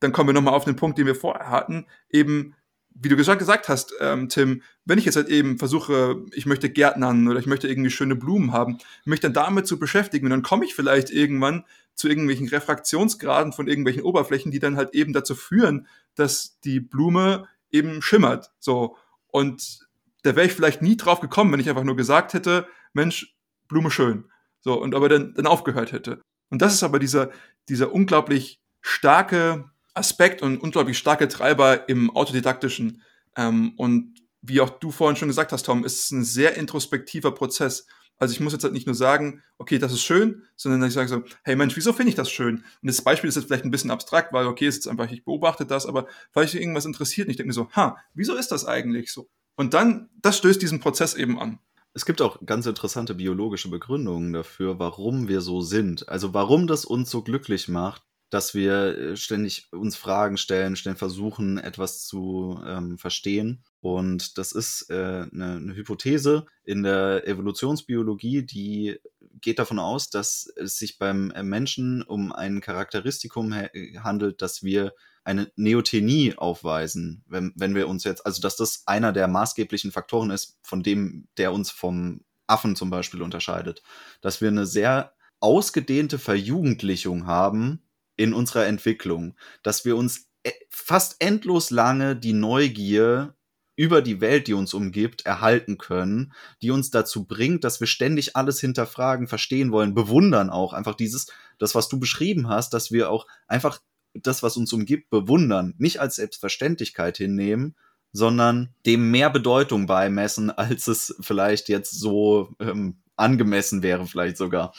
dann 0.00 0.12
kommen 0.12 0.28
wir 0.28 0.34
nochmal 0.34 0.54
auf 0.54 0.64
den 0.64 0.76
Punkt, 0.76 0.98
den 0.98 1.06
wir 1.06 1.14
vorher 1.14 1.48
hatten, 1.48 1.86
eben, 2.10 2.54
wie 2.94 3.08
du 3.08 3.16
gesagt, 3.16 3.68
hast, 3.68 3.94
ähm, 4.00 4.28
Tim, 4.28 4.62
wenn 4.84 4.98
ich 4.98 5.06
jetzt 5.06 5.16
halt 5.16 5.28
eben 5.28 5.58
versuche, 5.58 6.24
ich 6.32 6.44
möchte 6.44 6.68
Gärtnern 6.68 7.26
oder 7.26 7.38
ich 7.38 7.46
möchte 7.46 7.68
irgendwie 7.68 7.90
schöne 7.90 8.16
Blumen 8.16 8.52
haben, 8.52 8.78
mich 9.04 9.20
dann 9.20 9.32
damit 9.32 9.66
zu 9.66 9.78
beschäftigen, 9.78 10.26
und 10.26 10.30
dann 10.30 10.42
komme 10.42 10.64
ich 10.64 10.74
vielleicht 10.74 11.10
irgendwann 11.10 11.64
zu 11.94 12.08
irgendwelchen 12.08 12.48
Refraktionsgraden 12.48 13.52
von 13.52 13.68
irgendwelchen 13.68 14.02
Oberflächen, 14.02 14.50
die 14.50 14.58
dann 14.58 14.76
halt 14.76 14.94
eben 14.94 15.12
dazu 15.12 15.34
führen, 15.34 15.86
dass 16.14 16.58
die 16.60 16.80
Blume 16.80 17.48
eben 17.70 18.02
schimmert. 18.02 18.50
So. 18.58 18.96
Und 19.28 19.86
da 20.22 20.36
wäre 20.36 20.46
ich 20.46 20.52
vielleicht 20.52 20.82
nie 20.82 20.96
drauf 20.96 21.20
gekommen, 21.20 21.52
wenn 21.52 21.60
ich 21.60 21.68
einfach 21.68 21.84
nur 21.84 21.96
gesagt 21.96 22.34
hätte, 22.34 22.66
Mensch, 22.92 23.34
Blume 23.68 23.90
schön. 23.90 24.24
So, 24.60 24.80
und 24.80 24.94
aber 24.94 25.08
dann, 25.08 25.34
dann 25.34 25.46
aufgehört 25.46 25.92
hätte. 25.92 26.20
Und 26.50 26.62
das 26.62 26.74
ist 26.74 26.82
aber 26.82 26.98
dieser, 26.98 27.30
dieser 27.68 27.92
unglaublich 27.92 28.60
starke 28.80 29.70
Aspekt 29.94 30.42
und 30.42 30.58
unglaublich 30.58 30.98
starke 30.98 31.28
Treiber 31.28 31.88
im 31.88 32.10
Autodidaktischen. 32.10 33.02
Ähm, 33.36 33.72
und 33.76 34.14
wie 34.40 34.60
auch 34.60 34.70
du 34.70 34.90
vorhin 34.90 35.16
schon 35.16 35.28
gesagt 35.28 35.52
hast, 35.52 35.64
Tom, 35.64 35.84
ist 35.84 36.04
es 36.04 36.10
ein 36.10 36.24
sehr 36.24 36.56
introspektiver 36.56 37.32
Prozess. 37.32 37.86
Also 38.18 38.32
ich 38.32 38.40
muss 38.40 38.52
jetzt 38.52 38.62
halt 38.62 38.72
nicht 38.72 38.86
nur 38.86 38.94
sagen, 38.94 39.42
okay, 39.58 39.78
das 39.78 39.92
ist 39.92 40.02
schön, 40.02 40.42
sondern 40.56 40.84
ich 40.84 40.94
sage 40.94 41.08
so, 41.08 41.22
hey 41.42 41.56
Mensch, 41.56 41.76
wieso 41.76 41.92
finde 41.92 42.10
ich 42.10 42.14
das 42.14 42.30
schön? 42.30 42.56
Und 42.56 42.88
das 42.88 43.02
Beispiel 43.02 43.28
ist 43.28 43.36
jetzt 43.36 43.46
vielleicht 43.46 43.64
ein 43.64 43.70
bisschen 43.70 43.90
abstrakt, 43.90 44.32
weil 44.32 44.46
okay, 44.46 44.66
ist 44.66 44.76
jetzt 44.76 44.88
einfach, 44.88 45.10
ich 45.10 45.24
beobachte 45.24 45.66
das, 45.66 45.86
aber 45.86 46.06
weil 46.32 46.44
ich 46.44 46.54
irgendwas 46.54 46.84
interessiert 46.84 47.26
und 47.26 47.32
ich 47.32 47.36
denke 47.36 47.48
mir 47.48 47.54
so, 47.54 47.70
ha, 47.72 47.96
wieso 48.14 48.36
ist 48.36 48.52
das 48.52 48.64
eigentlich 48.64 49.12
so? 49.12 49.28
Und 49.56 49.74
dann, 49.74 50.08
das 50.20 50.38
stößt 50.38 50.60
diesen 50.60 50.80
Prozess 50.80 51.14
eben 51.14 51.38
an. 51.38 51.58
Es 51.94 52.06
gibt 52.06 52.22
auch 52.22 52.38
ganz 52.46 52.66
interessante 52.66 53.14
biologische 53.14 53.68
Begründungen 53.68 54.32
dafür, 54.32 54.78
warum 54.78 55.28
wir 55.28 55.42
so 55.42 55.60
sind. 55.60 56.08
Also 56.08 56.32
warum 56.32 56.66
das 56.66 56.84
uns 56.86 57.10
so 57.10 57.22
glücklich 57.22 57.68
macht, 57.68 58.02
dass 58.32 58.54
wir 58.54 58.98
äh, 58.98 59.16
ständig 59.16 59.68
uns 59.72 59.94
Fragen 59.96 60.38
stellen, 60.38 60.74
ständig 60.74 60.98
versuchen, 60.98 61.58
etwas 61.58 62.06
zu 62.06 62.58
ähm, 62.66 62.96
verstehen. 62.96 63.62
Und 63.82 64.38
das 64.38 64.52
ist 64.52 64.86
äh, 64.88 64.94
eine, 65.30 65.56
eine 65.56 65.76
Hypothese 65.76 66.46
in 66.64 66.82
der 66.82 67.28
Evolutionsbiologie, 67.28 68.42
die 68.42 68.98
geht 69.42 69.58
davon 69.58 69.78
aus, 69.78 70.08
dass 70.08 70.50
es 70.56 70.76
sich 70.76 70.98
beim 70.98 71.30
äh, 71.32 71.42
Menschen 71.42 72.02
um 72.02 72.32
ein 72.32 72.62
Charakteristikum 72.62 73.52
handelt, 73.52 74.40
dass 74.40 74.62
wir 74.62 74.94
eine 75.24 75.50
Neothenie 75.56 76.34
aufweisen, 76.36 77.24
wenn, 77.28 77.52
wenn 77.56 77.74
wir 77.74 77.88
uns 77.88 78.04
jetzt, 78.04 78.26
also 78.26 78.40
dass 78.40 78.56
das 78.56 78.82
einer 78.86 79.12
der 79.12 79.28
maßgeblichen 79.28 79.92
Faktoren 79.92 80.30
ist, 80.30 80.58
von 80.62 80.82
dem, 80.82 81.28
der 81.36 81.52
uns 81.52 81.70
vom 81.70 82.24
Affen 82.46 82.76
zum 82.76 82.90
Beispiel 82.90 83.22
unterscheidet, 83.22 83.82
dass 84.20 84.40
wir 84.40 84.48
eine 84.48 84.66
sehr 84.66 85.14
ausgedehnte 85.40 86.18
Verjugendlichung 86.18 87.26
haben 87.26 87.82
in 88.16 88.34
unserer 88.34 88.66
Entwicklung, 88.66 89.36
dass 89.62 89.84
wir 89.84 89.96
uns 89.96 90.28
e, 90.44 90.52
fast 90.70 91.16
endlos 91.20 91.70
lange 91.70 92.16
die 92.16 92.32
Neugier 92.32 93.34
über 93.74 94.02
die 94.02 94.20
Welt, 94.20 94.48
die 94.48 94.52
uns 94.52 94.74
umgibt, 94.74 95.24
erhalten 95.24 95.78
können, 95.78 96.32
die 96.60 96.70
uns 96.70 96.90
dazu 96.90 97.26
bringt, 97.26 97.64
dass 97.64 97.80
wir 97.80 97.86
ständig 97.86 98.36
alles 98.36 98.60
hinterfragen, 98.60 99.28
verstehen 99.28 99.72
wollen, 99.72 99.94
bewundern 99.94 100.50
auch. 100.50 100.72
Einfach 100.74 100.94
dieses, 100.94 101.26
das, 101.58 101.74
was 101.74 101.88
du 101.88 101.98
beschrieben 101.98 102.48
hast, 102.48 102.74
dass 102.74 102.92
wir 102.92 103.10
auch 103.10 103.26
einfach 103.46 103.80
das, 104.14 104.42
was 104.42 104.56
uns 104.56 104.72
umgibt, 104.72 105.10
bewundern, 105.10 105.74
nicht 105.78 106.00
als 106.00 106.16
Selbstverständlichkeit 106.16 107.16
hinnehmen, 107.16 107.76
sondern 108.12 108.74
dem 108.86 109.10
mehr 109.10 109.30
Bedeutung 109.30 109.86
beimessen, 109.86 110.50
als 110.56 110.86
es 110.86 111.16
vielleicht 111.20 111.68
jetzt 111.68 111.98
so 111.98 112.54
ähm, 112.60 112.98
angemessen 113.16 113.82
wäre, 113.82 114.06
vielleicht 114.06 114.36
sogar. 114.36 114.74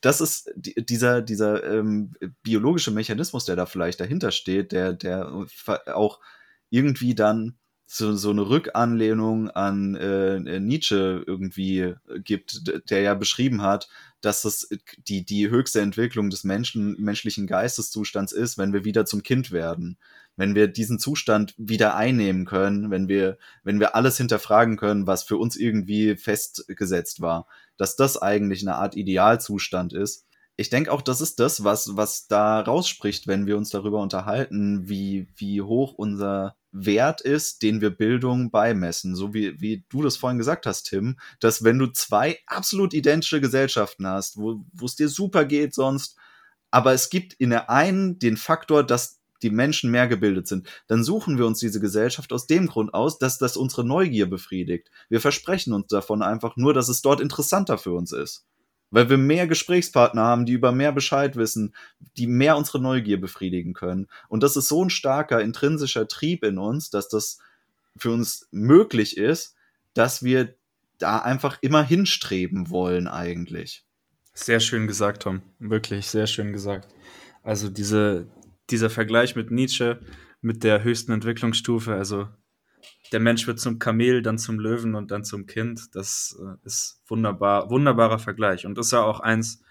Das 0.00 0.20
ist 0.20 0.52
dieser, 0.56 1.22
dieser 1.22 1.64
ähm, 1.64 2.12
biologische 2.42 2.90
Mechanismus, 2.90 3.44
der 3.44 3.56
da 3.56 3.66
vielleicht 3.66 3.98
dahinter 3.98 4.30
steht, 4.30 4.72
der, 4.72 4.92
der 4.92 5.32
auch 5.86 6.20
irgendwie 6.70 7.14
dann 7.14 7.58
so, 7.86 8.14
so 8.14 8.30
eine 8.30 8.48
Rückanlehnung 8.48 9.50
an 9.50 9.94
äh, 9.94 10.60
Nietzsche 10.60 11.24
irgendwie 11.26 11.94
gibt, 12.18 12.90
der 12.90 13.00
ja 13.00 13.14
beschrieben 13.14 13.62
hat, 13.62 13.88
dass 14.26 14.44
es 14.44 14.68
die, 15.08 15.24
die 15.24 15.48
höchste 15.48 15.80
Entwicklung 15.80 16.30
des 16.30 16.44
Menschen, 16.44 16.96
menschlichen 16.98 17.46
Geisteszustands 17.46 18.32
ist, 18.32 18.58
wenn 18.58 18.72
wir 18.72 18.84
wieder 18.84 19.06
zum 19.06 19.22
Kind 19.22 19.52
werden. 19.52 19.98
Wenn 20.36 20.54
wir 20.54 20.68
diesen 20.68 20.98
Zustand 20.98 21.54
wieder 21.56 21.96
einnehmen 21.96 22.44
können, 22.44 22.90
wenn 22.90 23.08
wir, 23.08 23.38
wenn 23.64 23.80
wir 23.80 23.94
alles 23.94 24.18
hinterfragen 24.18 24.76
können, 24.76 25.06
was 25.06 25.22
für 25.22 25.38
uns 25.38 25.56
irgendwie 25.56 26.16
festgesetzt 26.16 27.22
war 27.22 27.46
dass 27.76 27.96
das 27.96 28.20
eigentlich 28.20 28.62
eine 28.62 28.76
Art 28.76 28.96
Idealzustand 28.96 29.92
ist. 29.92 30.25
Ich 30.58 30.70
denke 30.70 30.90
auch, 30.90 31.02
das 31.02 31.20
ist 31.20 31.38
das, 31.38 31.64
was, 31.64 31.96
was 31.96 32.28
da 32.28 32.60
rausspricht, 32.60 33.26
wenn 33.26 33.46
wir 33.46 33.58
uns 33.58 33.70
darüber 33.70 34.00
unterhalten, 34.00 34.88
wie, 34.88 35.28
wie 35.36 35.60
hoch 35.60 35.92
unser 35.92 36.56
Wert 36.72 37.20
ist, 37.20 37.62
den 37.62 37.80
wir 37.80 37.90
Bildung 37.90 38.50
beimessen. 38.50 39.14
So 39.14 39.34
wie, 39.34 39.60
wie 39.60 39.84
du 39.90 40.02
das 40.02 40.16
vorhin 40.16 40.38
gesagt 40.38 40.66
hast, 40.66 40.84
Tim, 40.84 41.18
dass 41.40 41.62
wenn 41.62 41.78
du 41.78 41.88
zwei 41.88 42.38
absolut 42.46 42.94
identische 42.94 43.40
Gesellschaften 43.40 44.06
hast, 44.06 44.38
wo 44.38 44.64
es 44.82 44.96
dir 44.96 45.08
super 45.08 45.44
geht 45.44 45.74
sonst, 45.74 46.16
aber 46.70 46.92
es 46.92 47.10
gibt 47.10 47.34
in 47.34 47.50
der 47.50 47.70
einen 47.70 48.18
den 48.18 48.36
Faktor, 48.36 48.82
dass 48.82 49.20
die 49.42 49.50
Menschen 49.50 49.90
mehr 49.90 50.08
gebildet 50.08 50.48
sind, 50.48 50.68
dann 50.86 51.04
suchen 51.04 51.38
wir 51.38 51.46
uns 51.46 51.58
diese 51.58 51.80
Gesellschaft 51.80 52.32
aus 52.32 52.46
dem 52.46 52.66
Grund 52.66 52.94
aus, 52.94 53.18
dass 53.18 53.38
das 53.38 53.56
unsere 53.56 53.84
Neugier 53.84 54.28
befriedigt. 54.28 54.90
Wir 55.08 55.20
versprechen 55.20 55.74
uns 55.74 55.88
davon 55.88 56.22
einfach 56.22 56.56
nur, 56.56 56.72
dass 56.74 56.88
es 56.88 57.02
dort 57.02 57.20
interessanter 57.20 57.78
für 57.78 57.92
uns 57.92 58.12
ist. 58.12 58.46
Weil 58.90 59.10
wir 59.10 59.18
mehr 59.18 59.46
Gesprächspartner 59.46 60.22
haben, 60.22 60.46
die 60.46 60.52
über 60.52 60.72
mehr 60.72 60.92
Bescheid 60.92 61.36
wissen, 61.36 61.74
die 62.16 62.26
mehr 62.26 62.56
unsere 62.56 62.80
Neugier 62.80 63.20
befriedigen 63.20 63.72
können. 63.74 64.06
Und 64.28 64.42
das 64.42 64.56
ist 64.56 64.68
so 64.68 64.84
ein 64.84 64.90
starker 64.90 65.40
intrinsischer 65.40 66.06
Trieb 66.08 66.44
in 66.44 66.58
uns, 66.58 66.90
dass 66.90 67.08
das 67.08 67.38
für 67.96 68.12
uns 68.12 68.48
möglich 68.52 69.16
ist, 69.16 69.54
dass 69.94 70.22
wir 70.22 70.54
da 70.98 71.18
einfach 71.18 71.58
immer 71.62 71.82
hinstreben 71.82 72.70
wollen 72.70 73.08
eigentlich. 73.08 73.84
Sehr 74.34 74.60
schön 74.60 74.86
gesagt, 74.86 75.22
Tom. 75.22 75.42
Wirklich 75.58 76.06
sehr 76.06 76.26
schön 76.26 76.52
gesagt. 76.52 76.88
Also 77.42 77.68
diese, 77.68 78.26
dieser 78.70 78.90
Vergleich 78.90 79.34
mit 79.34 79.50
Nietzsche, 79.50 80.00
mit 80.40 80.62
der 80.62 80.84
höchsten 80.84 81.12
Entwicklungsstufe, 81.12 81.94
also 81.94 82.28
der 83.12 83.20
Mensch 83.20 83.46
wird 83.46 83.60
zum 83.60 83.78
Kamel, 83.78 84.22
dann 84.22 84.38
zum 84.38 84.58
Löwen 84.58 84.94
und 84.94 85.10
dann 85.10 85.24
zum 85.24 85.46
Kind, 85.46 85.94
das 85.94 86.36
äh, 86.40 86.66
ist 86.66 87.00
wunderbar, 87.06 87.70
wunderbarer 87.70 88.18
Vergleich 88.18 88.66
und 88.66 88.78
ist 88.78 88.92
ja 88.92 89.02
auch 89.02 89.20
eins 89.20 89.62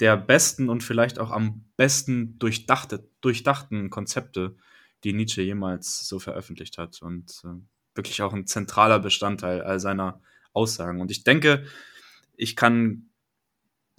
der 0.00 0.16
besten 0.16 0.70
und 0.70 0.82
vielleicht 0.82 1.18
auch 1.18 1.30
am 1.30 1.64
besten 1.76 2.38
durchdachte, 2.38 3.06
durchdachten 3.20 3.90
Konzepte, 3.90 4.56
die 5.04 5.12
Nietzsche 5.12 5.42
jemals 5.42 6.08
so 6.08 6.18
veröffentlicht 6.18 6.78
hat 6.78 7.02
und 7.02 7.42
äh, 7.44 7.60
wirklich 7.94 8.22
auch 8.22 8.32
ein 8.32 8.46
zentraler 8.46 8.98
Bestandteil 8.98 9.62
all 9.62 9.78
seiner 9.78 10.22
Aussagen. 10.52 11.00
Und 11.00 11.10
ich 11.10 11.24
denke, 11.24 11.64
ich 12.36 12.56
kann 12.56 13.10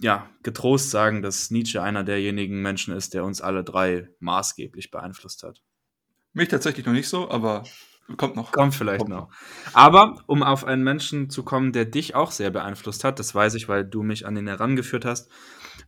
ja, 0.02 0.28
getrost 0.42 0.90
sagen, 0.90 1.22
dass 1.22 1.52
Nietzsche 1.52 1.80
einer 1.80 2.02
derjenigen 2.02 2.60
Menschen 2.60 2.92
ist, 2.94 3.14
der 3.14 3.24
uns 3.24 3.40
alle 3.40 3.62
drei 3.62 4.08
maßgeblich 4.18 4.90
beeinflusst 4.90 5.44
hat. 5.44 5.62
Mich 6.32 6.48
tatsächlich 6.48 6.84
noch 6.84 6.92
nicht 6.92 7.08
so, 7.08 7.30
aber 7.30 7.62
kommt 8.16 8.36
noch. 8.36 8.52
Kommt 8.52 8.74
vielleicht 8.74 9.00
kommt 9.00 9.10
noch. 9.10 9.30
Aber 9.72 10.22
um 10.26 10.42
auf 10.42 10.64
einen 10.64 10.84
Menschen 10.84 11.30
zu 11.30 11.42
kommen, 11.42 11.72
der 11.72 11.84
dich 11.84 12.14
auch 12.14 12.30
sehr 12.30 12.50
beeinflusst 12.50 13.04
hat, 13.04 13.18
das 13.18 13.34
weiß 13.34 13.54
ich, 13.54 13.68
weil 13.68 13.84
du 13.84 14.02
mich 14.02 14.26
an 14.26 14.36
ihn 14.36 14.48
herangeführt 14.48 15.04
hast, 15.04 15.30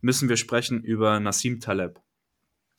müssen 0.01 0.29
wir 0.29 0.37
sprechen 0.37 0.83
über 0.83 1.19
Nassim 1.19 1.59
Taleb. 1.59 1.99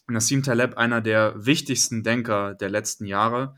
Nassim 0.09 0.43
Taleb, 0.43 0.77
einer 0.77 1.01
der 1.01 1.35
wichtigsten 1.37 2.03
Denker 2.03 2.55
der 2.55 2.71
letzten 2.71 3.07
Jahre, 3.07 3.57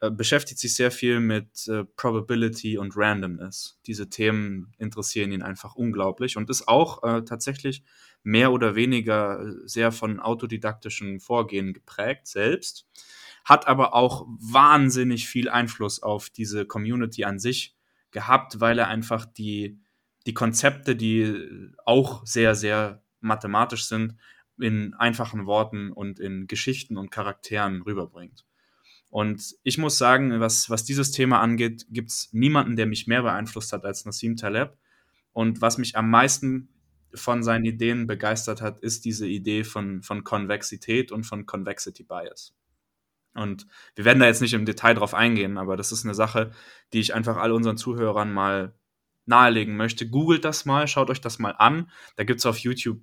äh, 0.00 0.10
beschäftigt 0.12 0.60
sich 0.60 0.74
sehr 0.74 0.92
viel 0.92 1.18
mit 1.18 1.66
äh, 1.66 1.84
Probability 1.84 2.78
und 2.78 2.96
Randomness. 2.96 3.80
Diese 3.86 4.08
Themen 4.08 4.72
interessieren 4.78 5.32
ihn 5.32 5.42
einfach 5.42 5.74
unglaublich 5.74 6.36
und 6.36 6.50
ist 6.50 6.68
auch 6.68 7.02
äh, 7.02 7.24
tatsächlich 7.24 7.82
mehr 8.22 8.52
oder 8.52 8.76
weniger 8.76 9.42
sehr 9.64 9.90
von 9.90 10.20
autodidaktischen 10.20 11.18
Vorgehen 11.18 11.72
geprägt 11.72 12.28
selbst, 12.28 12.86
hat 13.48 13.66
aber 13.66 13.94
auch 13.94 14.26
wahnsinnig 14.28 15.26
viel 15.26 15.48
Einfluss 15.48 16.02
auf 16.02 16.28
diese 16.28 16.66
Community 16.66 17.24
an 17.24 17.38
sich 17.38 17.74
gehabt, 18.10 18.60
weil 18.60 18.78
er 18.78 18.88
einfach 18.88 19.24
die, 19.24 19.80
die 20.26 20.34
Konzepte, 20.34 20.94
die 20.94 21.72
auch 21.86 22.26
sehr, 22.26 22.54
sehr 22.54 23.02
mathematisch 23.20 23.86
sind, 23.86 24.16
in 24.58 24.92
einfachen 24.94 25.46
Worten 25.46 25.90
und 25.92 26.20
in 26.20 26.46
Geschichten 26.46 26.98
und 26.98 27.10
Charakteren 27.10 27.80
rüberbringt. 27.80 28.44
Und 29.08 29.54
ich 29.62 29.78
muss 29.78 29.96
sagen, 29.96 30.40
was, 30.40 30.68
was 30.68 30.84
dieses 30.84 31.12
Thema 31.12 31.40
angeht, 31.40 31.86
gibt 31.88 32.10
es 32.10 32.28
niemanden, 32.32 32.76
der 32.76 32.84
mich 32.84 33.06
mehr 33.06 33.22
beeinflusst 33.22 33.72
hat 33.72 33.86
als 33.86 34.04
Nassim 34.04 34.36
Taleb. 34.36 34.76
Und 35.32 35.62
was 35.62 35.78
mich 35.78 35.96
am 35.96 36.10
meisten 36.10 36.68
von 37.14 37.42
seinen 37.42 37.64
Ideen 37.64 38.06
begeistert 38.06 38.60
hat, 38.60 38.80
ist 38.80 39.06
diese 39.06 39.26
Idee 39.26 39.64
von, 39.64 40.02
von 40.02 40.22
Konvexität 40.22 41.12
und 41.12 41.24
von 41.24 41.46
Convexity 41.46 42.02
Bias. 42.02 42.57
Und 43.34 43.66
wir 43.94 44.04
werden 44.04 44.18
da 44.20 44.26
jetzt 44.26 44.42
nicht 44.42 44.54
im 44.54 44.64
Detail 44.64 44.94
drauf 44.94 45.14
eingehen, 45.14 45.58
aber 45.58 45.76
das 45.76 45.92
ist 45.92 46.04
eine 46.04 46.14
Sache, 46.14 46.50
die 46.92 47.00
ich 47.00 47.14
einfach 47.14 47.36
all 47.36 47.52
unseren 47.52 47.76
Zuhörern 47.76 48.32
mal 48.32 48.74
nahelegen 49.26 49.76
möchte. 49.76 50.08
Googelt 50.08 50.44
das 50.44 50.64
mal, 50.64 50.88
schaut 50.88 51.10
euch 51.10 51.20
das 51.20 51.38
mal 51.38 51.52
an. 51.52 51.90
Da 52.16 52.24
gibt 52.24 52.40
es 52.40 52.46
auf 52.46 52.58
YouTube 52.58 53.00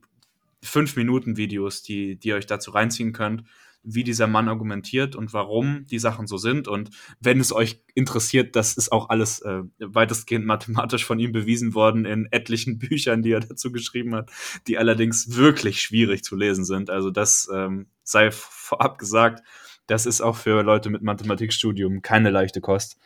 fünf 0.61 0.95
Minuten 0.95 1.38
Videos, 1.38 1.83
die, 1.83 2.17
die 2.17 2.29
ihr 2.29 2.35
euch 2.35 2.47
dazu 2.47 2.71
reinziehen 2.71 3.13
könnt 3.13 3.43
wie 3.85 4.03
dieser 4.03 4.27
Mann 4.27 4.49
argumentiert 4.49 5.15
und 5.15 5.31
warum 5.31 5.85
die 5.85 5.99
Sachen 5.99 6.25
so 6.27 6.38
sind. 6.38 6.67
Und 6.67 6.89
wenn 7.19 7.39
es 7.39 7.53
euch 7.53 7.81
interessiert, 7.93 8.55
das 8.55 8.75
ist 8.75 8.91
auch 8.91 9.09
alles 9.09 9.41
äh, 9.41 9.61
weitestgehend 9.79 10.45
mathematisch 10.45 11.05
von 11.05 11.19
ihm 11.19 11.31
bewiesen 11.31 11.75
worden 11.75 12.05
in 12.05 12.27
etlichen 12.31 12.79
Büchern, 12.79 13.21
die 13.21 13.31
er 13.31 13.41
dazu 13.41 13.71
geschrieben 13.71 14.15
hat, 14.15 14.31
die 14.67 14.77
allerdings 14.77 15.35
wirklich 15.35 15.81
schwierig 15.81 16.23
zu 16.23 16.35
lesen 16.35 16.65
sind. 16.65 16.89
Also 16.89 17.11
das 17.11 17.47
ähm, 17.53 17.88
sei 18.03 18.31
vorab 18.31 18.97
gesagt, 18.97 19.43
das 19.87 20.05
ist 20.05 20.21
auch 20.21 20.35
für 20.35 20.63
Leute 20.63 20.89
mit 20.89 21.01
Mathematikstudium 21.01 22.01
keine 22.01 22.29
leichte 22.29 22.61
Kost. 22.61 22.97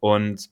Und 0.00 0.50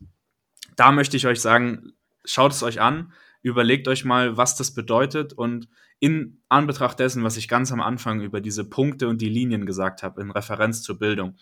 da 0.76 0.92
möchte 0.92 1.16
ich 1.16 1.26
euch 1.26 1.40
sagen, 1.40 1.92
schaut 2.24 2.52
es 2.52 2.62
euch 2.62 2.80
an, 2.80 3.12
überlegt 3.42 3.88
euch 3.88 4.04
mal, 4.04 4.36
was 4.36 4.56
das 4.56 4.74
bedeutet 4.74 5.32
und 5.32 5.68
in 5.98 6.42
Anbetracht 6.48 6.98
dessen, 6.98 7.22
was 7.22 7.36
ich 7.36 7.48
ganz 7.48 7.70
am 7.70 7.80
Anfang 7.80 8.22
über 8.22 8.40
diese 8.40 8.68
Punkte 8.68 9.08
und 9.08 9.20
die 9.20 9.28
Linien 9.28 9.66
gesagt 9.66 10.02
habe, 10.02 10.20
in 10.20 10.30
Referenz 10.30 10.82
zur 10.82 10.98
Bildung, 10.98 11.36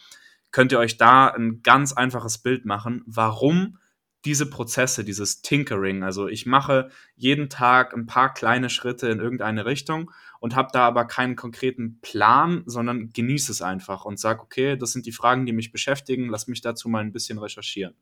könnt 0.51 0.73
ihr 0.73 0.79
euch 0.79 0.97
da 0.97 1.29
ein 1.29 1.63
ganz 1.63 1.93
einfaches 1.93 2.39
Bild 2.39 2.65
machen, 2.65 3.03
warum 3.07 3.79
diese 4.25 4.51
Prozesse, 4.51 5.03
dieses 5.03 5.41
Tinkering, 5.41 6.03
also 6.03 6.29
ich 6.29 6.45
mache 6.45 6.91
jeden 7.17 7.49
Tag 7.49 7.95
ein 7.95 8.07
paar 8.07 8.35
kleine 8.35 8.69
Schritte 8.69 9.09
in 9.09 9.19
irgendeine 9.19 9.65
Richtung 9.65 10.11
und 10.41 10.57
habe 10.57 10.71
da 10.73 10.87
aber 10.87 11.05
keinen 11.05 11.37
konkreten 11.37 12.01
Plan, 12.01 12.63
sondern 12.67 13.13
genieße 13.13 13.53
es 13.53 13.63
einfach 13.63 14.05
und 14.05 14.19
sage, 14.19 14.41
okay, 14.41 14.77
das 14.77 14.93
sind 14.93 15.07
die 15.07 15.13
Fragen, 15.13 15.47
die 15.47 15.53
mich 15.53 15.71
beschäftigen, 15.71 16.29
lass 16.29 16.49
mich 16.49 16.63
dazu 16.63 16.89
mal 16.89 17.01
ein 17.01 17.13
bisschen 17.13 17.39
recherchieren. 17.39 17.95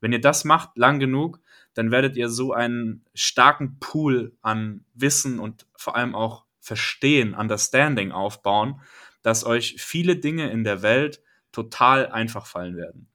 Wenn 0.00 0.12
ihr 0.12 0.20
das 0.20 0.44
macht, 0.44 0.76
lang 0.78 0.98
genug, 0.98 1.40
dann 1.74 1.90
werdet 1.90 2.16
ihr 2.16 2.28
so 2.28 2.52
einen 2.52 3.04
starken 3.14 3.78
Pool 3.80 4.36
an 4.42 4.84
Wissen 4.94 5.38
und 5.38 5.66
vor 5.76 5.96
allem 5.96 6.14
auch 6.14 6.44
Verstehen, 6.60 7.34
Understanding 7.34 8.12
aufbauen, 8.12 8.80
dass 9.22 9.44
euch 9.44 9.76
viele 9.78 10.16
Dinge 10.16 10.50
in 10.50 10.64
der 10.64 10.82
Welt 10.82 11.22
total 11.52 12.06
einfach 12.06 12.46
fallen 12.46 12.76
werden. 12.76 13.08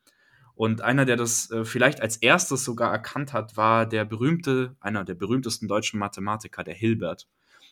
Und 0.56 0.82
einer, 0.82 1.06
der 1.06 1.18
das 1.18 1.52
äh, 1.52 1.66
vielleicht 1.66 2.02
als 2.02 2.18
erstes 2.18 2.64
sogar 2.64 2.92
erkannt 2.92 3.34
hat, 3.34 3.58
war 3.58 3.86
der 3.86 4.06
berühmte, 4.06 4.76
einer 4.80 5.04
der 5.04 5.16
berühmtesten 5.16 5.68
deutschen 5.68 6.00
Mathematiker, 6.00 6.64
der 6.64 6.74
Hilbert, 6.74 7.28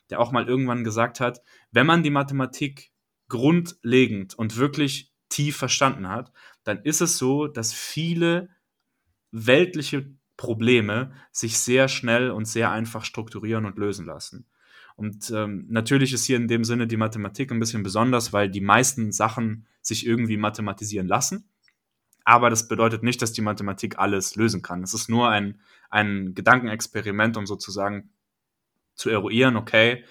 der 0.09 0.19
auch 0.19 0.31
mal 0.31 0.47
irgendwann 0.47 0.83
gesagt 0.83 1.19
hat, 1.19 1.41
wenn 1.71 1.85
man 1.85 2.03
die 2.03 2.09
Mathematik 2.09 2.91
grundlegend 3.29 4.35
und 4.35 4.57
wirklich 4.57 5.11
tief 5.29 5.57
verstanden 5.57 6.09
hat, 6.09 6.31
dann 6.63 6.81
ist 6.83 7.01
es 7.01 7.17
so, 7.17 7.47
dass 7.47 7.73
viele 7.73 8.49
weltliche 9.31 10.11
Probleme 10.37 11.11
sich 11.31 11.59
sehr 11.59 11.87
schnell 11.87 12.31
und 12.31 12.45
sehr 12.45 12.71
einfach 12.71 13.05
strukturieren 13.05 13.65
und 13.65 13.77
lösen 13.77 14.05
lassen. 14.05 14.45
Und 14.95 15.31
ähm, 15.31 15.65
natürlich 15.69 16.13
ist 16.13 16.25
hier 16.25 16.37
in 16.37 16.47
dem 16.47 16.63
Sinne 16.63 16.85
die 16.85 16.97
Mathematik 16.97 17.51
ein 17.51 17.59
bisschen 17.59 17.83
besonders, 17.83 18.31
weil 18.31 18.49
die 18.49 18.61
meisten 18.61 19.11
Sachen 19.11 19.65
sich 19.81 20.05
irgendwie 20.05 20.37
mathematisieren 20.37 21.07
lassen. 21.07 21.49
Aber 22.25 22.49
das 22.49 22.67
bedeutet 22.67 23.03
nicht, 23.03 23.21
dass 23.21 23.33
die 23.33 23.41
Mathematik 23.41 23.97
alles 23.97 24.35
lösen 24.35 24.61
kann. 24.61 24.83
Es 24.83 24.93
ist 24.93 25.09
nur 25.09 25.29
ein, 25.29 25.59
ein 25.89 26.35
Gedankenexperiment, 26.35 27.35
um 27.37 27.45
sozusagen 27.45 28.11
zu 28.95 29.09
eruieren, 29.09 29.55
okay, 29.55 30.03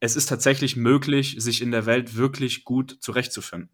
es 0.00 0.16
ist 0.16 0.28
tatsächlich 0.28 0.76
möglich, 0.76 1.36
sich 1.38 1.62
in 1.62 1.70
der 1.70 1.86
Welt 1.86 2.16
wirklich 2.16 2.64
gut 2.64 2.98
zurechtzufinden. 3.00 3.70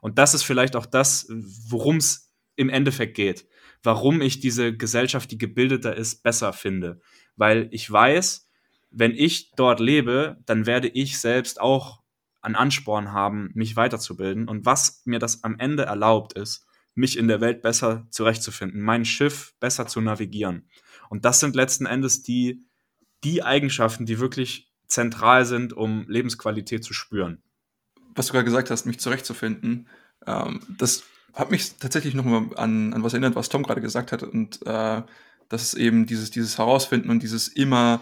Und 0.00 0.18
das 0.18 0.34
ist 0.34 0.42
vielleicht 0.42 0.76
auch 0.76 0.86
das, 0.86 1.26
worum 1.28 1.96
es 1.96 2.32
im 2.56 2.68
Endeffekt 2.68 3.16
geht. 3.16 3.46
Warum 3.82 4.20
ich 4.20 4.40
diese 4.40 4.76
Gesellschaft, 4.76 5.30
die 5.30 5.38
gebildeter 5.38 5.96
ist, 5.96 6.22
besser 6.22 6.52
finde. 6.52 7.00
Weil 7.36 7.68
ich 7.70 7.90
weiß, 7.90 8.48
wenn 8.90 9.12
ich 9.12 9.50
dort 9.56 9.80
lebe, 9.80 10.38
dann 10.46 10.66
werde 10.66 10.88
ich 10.88 11.18
selbst 11.18 11.60
auch 11.60 12.02
an 12.40 12.54
Ansporn 12.54 13.12
haben, 13.12 13.50
mich 13.54 13.76
weiterzubilden. 13.76 14.48
Und 14.48 14.66
was 14.66 15.02
mir 15.04 15.18
das 15.18 15.42
am 15.42 15.58
Ende 15.58 15.84
erlaubt 15.84 16.34
ist, 16.34 16.66
mich 16.94 17.18
in 17.18 17.26
der 17.26 17.40
Welt 17.40 17.62
besser 17.62 18.06
zurechtzufinden, 18.10 18.80
mein 18.80 19.04
Schiff 19.04 19.54
besser 19.58 19.86
zu 19.86 20.00
navigieren. 20.00 20.68
Und 21.08 21.24
das 21.24 21.40
sind 21.40 21.56
letzten 21.56 21.86
Endes 21.86 22.22
die, 22.22 22.64
die 23.24 23.42
Eigenschaften, 23.42 24.06
die 24.06 24.20
wirklich 24.20 24.70
zentral 24.86 25.44
sind, 25.44 25.72
um 25.72 26.04
Lebensqualität 26.08 26.84
zu 26.84 26.92
spüren. 26.92 27.42
Was 28.14 28.26
du 28.26 28.32
gerade 28.32 28.44
gesagt 28.44 28.70
hast, 28.70 28.86
mich 28.86 29.00
zurechtzufinden, 29.00 29.88
ähm, 30.26 30.60
das 30.78 31.04
hat 31.32 31.50
mich 31.50 31.76
tatsächlich 31.78 32.14
nochmal 32.14 32.46
an, 32.56 32.92
an 32.92 33.02
was 33.02 33.12
erinnert, 33.12 33.34
was 33.34 33.48
Tom 33.48 33.64
gerade 33.64 33.80
gesagt 33.80 34.12
hat. 34.12 34.22
Und 34.22 34.64
äh, 34.66 35.02
das 35.48 35.62
ist 35.62 35.74
eben 35.74 36.06
dieses, 36.06 36.30
dieses 36.30 36.58
Herausfinden 36.58 37.10
und 37.10 37.22
dieses 37.22 37.48
immer 37.48 38.00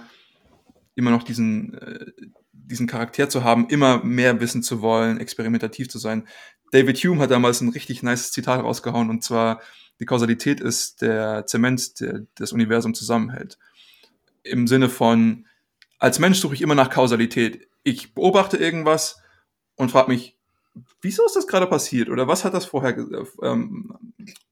immer 0.95 1.11
noch 1.11 1.23
diesen, 1.23 1.75
äh, 1.75 2.07
diesen 2.53 2.87
Charakter 2.87 3.29
zu 3.29 3.45
haben, 3.45 3.69
immer 3.69 4.03
mehr 4.05 4.41
wissen 4.41 4.63
zu 4.63 4.83
wollen, 4.83 5.19
experimentativ 5.19 5.89
zu 5.89 5.99
sein. 5.99 6.27
David 6.71 6.99
Hume 6.99 7.21
hat 7.21 7.31
damals 7.31 7.61
ein 7.61 7.71
richtig 7.71 8.03
nice 8.03 8.33
Zitat 8.33 8.63
rausgehauen 8.63 9.11
und 9.11 9.23
zwar, 9.23 9.61
die 10.01 10.07
Kausalität 10.07 10.61
ist 10.61 11.03
der 11.03 11.47
Zement, 11.47 12.01
der 12.01 12.27
das 12.35 12.53
Universum 12.53 12.95
zusammenhält. 12.95 13.59
Im 14.43 14.67
Sinne 14.67 14.89
von, 14.89 15.47
als 15.99 16.19
Mensch 16.19 16.39
suche 16.39 16.55
ich 16.55 16.63
immer 16.63 16.75
nach 16.75 16.91
Kausalität. 16.91 17.69
Ich 17.83 18.15
beobachte 18.15 18.57
irgendwas 18.57 19.23
und 19.77 19.91
frage 19.91 20.11
mich, 20.11 20.37
wieso 21.01 21.25
ist 21.25 21.37
das 21.37 21.47
gerade 21.47 21.67
passiert 21.67 22.09
oder 22.09 22.29
was 22.29 22.45
hat 22.45 22.55
das 22.55 22.65
vorher 22.65 22.97
ähm, 23.43 23.95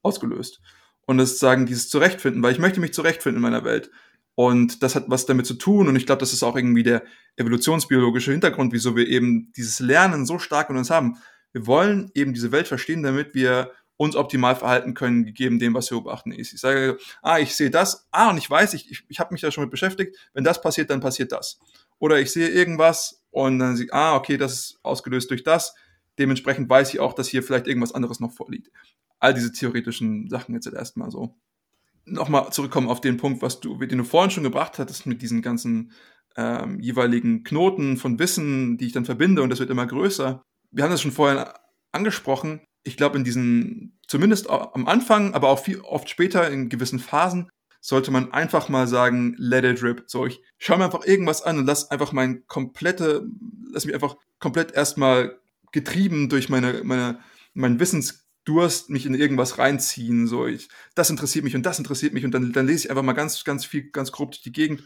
ausgelöst? 0.01 0.61
Und 1.05 1.19
es 1.19 1.39
sagen, 1.39 1.65
dieses 1.65 1.89
Zurechtfinden, 1.89 2.43
weil 2.43 2.53
ich 2.53 2.59
möchte 2.59 2.79
mich 2.79 2.93
zurechtfinden 2.93 3.37
in 3.37 3.41
meiner 3.41 3.65
Welt. 3.65 3.91
Und 4.35 4.81
das 4.81 4.95
hat 4.95 5.05
was 5.07 5.25
damit 5.25 5.45
zu 5.45 5.55
tun. 5.55 5.87
Und 5.87 5.95
ich 5.95 6.05
glaube, 6.05 6.19
das 6.19 6.33
ist 6.33 6.43
auch 6.43 6.55
irgendwie 6.55 6.83
der 6.83 7.03
evolutionsbiologische 7.35 8.31
Hintergrund, 8.31 8.71
wieso 8.71 8.95
wir 8.95 9.07
eben 9.07 9.51
dieses 9.55 9.79
Lernen 9.79 10.25
so 10.25 10.39
stark 10.39 10.69
in 10.69 10.77
uns 10.77 10.89
haben. 10.89 11.17
Wir 11.51 11.67
wollen 11.67 12.11
eben 12.13 12.33
diese 12.33 12.51
Welt 12.51 12.67
verstehen, 12.67 13.03
damit 13.03 13.35
wir 13.35 13.71
uns 14.01 14.15
optimal 14.15 14.55
verhalten 14.55 14.95
können, 14.95 15.25
gegeben 15.25 15.59
dem, 15.59 15.75
was 15.75 15.91
wir 15.91 15.97
beobachten 15.97 16.31
ist. 16.31 16.53
Ich 16.53 16.59
sage, 16.59 16.97
ah, 17.21 17.37
ich 17.37 17.55
sehe 17.55 17.69
das, 17.69 18.07
ah, 18.09 18.31
und 18.31 18.37
ich 18.37 18.49
weiß, 18.49 18.73
ich, 18.73 18.89
ich, 18.89 19.03
ich 19.07 19.19
habe 19.19 19.31
mich 19.31 19.41
da 19.41 19.51
schon 19.51 19.63
mit 19.63 19.69
beschäftigt, 19.69 20.17
wenn 20.33 20.43
das 20.43 20.59
passiert, 20.59 20.89
dann 20.89 21.01
passiert 21.01 21.31
das. 21.31 21.59
Oder 21.99 22.19
ich 22.19 22.31
sehe 22.31 22.49
irgendwas 22.49 23.23
und 23.29 23.59
dann 23.59 23.75
sehe 23.75 23.85
ich, 23.85 23.93
ah, 23.93 24.15
okay, 24.15 24.37
das 24.37 24.53
ist 24.53 24.79
ausgelöst 24.81 25.29
durch 25.29 25.43
das. 25.43 25.75
Dementsprechend 26.17 26.67
weiß 26.67 26.91
ich 26.95 26.99
auch, 26.99 27.13
dass 27.13 27.27
hier 27.27 27.43
vielleicht 27.43 27.67
irgendwas 27.67 27.93
anderes 27.93 28.19
noch 28.19 28.31
vorliegt. 28.31 28.71
All 29.19 29.35
diese 29.35 29.51
theoretischen 29.51 30.29
Sachen 30.29 30.55
jetzt 30.55 30.65
erstmal 30.65 31.11
so 31.11 31.35
nochmal 32.05 32.51
zurückkommen 32.51 32.89
auf 32.89 33.01
den 33.01 33.17
Punkt, 33.17 33.43
was 33.43 33.59
du, 33.59 33.77
den 33.77 33.99
du 33.99 34.03
vorhin 34.03 34.31
schon 34.31 34.43
gebracht 34.43 34.79
hattest 34.79 35.05
mit 35.05 35.21
diesen 35.21 35.43
ganzen 35.43 35.91
ähm, 36.35 36.79
jeweiligen 36.79 37.43
Knoten 37.43 37.97
von 37.97 38.17
Wissen, 38.17 38.79
die 38.79 38.87
ich 38.87 38.93
dann 38.93 39.05
verbinde 39.05 39.43
und 39.43 39.51
das 39.51 39.59
wird 39.59 39.69
immer 39.69 39.85
größer. 39.85 40.41
Wir 40.71 40.83
haben 40.83 40.91
das 40.91 41.03
schon 41.03 41.11
vorhin 41.11 41.45
angesprochen. 41.91 42.61
Ich 42.83 42.97
glaube, 42.97 43.17
in 43.17 43.23
diesen, 43.23 43.99
zumindest 44.07 44.49
am 44.49 44.87
Anfang, 44.87 45.33
aber 45.33 45.49
auch 45.49 45.63
viel, 45.63 45.81
oft 45.81 46.09
später 46.09 46.49
in 46.49 46.69
gewissen 46.69 46.99
Phasen, 46.99 47.49
sollte 47.79 48.11
man 48.11 48.31
einfach 48.31 48.69
mal 48.69 48.87
sagen, 48.87 49.35
let 49.37 49.65
it 49.65 49.81
rip. 49.81 50.03
So, 50.07 50.25
ich 50.25 50.41
schaue 50.57 50.77
mir 50.77 50.85
einfach 50.85 51.05
irgendwas 51.05 51.41
an 51.41 51.57
und 51.57 51.65
lass 51.65 51.89
einfach 51.89 52.11
mein 52.11 52.45
komplette, 52.47 53.27
lass 53.71 53.85
mich 53.85 53.95
einfach 53.95 54.17
komplett 54.39 54.71
erstmal 54.71 55.39
getrieben 55.71 56.29
durch 56.29 56.49
meine, 56.49 56.81
meine, 56.83 57.19
mein 57.53 57.79
Wissens 57.79 58.21
Durst 58.43 58.89
mich 58.89 59.05
in 59.05 59.13
irgendwas 59.13 59.59
reinziehen. 59.59 60.25
So, 60.25 60.47
ich, 60.47 60.67
das 60.95 61.11
interessiert 61.11 61.43
mich 61.43 61.55
und 61.55 61.63
das 61.63 61.77
interessiert 61.77 62.13
mich 62.13 62.25
und 62.25 62.31
dann, 62.31 62.51
dann 62.51 62.65
lese 62.65 62.85
ich 62.85 62.89
einfach 62.89 63.03
mal 63.03 63.13
ganz, 63.13 63.43
ganz 63.43 63.65
viel, 63.65 63.91
ganz 63.91 64.11
grob 64.11 64.31
durch 64.31 64.41
die 64.41 64.51
Gegend. 64.51 64.83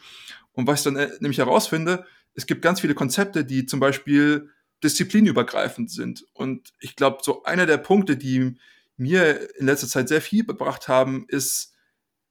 Und 0.51 0.67
was 0.67 0.79
ich 0.79 0.83
dann 0.83 0.97
äh, 0.97 1.09
nämlich 1.21 1.37
herausfinde, 1.37 2.05
es 2.33 2.47
gibt 2.47 2.61
ganz 2.61 2.81
viele 2.81 2.95
Konzepte, 2.95 3.45
die 3.45 3.65
zum 3.65 3.79
Beispiel 3.79 4.49
disziplinübergreifend 4.83 5.89
sind. 5.89 6.25
Und 6.33 6.73
ich 6.79 6.95
glaube, 6.95 7.19
so 7.21 7.43
einer 7.43 7.65
der 7.65 7.77
Punkte, 7.77 8.17
die 8.17 8.55
mir 8.97 9.57
in 9.57 9.65
letzter 9.65 9.87
Zeit 9.87 10.07
sehr 10.07 10.21
viel 10.21 10.45
gebracht 10.45 10.87
haben, 10.87 11.25
ist 11.27 11.73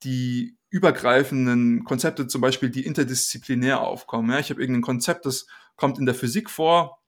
die 0.02 0.56
übergreifenden 0.70 1.84
Konzepte, 1.84 2.26
zum 2.26 2.40
Beispiel, 2.40 2.70
die 2.70 2.84
interdisziplinär 2.84 3.80
aufkommen. 3.80 4.30
Ja, 4.30 4.38
ich 4.38 4.50
habe 4.50 4.60
irgendein 4.60 4.82
Konzept, 4.82 5.26
das 5.26 5.46
kommt 5.76 5.98
in 5.98 6.06
der 6.06 6.14
Physik 6.14 6.50
vor, 6.50 7.00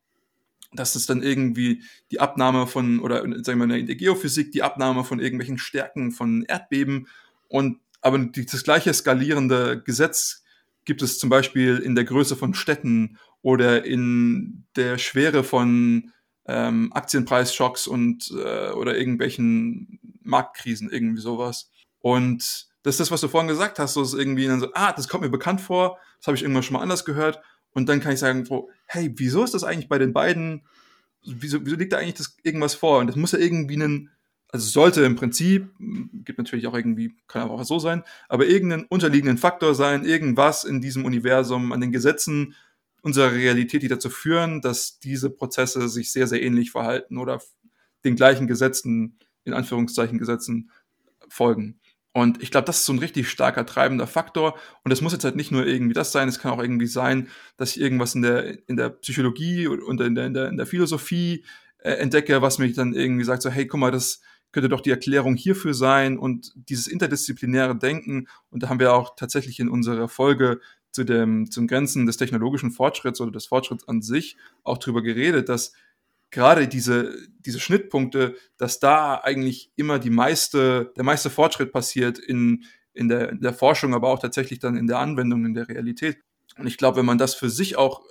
das 0.72 0.96
ist 0.96 1.10
dann 1.10 1.22
irgendwie 1.22 1.82
die 2.10 2.20
Abnahme 2.20 2.66
von, 2.66 3.00
oder 3.00 3.22
sagen 3.44 3.58
wir 3.58 3.76
in 3.76 3.86
der 3.86 3.96
Geophysik, 3.96 4.52
die 4.52 4.62
Abnahme 4.62 5.04
von 5.04 5.20
irgendwelchen 5.20 5.58
Stärken 5.58 6.12
von 6.12 6.42
Erdbeben. 6.44 7.08
Und 7.48 7.80
aber 8.00 8.18
das 8.18 8.62
gleiche 8.62 8.92
skalierende 8.94 9.82
Gesetz 9.82 10.44
gibt 10.84 11.02
es 11.02 11.18
zum 11.18 11.30
Beispiel 11.30 11.78
in 11.78 11.94
der 11.94 12.04
Größe 12.04 12.36
von 12.36 12.54
Städten 12.54 13.18
oder 13.42 13.84
in 13.84 14.66
der 14.76 14.98
Schwere 14.98 15.44
von 15.44 16.12
ähm, 16.46 16.92
Aktienpreisschocks 16.92 17.86
und 17.86 18.30
äh, 18.32 18.70
oder 18.70 18.96
irgendwelchen 18.96 20.00
Marktkrisen, 20.22 20.90
irgendwie 20.90 21.20
sowas. 21.20 21.70
Und 22.00 22.68
das 22.82 22.94
ist 22.94 23.00
das, 23.00 23.10
was 23.10 23.20
du 23.20 23.28
vorhin 23.28 23.48
gesagt 23.48 23.78
hast, 23.78 23.94
so 23.94 24.02
ist 24.02 24.14
irgendwie 24.14 24.46
dann 24.46 24.60
so, 24.60 24.68
ah, 24.74 24.92
das 24.92 25.08
kommt 25.08 25.24
mir 25.24 25.30
bekannt 25.30 25.60
vor, 25.60 25.98
das 26.18 26.28
habe 26.28 26.36
ich 26.36 26.42
irgendwann 26.42 26.62
schon 26.62 26.74
mal 26.74 26.82
anders 26.82 27.04
gehört 27.04 27.40
und 27.72 27.88
dann 27.88 28.00
kann 28.00 28.12
ich 28.12 28.20
sagen, 28.20 28.44
so, 28.44 28.70
hey, 28.86 29.12
wieso 29.16 29.44
ist 29.44 29.54
das 29.54 29.64
eigentlich 29.64 29.88
bei 29.88 29.98
den 29.98 30.12
beiden, 30.12 30.64
wieso, 31.26 31.66
wieso 31.66 31.76
liegt 31.76 31.92
da 31.92 31.98
eigentlich 31.98 32.14
das 32.14 32.36
irgendwas 32.42 32.74
vor? 32.74 33.00
Und 33.00 33.08
das 33.08 33.16
muss 33.16 33.32
ja 33.32 33.38
irgendwie 33.38 33.74
einen, 33.74 34.10
also 34.48 34.66
sollte 34.68 35.04
im 35.04 35.16
Prinzip, 35.16 35.68
gibt 36.24 36.38
natürlich 36.38 36.68
auch 36.68 36.74
irgendwie, 36.74 37.16
kann 37.26 37.50
auch 37.50 37.64
so 37.64 37.78
sein, 37.78 38.04
aber 38.28 38.46
irgendeinen 38.46 38.86
unterliegenden 38.86 39.36
Faktor 39.36 39.74
sein, 39.74 40.04
irgendwas 40.04 40.64
in 40.64 40.80
diesem 40.80 41.04
Universum, 41.04 41.72
an 41.72 41.80
den 41.80 41.92
Gesetzen 41.92 42.54
unserer 43.06 43.32
Realität, 43.32 43.82
die 43.82 43.88
dazu 43.88 44.10
führen, 44.10 44.60
dass 44.60 44.98
diese 44.98 45.30
Prozesse 45.30 45.88
sich 45.88 46.10
sehr, 46.10 46.26
sehr 46.26 46.42
ähnlich 46.42 46.72
verhalten 46.72 47.18
oder 47.18 47.40
den 48.04 48.16
gleichen 48.16 48.48
Gesetzen, 48.48 49.18
in 49.44 49.54
Anführungszeichen 49.54 50.18
Gesetzen, 50.18 50.70
folgen. 51.28 51.78
Und 52.12 52.42
ich 52.42 52.50
glaube, 52.50 52.64
das 52.64 52.78
ist 52.78 52.86
so 52.86 52.92
ein 52.92 52.98
richtig 52.98 53.28
starker 53.28 53.64
treibender 53.64 54.08
Faktor. 54.08 54.58
Und 54.82 54.90
es 54.90 55.02
muss 55.02 55.12
jetzt 55.12 55.24
halt 55.24 55.36
nicht 55.36 55.52
nur 55.52 55.66
irgendwie 55.66 55.94
das 55.94 56.10
sein, 56.10 56.28
es 56.28 56.40
kann 56.40 56.50
auch 56.50 56.60
irgendwie 56.60 56.88
sein, 56.88 57.28
dass 57.56 57.76
ich 57.76 57.80
irgendwas 57.80 58.16
in 58.16 58.22
der, 58.22 58.68
in 58.68 58.76
der 58.76 58.90
Psychologie 58.90 59.68
und 59.68 60.00
in 60.00 60.14
der, 60.16 60.26
in 60.26 60.34
der, 60.34 60.48
in 60.48 60.56
der 60.56 60.66
Philosophie 60.66 61.44
äh, 61.78 61.92
entdecke, 61.92 62.42
was 62.42 62.58
mich 62.58 62.74
dann 62.74 62.92
irgendwie 62.92 63.24
sagt, 63.24 63.42
so, 63.42 63.50
hey, 63.50 63.66
guck 63.66 63.78
mal, 63.78 63.92
das 63.92 64.20
könnte 64.50 64.68
doch 64.68 64.80
die 64.80 64.90
Erklärung 64.90 65.36
hierfür 65.36 65.74
sein 65.74 66.18
und 66.18 66.52
dieses 66.56 66.86
interdisziplinäre 66.86 67.76
Denken. 67.76 68.26
Und 68.50 68.62
da 68.62 68.68
haben 68.68 68.80
wir 68.80 68.94
auch 68.94 69.14
tatsächlich 69.14 69.60
in 69.60 69.68
unserer 69.68 70.08
Folge 70.08 70.60
zu 70.96 71.04
dem, 71.04 71.50
zum 71.50 71.66
Grenzen 71.66 72.06
des 72.06 72.16
technologischen 72.16 72.70
Fortschritts 72.70 73.20
oder 73.20 73.30
des 73.30 73.46
Fortschritts 73.46 73.86
an 73.86 74.00
sich 74.00 74.38
auch 74.64 74.78
drüber 74.78 75.02
geredet, 75.02 75.50
dass 75.50 75.74
gerade 76.30 76.66
diese, 76.68 77.14
diese 77.38 77.60
Schnittpunkte, 77.60 78.34
dass 78.56 78.80
da 78.80 79.20
eigentlich 79.22 79.70
immer 79.76 79.98
die 79.98 80.10
meiste, 80.10 80.92
der 80.96 81.04
meiste 81.04 81.28
Fortschritt 81.28 81.70
passiert 81.70 82.18
in, 82.18 82.64
in, 82.94 83.08
der, 83.08 83.28
in 83.28 83.40
der 83.42 83.52
Forschung, 83.52 83.94
aber 83.94 84.08
auch 84.08 84.18
tatsächlich 84.18 84.58
dann 84.58 84.76
in 84.78 84.86
der 84.86 84.98
Anwendung, 84.98 85.44
in 85.44 85.52
der 85.52 85.68
Realität. 85.68 86.16
Und 86.56 86.66
ich 86.66 86.78
glaube, 86.78 86.96
wenn 86.96 87.06
man 87.06 87.18
das 87.18 87.34
für 87.34 87.50
sich 87.50 87.76
auch 87.76 88.02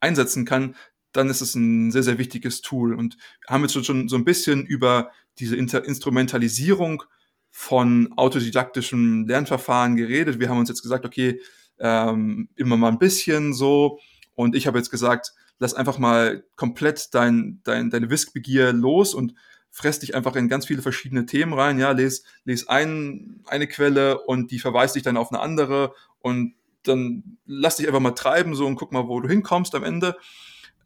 einsetzen 0.00 0.44
kann, 0.44 0.74
dann 1.12 1.30
ist 1.30 1.42
es 1.42 1.54
ein 1.54 1.92
sehr, 1.92 2.02
sehr 2.02 2.18
wichtiges 2.18 2.60
Tool. 2.60 2.92
Und 2.92 3.16
wir 3.46 3.54
haben 3.54 3.62
jetzt 3.62 3.84
schon 3.86 4.08
so 4.08 4.16
ein 4.16 4.24
bisschen 4.24 4.66
über 4.66 5.12
diese 5.38 5.54
Inter 5.54 5.84
Instrumentalisierung 5.84 7.04
von 7.50 8.12
autodidaktischem 8.16 9.28
Lernverfahren 9.28 9.94
geredet. 9.94 10.40
Wir 10.40 10.48
haben 10.48 10.58
uns 10.58 10.70
jetzt 10.70 10.82
gesagt, 10.82 11.04
okay, 11.04 11.40
ähm, 11.82 12.48
immer 12.54 12.76
mal 12.76 12.88
ein 12.88 12.98
bisschen 12.98 13.52
so. 13.52 13.98
Und 14.34 14.54
ich 14.54 14.66
habe 14.66 14.78
jetzt 14.78 14.90
gesagt, 14.90 15.32
lass 15.58 15.74
einfach 15.74 15.98
mal 15.98 16.44
komplett 16.56 17.12
dein, 17.12 17.60
dein, 17.64 17.90
deine 17.90 18.08
Wissbegier 18.08 18.72
los 18.72 19.14
und 19.14 19.34
fress 19.70 19.98
dich 19.98 20.14
einfach 20.14 20.36
in 20.36 20.48
ganz 20.48 20.66
viele 20.66 20.80
verschiedene 20.80 21.26
Themen 21.26 21.52
rein. 21.52 21.78
Ja, 21.78 21.90
les, 21.90 22.24
les 22.44 22.68
ein, 22.68 23.42
eine 23.46 23.66
Quelle 23.66 24.20
und 24.20 24.50
die 24.50 24.58
verweist 24.58 24.94
dich 24.94 25.02
dann 25.02 25.16
auf 25.16 25.32
eine 25.32 25.40
andere 25.40 25.92
und 26.20 26.54
dann 26.84 27.38
lass 27.46 27.76
dich 27.76 27.86
einfach 27.86 28.00
mal 28.00 28.12
treiben 28.12 28.54
so 28.54 28.66
und 28.66 28.76
guck 28.76 28.92
mal, 28.92 29.08
wo 29.08 29.20
du 29.20 29.28
hinkommst 29.28 29.74
am 29.74 29.84
Ende. 29.84 30.16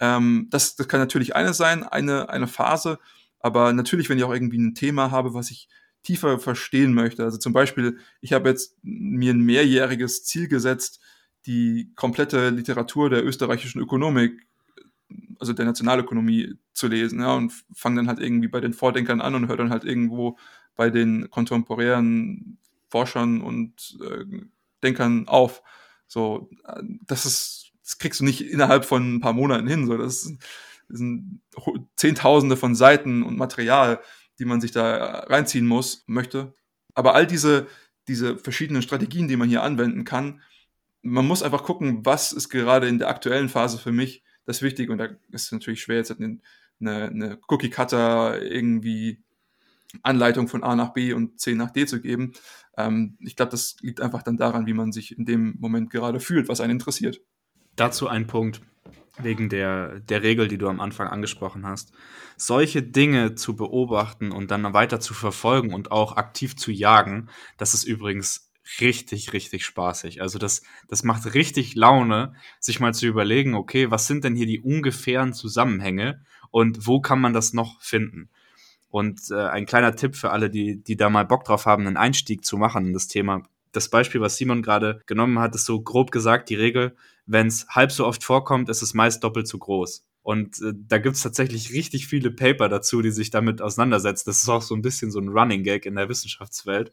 Ähm, 0.00 0.48
das, 0.50 0.76
das 0.76 0.88
kann 0.88 1.00
natürlich 1.00 1.36
eine 1.36 1.52
sein, 1.52 1.84
eine, 1.84 2.28
eine 2.30 2.46
Phase. 2.46 2.98
Aber 3.40 3.72
natürlich, 3.72 4.08
wenn 4.08 4.18
ich 4.18 4.24
auch 4.24 4.32
irgendwie 4.32 4.58
ein 4.58 4.74
Thema 4.74 5.10
habe, 5.10 5.34
was 5.34 5.50
ich 5.50 5.68
tiefer 6.06 6.38
verstehen 6.38 6.94
möchte. 6.94 7.24
Also 7.24 7.36
zum 7.36 7.52
Beispiel, 7.52 7.98
ich 8.20 8.32
habe 8.32 8.48
jetzt 8.48 8.76
mir 8.82 9.34
ein 9.34 9.40
mehrjähriges 9.40 10.24
Ziel 10.24 10.46
gesetzt, 10.46 11.00
die 11.46 11.90
komplette 11.96 12.50
Literatur 12.50 13.10
der 13.10 13.24
österreichischen 13.24 13.80
Ökonomik, 13.80 14.46
also 15.40 15.52
der 15.52 15.64
Nationalökonomie 15.64 16.54
zu 16.72 16.86
lesen, 16.86 17.20
ja, 17.20 17.34
und 17.34 17.52
fange 17.74 17.96
dann 17.96 18.08
halt 18.08 18.20
irgendwie 18.20 18.46
bei 18.46 18.60
den 18.60 18.72
Vordenkern 18.72 19.20
an 19.20 19.34
und 19.34 19.48
höre 19.48 19.56
dann 19.56 19.70
halt 19.70 19.82
irgendwo 19.82 20.38
bei 20.76 20.90
den 20.90 21.28
kontemporären 21.30 22.58
Forschern 22.88 23.40
und 23.40 23.98
äh, 24.00 24.24
Denkern 24.84 25.26
auf. 25.26 25.60
So, 26.06 26.48
das 27.04 27.26
ist, 27.26 27.72
das 27.82 27.98
kriegst 27.98 28.20
du 28.20 28.24
nicht 28.24 28.42
innerhalb 28.42 28.84
von 28.84 29.16
ein 29.16 29.20
paar 29.20 29.32
Monaten 29.32 29.66
hin. 29.66 29.86
So, 29.86 29.96
das, 29.96 30.22
ist, 30.22 30.38
das 30.88 30.98
sind 30.98 31.40
Zehntausende 31.96 32.56
von 32.56 32.76
Seiten 32.76 33.24
und 33.24 33.36
Material, 33.36 34.00
die 34.38 34.44
man 34.44 34.60
sich 34.60 34.72
da 34.72 35.20
reinziehen 35.28 35.66
muss, 35.66 36.04
möchte. 36.06 36.54
Aber 36.94 37.14
all 37.14 37.26
diese, 37.26 37.66
diese 38.08 38.38
verschiedenen 38.38 38.82
Strategien, 38.82 39.28
die 39.28 39.36
man 39.36 39.48
hier 39.48 39.62
anwenden 39.62 40.04
kann, 40.04 40.40
man 41.02 41.26
muss 41.26 41.42
einfach 41.42 41.64
gucken, 41.64 42.04
was 42.04 42.32
ist 42.32 42.48
gerade 42.48 42.88
in 42.88 42.98
der 42.98 43.08
aktuellen 43.08 43.48
Phase 43.48 43.78
für 43.78 43.92
mich 43.92 44.24
das 44.44 44.62
Wichtige. 44.62 44.92
Und 44.92 44.98
da 44.98 45.06
ist 45.30 45.46
es 45.46 45.52
natürlich 45.52 45.82
schwer, 45.82 45.98
jetzt 45.98 46.10
eine, 46.10 46.40
eine 46.80 47.38
Cookie-Cutter 47.48 48.42
irgendwie 48.42 49.22
Anleitung 50.02 50.48
von 50.48 50.62
A 50.62 50.74
nach 50.74 50.92
B 50.92 51.12
und 51.12 51.40
C 51.40 51.54
nach 51.54 51.70
D 51.70 51.86
zu 51.86 52.00
geben. 52.00 52.32
Ähm, 52.76 53.16
ich 53.20 53.36
glaube, 53.36 53.50
das 53.50 53.76
liegt 53.80 54.00
einfach 54.00 54.22
dann 54.22 54.36
daran, 54.36 54.66
wie 54.66 54.74
man 54.74 54.92
sich 54.92 55.16
in 55.16 55.24
dem 55.24 55.56
Moment 55.58 55.90
gerade 55.90 56.20
fühlt, 56.20 56.48
was 56.48 56.60
einen 56.60 56.72
interessiert. 56.72 57.20
Dazu 57.76 58.08
ein 58.08 58.26
Punkt 58.26 58.60
wegen 59.18 59.48
der, 59.48 60.00
der 60.00 60.22
Regel, 60.22 60.48
die 60.48 60.58
du 60.58 60.68
am 60.68 60.80
Anfang 60.80 61.08
angesprochen 61.08 61.66
hast. 61.66 61.92
Solche 62.36 62.82
Dinge 62.82 63.34
zu 63.34 63.56
beobachten 63.56 64.30
und 64.30 64.50
dann 64.50 64.74
weiter 64.74 65.00
zu 65.00 65.14
verfolgen 65.14 65.72
und 65.72 65.90
auch 65.90 66.16
aktiv 66.16 66.56
zu 66.56 66.70
jagen, 66.70 67.30
das 67.56 67.72
ist 67.72 67.84
übrigens 67.84 68.50
richtig, 68.80 69.32
richtig 69.32 69.64
spaßig. 69.64 70.20
Also 70.20 70.38
das, 70.38 70.62
das 70.88 71.04
macht 71.04 71.34
richtig 71.34 71.74
Laune, 71.76 72.34
sich 72.58 72.80
mal 72.80 72.92
zu 72.92 73.06
überlegen, 73.06 73.54
okay, 73.54 73.90
was 73.90 74.06
sind 74.06 74.24
denn 74.24 74.34
hier 74.34 74.46
die 74.46 74.60
ungefähren 74.60 75.32
Zusammenhänge 75.32 76.24
und 76.50 76.86
wo 76.86 77.00
kann 77.00 77.20
man 77.20 77.32
das 77.32 77.52
noch 77.52 77.80
finden? 77.80 78.28
Und 78.88 79.20
äh, 79.30 79.48
ein 79.48 79.66
kleiner 79.66 79.94
Tipp 79.94 80.16
für 80.16 80.30
alle, 80.30 80.50
die, 80.50 80.82
die 80.82 80.96
da 80.96 81.10
mal 81.10 81.24
Bock 81.24 81.44
drauf 81.44 81.66
haben, 81.66 81.86
einen 81.86 81.96
Einstieg 81.96 82.44
zu 82.44 82.56
machen 82.56 82.86
in 82.86 82.92
das 82.92 83.08
Thema. 83.08 83.42
Das 83.76 83.90
Beispiel, 83.90 84.22
was 84.22 84.36
Simon 84.38 84.62
gerade 84.62 85.02
genommen 85.04 85.38
hat, 85.38 85.54
ist 85.54 85.66
so 85.66 85.78
grob 85.82 86.10
gesagt 86.10 86.48
die 86.48 86.54
Regel, 86.54 86.96
wenn 87.26 87.48
es 87.48 87.66
halb 87.68 87.92
so 87.92 88.06
oft 88.06 88.24
vorkommt, 88.24 88.70
ist 88.70 88.80
es 88.80 88.94
meist 88.94 89.22
doppelt 89.22 89.46
so 89.46 89.58
groß. 89.58 90.06
Und 90.22 90.62
äh, 90.62 90.72
da 90.74 90.96
gibt's 90.96 91.22
tatsächlich 91.22 91.72
richtig 91.72 92.06
viele 92.06 92.30
Paper 92.30 92.70
dazu, 92.70 93.02
die 93.02 93.10
sich 93.10 93.28
damit 93.28 93.60
auseinandersetzen. 93.60 94.24
Das 94.26 94.42
ist 94.42 94.48
auch 94.48 94.62
so 94.62 94.74
ein 94.74 94.80
bisschen 94.80 95.10
so 95.10 95.20
ein 95.20 95.28
Running 95.28 95.62
Gag 95.62 95.84
in 95.84 95.94
der 95.94 96.08
Wissenschaftswelt. 96.08 96.90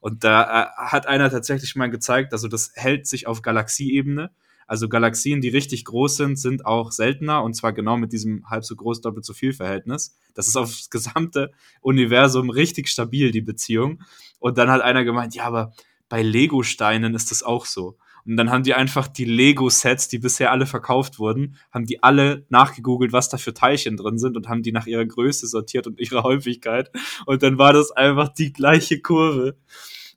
Und 0.00 0.22
da 0.22 0.42
äh, 0.62 0.66
hat 0.76 1.08
einer 1.08 1.30
tatsächlich 1.30 1.74
mal 1.74 1.90
gezeigt, 1.90 2.32
also 2.32 2.46
das 2.46 2.70
hält 2.74 3.08
sich 3.08 3.26
auf 3.26 3.42
Galaxieebene. 3.42 4.30
Also 4.68 4.88
Galaxien, 4.88 5.40
die 5.40 5.48
richtig 5.48 5.84
groß 5.84 6.16
sind, 6.16 6.38
sind 6.38 6.64
auch 6.64 6.92
seltener 6.92 7.42
und 7.42 7.54
zwar 7.54 7.72
genau 7.72 7.96
mit 7.96 8.12
diesem 8.12 8.48
halb 8.48 8.64
so 8.64 8.76
groß, 8.76 9.00
doppelt 9.00 9.24
so 9.24 9.34
viel 9.34 9.52
Verhältnis. 9.52 10.16
Das 10.34 10.46
ist 10.46 10.54
aufs 10.56 10.90
gesamte 10.90 11.50
Universum 11.80 12.50
richtig 12.50 12.86
stabil, 12.86 13.32
die 13.32 13.40
Beziehung. 13.40 14.00
Und 14.38 14.58
dann 14.58 14.70
hat 14.70 14.80
einer 14.80 15.02
gemeint, 15.02 15.34
ja, 15.34 15.42
aber 15.42 15.72
bei 16.10 16.20
Lego-Steinen 16.20 17.14
ist 17.14 17.30
das 17.30 17.42
auch 17.42 17.64
so. 17.64 17.96
Und 18.26 18.36
dann 18.36 18.50
haben 18.50 18.64
die 18.64 18.74
einfach 18.74 19.08
die 19.08 19.24
Lego-Sets, 19.24 20.08
die 20.08 20.18
bisher 20.18 20.52
alle 20.52 20.66
verkauft 20.66 21.18
wurden, 21.18 21.56
haben 21.72 21.86
die 21.86 22.02
alle 22.02 22.44
nachgegoogelt, 22.50 23.14
was 23.14 23.30
da 23.30 23.38
für 23.38 23.54
Teilchen 23.54 23.96
drin 23.96 24.18
sind 24.18 24.36
und 24.36 24.48
haben 24.48 24.62
die 24.62 24.72
nach 24.72 24.86
ihrer 24.86 25.06
Größe 25.06 25.46
sortiert 25.46 25.86
und 25.86 25.98
ihrer 25.98 26.22
Häufigkeit. 26.22 26.90
Und 27.24 27.42
dann 27.42 27.56
war 27.56 27.72
das 27.72 27.92
einfach 27.92 28.28
die 28.28 28.52
gleiche 28.52 29.00
Kurve. 29.00 29.56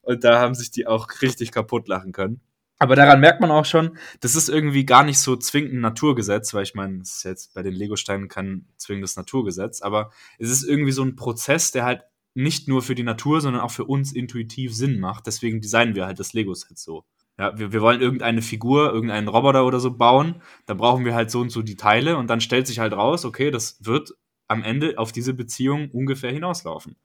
Und 0.02 0.26
da 0.26 0.42
haben 0.42 0.54
sich 0.54 0.70
die 0.72 0.86
auch 0.86 1.08
richtig 1.22 1.52
kaputt 1.52 1.88
lachen 1.88 2.12
können. 2.12 2.42
Aber 2.80 2.98
daran 2.98 3.22
merkt 3.22 3.40
man 3.40 3.52
auch 3.52 3.64
schon, 3.64 3.98
das 4.20 4.36
ist 4.36 4.50
irgendwie 4.50 4.86
gar 4.86 5.06
nicht 5.06 5.20
so 5.20 5.38
zwingend 5.38 5.76
ein 5.76 5.80
Naturgesetz, 5.80 6.54
weil 6.54 6.64
ich 6.64 6.76
meine, 6.76 7.00
es 7.02 7.18
ist 7.18 7.24
jetzt 7.24 7.54
bei 7.54 7.64
den 7.64 7.74
Lego-Steinen 7.74 8.28
kein 8.28 8.66
zwingendes 8.76 9.16
Naturgesetz, 9.16 9.82
aber 9.82 10.12
es 10.38 10.50
ist 10.50 10.64
irgendwie 10.64 10.92
so 10.92 11.04
ein 11.04 11.16
Prozess, 11.16 11.72
der 11.72 11.86
halt 11.86 12.02
nicht 12.34 12.68
nur 12.68 12.82
für 12.82 12.96
die 12.96 13.04
Natur, 13.04 13.42
sondern 13.42 13.62
auch 13.62 13.72
für 13.72 13.86
uns 13.86 14.14
intuitiv 14.14 14.74
Sinn 14.76 15.00
macht. 15.00 15.28
Deswegen 15.28 15.62
designen 15.62 15.96
wir 15.96 16.06
halt 16.06 16.20
das 16.20 16.34
Lego-Set 16.34 16.78
so. 16.78 17.06
Ja, 17.38 17.58
wir, 17.58 17.72
wir 17.72 17.82
wollen 17.82 18.02
irgendeine 18.02 18.42
Figur, 18.42 18.94
irgendeinen 18.94 19.28
Roboter 19.28 19.66
oder 19.66 19.80
so 19.80 19.96
bauen, 19.96 20.42
da 20.66 20.76
brauchen 20.76 21.04
wir 21.04 21.16
halt 21.16 21.32
so 21.32 21.42
und 21.42 21.50
so 21.50 21.64
die 21.64 21.76
Teile 21.76 22.18
und 22.18 22.30
dann 22.30 22.42
stellt 22.42 22.68
sich 22.68 22.80
halt 22.80 22.94
raus, 22.94 23.26
okay, 23.26 23.50
das 23.50 23.84
wird 23.84 24.14
am 24.48 24.64
Ende 24.64 24.98
auf 25.00 25.12
diese 25.12 25.34
Beziehung 25.34 25.90
ungefähr 25.90 26.32
hinauslaufen. 26.32 26.96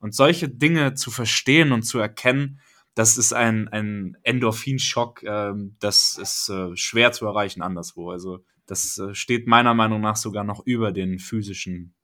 Und 0.00 0.14
solche 0.14 0.48
Dinge 0.48 0.94
zu 0.94 1.10
verstehen 1.10 1.72
und 1.72 1.82
zu 1.82 1.98
erkennen, 1.98 2.60
das 2.94 3.16
ist 3.16 3.32
ein, 3.32 3.68
ein 3.68 4.16
Endorphinschock, 4.22 5.22
äh, 5.22 5.52
das 5.78 6.18
ist 6.18 6.48
äh, 6.50 6.76
schwer 6.76 7.12
zu 7.12 7.26
erreichen 7.26 7.62
anderswo. 7.62 8.10
Also 8.10 8.44
das 8.66 8.98
äh, 8.98 9.14
steht 9.14 9.46
meiner 9.46 9.74
Meinung 9.74 10.00
nach 10.00 10.16
sogar 10.16 10.44
noch 10.44 10.64
über 10.66 10.92
den 10.92 11.18
physischen 11.18 11.94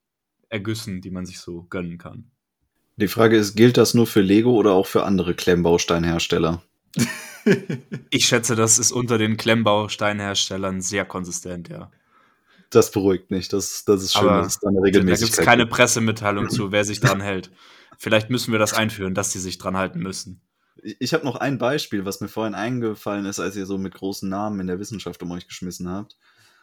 Ergüssen, 0.49 1.01
die 1.01 1.11
man 1.11 1.27
sich 1.27 1.41
so 1.41 1.65
gönnen 1.65 1.99
kann. 1.99 2.31
Die 2.97 3.09
Frage 3.09 3.37
ist, 3.37 3.57
gilt 3.57 3.77
das 3.77 3.93
nur 3.93 4.07
für 4.07 4.23
Lego 4.23 4.53
oder 4.55 4.73
auch 4.73 4.87
für 4.87 5.05
andere 5.05 5.35
Klemmbausteinhersteller? 5.35 6.63
ich 8.11 8.27
schätze, 8.27 8.57
das 8.57 8.79
ist 8.79 8.91
unter 8.91 9.19
den 9.19 9.37
Klemmbausteinherstellern 9.37 10.81
sehr 10.81 11.05
konsistent, 11.05 11.69
ja. 11.69 11.91
Das 12.71 12.91
beruhigt 12.91 13.31
mich. 13.31 13.49
Das, 13.49 13.85
das 13.85 14.03
ist 14.03 14.15
schön, 14.15 14.29
Aber 14.29 14.43
dass 14.43 14.55
es 14.55 14.61
da 14.61 14.69
eine 14.69 14.83
Regelmäßigkeit 14.83 15.21
Da 15.21 15.27
gibt 15.27 15.39
es 15.39 15.45
keine 15.45 15.67
Pressemitteilung 15.67 16.49
zu, 16.49 16.73
wer 16.73 16.85
sich 16.85 17.01
dran 17.01 17.21
hält. 17.23 17.51
Vielleicht 17.99 18.31
müssen 18.31 18.53
wir 18.53 18.59
das 18.59 18.73
einführen, 18.73 19.15
dass 19.15 19.31
sie 19.31 19.41
sich 19.41 19.59
dran 19.59 19.77
halten 19.77 20.01
müssen. 20.01 20.41
Ich, 20.83 20.97
ich 20.99 21.15
habe 21.15 21.25
noch 21.25 21.37
ein 21.37 21.59
Beispiel, 21.59 22.07
was 22.07 22.21
mir 22.21 22.29
vorhin 22.29 22.55
eingefallen 22.55 23.27
ist, 23.27 23.41
als 23.41 23.57
ihr 23.57 23.67
so 23.67 23.79
mit 23.79 23.95
großen 23.95 24.29
Namen 24.29 24.59
in 24.59 24.67
der 24.67 24.79
Wissenschaft 24.79 25.23
um 25.23 25.31
euch 25.31 25.47
geschmissen 25.47 25.89
habt. 25.89 26.17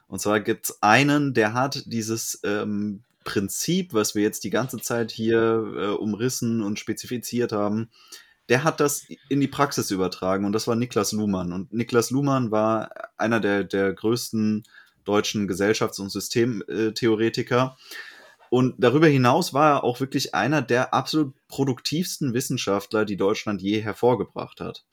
Und 0.08 0.20
zwar 0.20 0.40
gibt 0.40 0.66
es 0.66 0.84
einen, 0.84 1.34
der 1.34 1.54
hat 1.54 1.84
dieses 1.86 2.42
ähm, 2.44 3.04
Prinzip, 3.24 3.94
was 3.94 4.16
wir 4.16 4.24
jetzt 4.24 4.44
die 4.44 4.50
ganze 4.50 4.80
Zeit 4.80 5.12
hier 5.12 5.74
äh, 5.78 5.88
umrissen 5.90 6.62
und 6.62 6.80
spezifiziert 6.80 7.52
haben, 7.52 7.90
der 8.50 8.64
hat 8.64 8.80
das 8.80 9.06
in 9.30 9.40
die 9.40 9.48
Praxis 9.48 9.92
übertragen 9.92 10.46
und 10.46 10.52
das 10.52 10.68
war 10.68 10.76
Niklas 10.76 11.12
Luhmann. 11.14 11.54
Und 11.54 11.72
Niklas 11.72 12.12
Luhmann 12.12 12.52
war 12.52 12.90
einer 13.18 13.40
der, 13.40 13.64
der 13.64 13.94
größten 13.94 14.64
deutschen 15.06 15.48
Gesellschafts- 15.48 16.00
und 16.00 16.10
Systemtheoretiker. 16.10 17.78
Und 18.50 18.76
darüber 18.78 19.08
hinaus 19.08 19.54
war 19.54 19.78
er 19.78 19.84
auch 19.84 20.00
wirklich 20.00 20.36
einer 20.36 20.62
der 20.62 20.94
absolut 20.94 21.34
produktivsten 21.48 22.34
Wissenschaftler, 22.34 23.06
die 23.06 23.18
Deutschland 23.18 23.62
je 23.62 23.82
hervorgebracht 23.82 24.60
hat. 24.60 24.86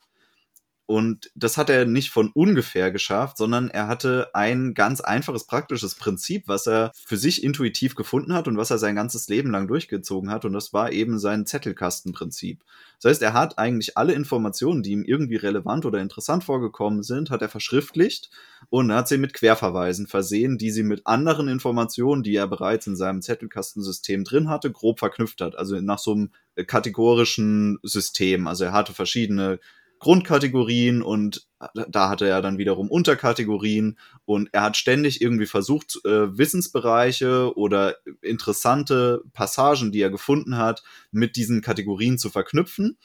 Und 0.85 1.31
das 1.35 1.57
hat 1.57 1.69
er 1.69 1.85
nicht 1.85 2.09
von 2.09 2.31
ungefähr 2.33 2.91
geschafft, 2.91 3.37
sondern 3.37 3.69
er 3.69 3.87
hatte 3.87 4.29
ein 4.33 4.73
ganz 4.73 4.99
einfaches 4.99 5.45
praktisches 5.45 5.95
Prinzip, 5.95 6.47
was 6.47 6.67
er 6.67 6.91
für 6.93 7.17
sich 7.17 7.43
intuitiv 7.43 7.95
gefunden 7.95 8.33
hat 8.33 8.47
und 8.47 8.57
was 8.57 8.71
er 8.71 8.77
sein 8.77 8.95
ganzes 8.95 9.29
Leben 9.29 9.51
lang 9.51 9.67
durchgezogen 9.67 10.29
hat. 10.29 10.43
Und 10.43 10.53
das 10.53 10.73
war 10.73 10.91
eben 10.91 11.17
sein 11.17 11.45
Zettelkastenprinzip. 11.45 12.63
Das 13.01 13.09
heißt, 13.09 13.21
er 13.21 13.33
hat 13.33 13.57
eigentlich 13.57 13.97
alle 13.97 14.13
Informationen, 14.13 14.83
die 14.83 14.91
ihm 14.91 15.03
irgendwie 15.03 15.37
relevant 15.37 15.85
oder 15.85 15.99
interessant 15.99 16.43
vorgekommen 16.43 17.03
sind, 17.03 17.29
hat 17.29 17.41
er 17.41 17.49
verschriftlicht 17.49 18.29
und 18.69 18.91
hat 18.91 19.07
sie 19.07 19.17
mit 19.17 19.33
Querverweisen 19.33 20.07
versehen, 20.07 20.57
die 20.57 20.71
sie 20.71 20.83
mit 20.83 21.07
anderen 21.07 21.47
Informationen, 21.47 22.21
die 22.21 22.35
er 22.35 22.47
bereits 22.47 22.85
in 22.85 22.95
seinem 22.95 23.21
Zettelkastensystem 23.21 24.23
drin 24.23 24.49
hatte, 24.49 24.71
grob 24.71 24.99
verknüpft 24.99 25.41
hat. 25.41 25.57
Also 25.57 25.79
nach 25.79 25.99
so 25.99 26.11
einem 26.11 26.31
kategorischen 26.67 27.79
System. 27.81 28.45
Also 28.47 28.65
er 28.65 28.73
hatte 28.73 28.93
verschiedene 28.93 29.59
Grundkategorien 30.01 31.03
und 31.03 31.47
da 31.89 32.09
hatte 32.09 32.27
er 32.27 32.41
dann 32.41 32.57
wiederum 32.57 32.89
Unterkategorien 32.89 33.99
und 34.25 34.49
er 34.51 34.63
hat 34.63 34.75
ständig 34.75 35.21
irgendwie 35.21 35.45
versucht, 35.45 35.99
äh, 36.05 36.35
Wissensbereiche 36.35 37.55
oder 37.55 37.97
interessante 38.23 39.21
Passagen, 39.33 39.91
die 39.91 40.01
er 40.01 40.09
gefunden 40.09 40.57
hat, 40.57 40.81
mit 41.11 41.35
diesen 41.35 41.61
Kategorien 41.61 42.17
zu 42.17 42.31
verknüpfen. 42.31 42.97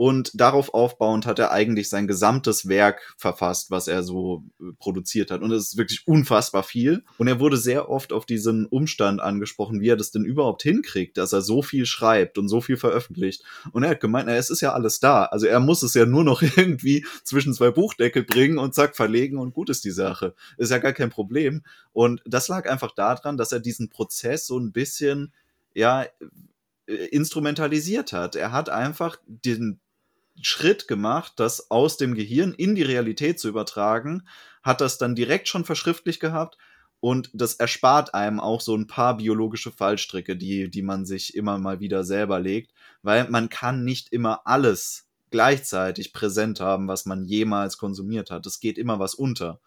Und 0.00 0.30
darauf 0.32 0.72
aufbauend 0.72 1.26
hat 1.26 1.38
er 1.38 1.50
eigentlich 1.50 1.90
sein 1.90 2.06
gesamtes 2.06 2.66
Werk 2.66 3.14
verfasst, 3.18 3.70
was 3.70 3.86
er 3.86 4.02
so 4.02 4.44
äh, 4.58 4.72
produziert 4.78 5.30
hat. 5.30 5.42
Und 5.42 5.52
es 5.52 5.64
ist 5.64 5.76
wirklich 5.76 6.06
unfassbar 6.06 6.62
viel. 6.62 7.04
Und 7.18 7.28
er 7.28 7.38
wurde 7.38 7.58
sehr 7.58 7.90
oft 7.90 8.14
auf 8.14 8.24
diesen 8.24 8.64
Umstand 8.64 9.20
angesprochen, 9.20 9.82
wie 9.82 9.90
er 9.90 9.98
das 9.98 10.10
denn 10.10 10.24
überhaupt 10.24 10.62
hinkriegt, 10.62 11.18
dass 11.18 11.34
er 11.34 11.42
so 11.42 11.60
viel 11.60 11.84
schreibt 11.84 12.38
und 12.38 12.48
so 12.48 12.62
viel 12.62 12.78
veröffentlicht. 12.78 13.44
Und 13.72 13.82
er 13.82 13.90
hat 13.90 14.00
gemeint, 14.00 14.26
na, 14.26 14.36
es 14.36 14.48
ist 14.48 14.62
ja 14.62 14.72
alles 14.72 15.00
da. 15.00 15.24
Also 15.24 15.44
er 15.44 15.60
muss 15.60 15.82
es 15.82 15.92
ja 15.92 16.06
nur 16.06 16.24
noch 16.24 16.40
irgendwie 16.56 17.04
zwischen 17.22 17.52
zwei 17.52 17.70
Buchdeckel 17.70 18.22
bringen 18.22 18.56
und 18.56 18.74
zack, 18.74 18.96
verlegen 18.96 19.36
und 19.36 19.52
gut 19.52 19.68
ist 19.68 19.84
die 19.84 19.90
Sache. 19.90 20.34
Ist 20.56 20.70
ja 20.70 20.78
gar 20.78 20.94
kein 20.94 21.10
Problem. 21.10 21.62
Und 21.92 22.22
das 22.24 22.48
lag 22.48 22.66
einfach 22.70 22.92
daran, 22.94 23.36
dass 23.36 23.52
er 23.52 23.60
diesen 23.60 23.90
Prozess 23.90 24.46
so 24.46 24.58
ein 24.58 24.72
bisschen, 24.72 25.34
ja, 25.74 26.06
äh, 26.86 26.94
instrumentalisiert 27.10 28.14
hat. 28.14 28.34
Er 28.34 28.52
hat 28.52 28.70
einfach 28.70 29.18
den 29.26 29.78
Schritt 30.42 30.88
gemacht, 30.88 31.34
das 31.36 31.70
aus 31.70 31.96
dem 31.96 32.14
Gehirn 32.14 32.52
in 32.52 32.74
die 32.74 32.82
Realität 32.82 33.38
zu 33.40 33.48
übertragen, 33.48 34.26
hat 34.62 34.80
das 34.80 34.98
dann 34.98 35.14
direkt 35.14 35.48
schon 35.48 35.64
verschriftlich 35.64 36.20
gehabt 36.20 36.56
und 37.00 37.30
das 37.32 37.54
erspart 37.54 38.14
einem 38.14 38.40
auch 38.40 38.60
so 38.60 38.76
ein 38.76 38.86
paar 38.86 39.16
biologische 39.16 39.72
Fallstricke, 39.72 40.36
die, 40.36 40.70
die 40.70 40.82
man 40.82 41.06
sich 41.06 41.34
immer 41.34 41.58
mal 41.58 41.80
wieder 41.80 42.04
selber 42.04 42.40
legt, 42.40 42.72
weil 43.02 43.28
man 43.30 43.48
kann 43.48 43.84
nicht 43.84 44.12
immer 44.12 44.46
alles 44.46 45.06
gleichzeitig 45.30 46.12
präsent 46.12 46.60
haben, 46.60 46.88
was 46.88 47.06
man 47.06 47.24
jemals 47.24 47.78
konsumiert 47.78 48.30
hat. 48.30 48.46
Es 48.46 48.60
geht 48.60 48.78
immer 48.78 48.98
was 48.98 49.14
unter. 49.14 49.60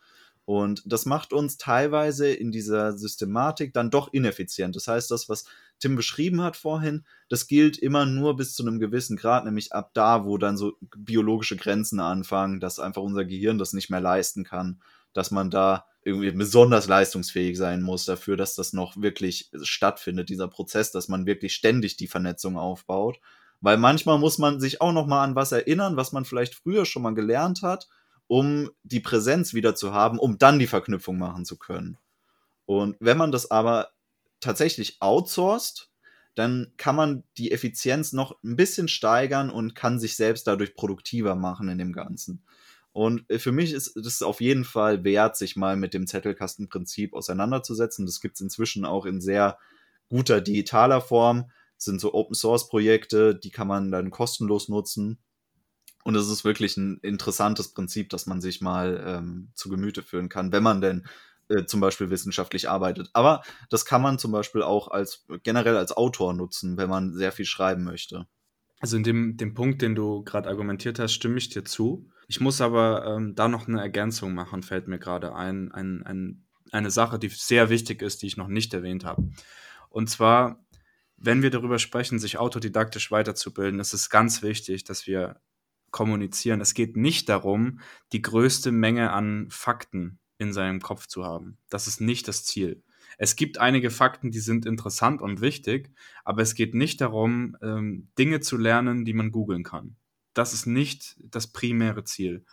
Und 0.45 0.83
das 0.85 1.05
macht 1.05 1.31
uns 1.31 1.57
teilweise 1.57 2.29
in 2.29 2.51
dieser 2.51 2.97
Systematik 2.97 3.73
dann 3.73 3.89
doch 3.89 4.11
ineffizient. 4.11 4.75
Das 4.75 4.87
heißt, 4.87 5.09
das, 5.09 5.29
was 5.29 5.45
Tim 5.79 5.95
beschrieben 5.95 6.41
hat 6.41 6.57
vorhin, 6.57 7.05
das 7.29 7.47
gilt 7.47 7.77
immer 7.77 8.05
nur 8.05 8.35
bis 8.35 8.53
zu 8.53 8.65
einem 8.65 8.79
gewissen 8.79 9.15
Grad, 9.15 9.45
nämlich 9.45 9.71
ab 9.71 9.91
da, 9.93 10.25
wo 10.25 10.37
dann 10.37 10.57
so 10.57 10.73
biologische 10.97 11.55
Grenzen 11.55 12.01
anfangen, 12.01 12.59
dass 12.59 12.79
einfach 12.79 13.01
unser 13.01 13.23
Gehirn 13.23 13.57
das 13.57 13.71
nicht 13.71 13.89
mehr 13.89 14.01
leisten 14.01 14.43
kann, 14.43 14.81
dass 15.13 15.31
man 15.31 15.49
da 15.49 15.85
irgendwie 16.03 16.31
besonders 16.31 16.87
leistungsfähig 16.87 17.57
sein 17.57 17.81
muss 17.81 18.03
dafür, 18.03 18.35
dass 18.35 18.55
das 18.55 18.73
noch 18.73 18.97
wirklich 18.97 19.49
stattfindet, 19.61 20.27
dieser 20.27 20.49
Prozess, 20.49 20.91
dass 20.91 21.07
man 21.07 21.25
wirklich 21.25 21.53
ständig 21.53 21.95
die 21.95 22.07
Vernetzung 22.07 22.57
aufbaut. 22.57 23.19
Weil 23.61 23.77
manchmal 23.77 24.19
muss 24.19 24.39
man 24.39 24.59
sich 24.59 24.81
auch 24.81 24.91
noch 24.91 25.07
mal 25.07 25.23
an 25.23 25.35
was 25.35 25.53
erinnern, 25.53 25.95
was 25.95 26.11
man 26.11 26.25
vielleicht 26.25 26.55
früher 26.55 26.85
schon 26.85 27.03
mal 27.03 27.13
gelernt 27.13 27.61
hat 27.61 27.87
um 28.33 28.71
die 28.81 28.99
Präsenz 28.99 29.53
wieder 29.53 29.75
zu 29.75 29.93
haben, 29.93 30.17
um 30.17 30.39
dann 30.39 30.57
die 30.57 30.65
Verknüpfung 30.65 31.19
machen 31.19 31.45
zu 31.45 31.55
können. 31.55 31.99
Und 32.65 32.97
wenn 32.99 33.15
man 33.15 33.31
das 33.31 33.51
aber 33.51 33.89
tatsächlich 34.39 34.97
outsourced, 35.01 35.91
dann 36.33 36.73
kann 36.77 36.95
man 36.95 37.23
die 37.37 37.51
Effizienz 37.51 38.11
noch 38.11 38.43
ein 38.43 38.55
bisschen 38.55 38.87
steigern 38.87 39.51
und 39.51 39.75
kann 39.75 39.99
sich 39.99 40.15
selbst 40.15 40.47
dadurch 40.47 40.73
produktiver 40.73 41.35
machen 41.35 41.69
in 41.69 41.77
dem 41.77 41.93
Ganzen. 41.93 42.43
Und 42.91 43.23
für 43.37 43.51
mich 43.51 43.71
ist 43.71 43.95
es 43.95 44.23
auf 44.23 44.41
jeden 44.41 44.65
Fall 44.65 45.03
wert, 45.03 45.37
sich 45.37 45.55
mal 45.55 45.77
mit 45.77 45.93
dem 45.93 46.07
Zettelkastenprinzip 46.07 47.13
auseinanderzusetzen. 47.13 48.07
Das 48.07 48.19
gibt 48.19 48.33
es 48.37 48.41
inzwischen 48.41 48.83
auch 48.83 49.05
in 49.05 49.21
sehr 49.21 49.59
guter 50.09 50.41
digitaler 50.41 51.01
Form. 51.01 51.51
Das 51.75 51.85
sind 51.85 52.01
so 52.01 52.15
Open 52.15 52.33
Source 52.33 52.67
Projekte, 52.67 53.35
die 53.35 53.51
kann 53.51 53.67
man 53.67 53.91
dann 53.91 54.09
kostenlos 54.09 54.69
nutzen. 54.69 55.19
Und 56.03 56.15
es 56.15 56.29
ist 56.29 56.43
wirklich 56.43 56.77
ein 56.77 56.99
interessantes 57.01 57.69
Prinzip, 57.69 58.09
das 58.09 58.25
man 58.25 58.41
sich 58.41 58.61
mal 58.61 59.01
ähm, 59.05 59.49
zu 59.53 59.69
Gemüte 59.69 60.03
führen 60.03 60.29
kann, 60.29 60.51
wenn 60.51 60.63
man 60.63 60.81
denn 60.81 61.07
äh, 61.49 61.65
zum 61.65 61.79
Beispiel 61.79 62.09
wissenschaftlich 62.09 62.69
arbeitet. 62.69 63.09
Aber 63.13 63.41
das 63.69 63.85
kann 63.85 64.01
man 64.01 64.19
zum 64.19 64.31
Beispiel 64.31 64.63
auch 64.63 64.89
als 64.89 65.25
generell 65.43 65.77
als 65.77 65.91
Autor 65.91 66.33
nutzen, 66.33 66.77
wenn 66.77 66.89
man 66.89 67.13
sehr 67.13 67.31
viel 67.31 67.45
schreiben 67.45 67.83
möchte. 67.83 68.27
Also 68.79 68.97
in 68.97 69.03
dem, 69.03 69.37
dem 69.37 69.53
Punkt, 69.53 69.81
den 69.81 69.95
du 69.95 70.23
gerade 70.23 70.49
argumentiert 70.49 70.99
hast, 70.99 71.13
stimme 71.13 71.37
ich 71.37 71.49
dir 71.49 71.63
zu. 71.63 72.09
Ich 72.27 72.41
muss 72.41 72.59
aber 72.59 73.05
ähm, 73.05 73.33
da 73.33 73.47
noch 73.47 73.67
eine 73.67 73.79
Ergänzung 73.79 74.33
machen, 74.33 74.61
fällt 74.61 74.87
mir 74.87 74.99
gerade 74.99 75.35
ein, 75.35 75.71
ein, 75.71 76.03
ein. 76.03 76.45
Eine 76.71 76.89
Sache, 76.89 77.19
die 77.19 77.27
sehr 77.27 77.69
wichtig 77.69 78.01
ist, 78.01 78.23
die 78.23 78.25
ich 78.25 78.35
noch 78.35 78.47
nicht 78.47 78.73
erwähnt 78.73 79.05
habe. 79.05 79.29
Und 79.89 80.09
zwar, 80.09 80.65
wenn 81.17 81.43
wir 81.43 81.51
darüber 81.51 81.77
sprechen, 81.77 82.17
sich 82.17 82.39
autodidaktisch 82.39 83.11
weiterzubilden, 83.11 83.79
ist 83.79 83.93
es 83.93 84.09
ganz 84.09 84.41
wichtig, 84.41 84.83
dass 84.83 85.05
wir 85.05 85.39
kommunizieren. 85.93 86.59
Es 86.59 86.73
geht 86.73 86.97
nicht 86.97 87.29
darum, 87.29 87.79
die 88.11 88.21
größte 88.21 88.73
Menge 88.73 89.11
an 89.11 89.47
Fakten 89.49 90.19
in 90.37 90.51
seinem 90.51 90.81
Kopf 90.81 91.07
zu 91.07 91.23
haben. 91.23 91.57
Das 91.69 91.87
ist 91.87 92.01
nicht 92.01 92.27
das 92.27 92.43
Ziel. 92.43 92.83
Es 93.17 93.35
gibt 93.35 93.59
einige 93.59 93.91
Fakten, 93.91 94.31
die 94.31 94.39
sind 94.39 94.65
interessant 94.65 95.21
und 95.21 95.39
wichtig, 95.39 95.91
aber 96.25 96.41
es 96.41 96.55
geht 96.55 96.73
nicht 96.73 96.99
darum, 96.99 97.55
ähm, 97.61 98.09
Dinge 98.17 98.39
zu 98.41 98.57
lernen, 98.57 99.05
die 99.05 99.13
man 99.13 99.31
googeln 99.31 99.63
kann. 99.63 99.95
Das 100.33 100.51
ist 100.51 100.65
nicht 100.65 101.15
das 101.23 101.47
primäre 101.47 102.03
Ziel. 102.03 102.43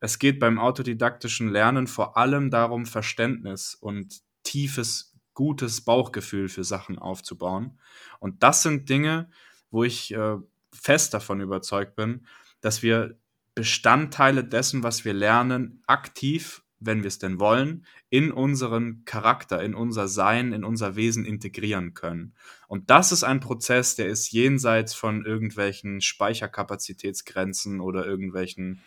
Es 0.00 0.20
geht 0.20 0.38
beim 0.38 0.60
autodidaktischen 0.60 1.48
Lernen 1.48 1.88
vor 1.88 2.16
allem 2.16 2.48
darum, 2.50 2.86
Verständnis 2.86 3.74
und 3.74 4.20
tiefes, 4.44 5.16
gutes 5.34 5.80
Bauchgefühl 5.80 6.48
für 6.48 6.62
Sachen 6.62 6.96
aufzubauen. 6.96 7.80
Und 8.20 8.44
das 8.44 8.62
sind 8.62 8.88
Dinge, 8.88 9.28
wo 9.72 9.82
ich 9.82 10.14
äh, 10.14 10.36
fest 10.72 11.12
davon 11.12 11.40
überzeugt 11.40 11.96
bin, 11.96 12.24
dass 12.60 12.82
wir 12.82 13.18
Bestandteile 13.54 14.44
dessen, 14.44 14.82
was 14.82 15.04
wir 15.04 15.12
lernen, 15.12 15.82
aktiv, 15.86 16.62
wenn 16.80 17.02
wir 17.02 17.08
es 17.08 17.18
denn 17.18 17.40
wollen, 17.40 17.84
in 18.08 18.30
unseren 18.30 19.04
Charakter, 19.04 19.62
in 19.62 19.74
unser 19.74 20.06
Sein, 20.06 20.52
in 20.52 20.64
unser 20.64 20.94
Wesen 20.94 21.24
integrieren 21.24 21.94
können. 21.94 22.34
Und 22.68 22.90
das 22.90 23.10
ist 23.10 23.24
ein 23.24 23.40
Prozess, 23.40 23.96
der 23.96 24.06
ist 24.06 24.30
jenseits 24.30 24.94
von 24.94 25.24
irgendwelchen 25.24 26.00
Speicherkapazitätsgrenzen 26.00 27.80
oder 27.80 28.06
irgendwelchen 28.06 28.80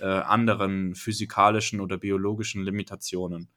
äh, 0.00 0.06
anderen 0.06 0.94
physikalischen 0.94 1.80
oder 1.80 1.98
biologischen 1.98 2.64
Limitationen. 2.64 3.48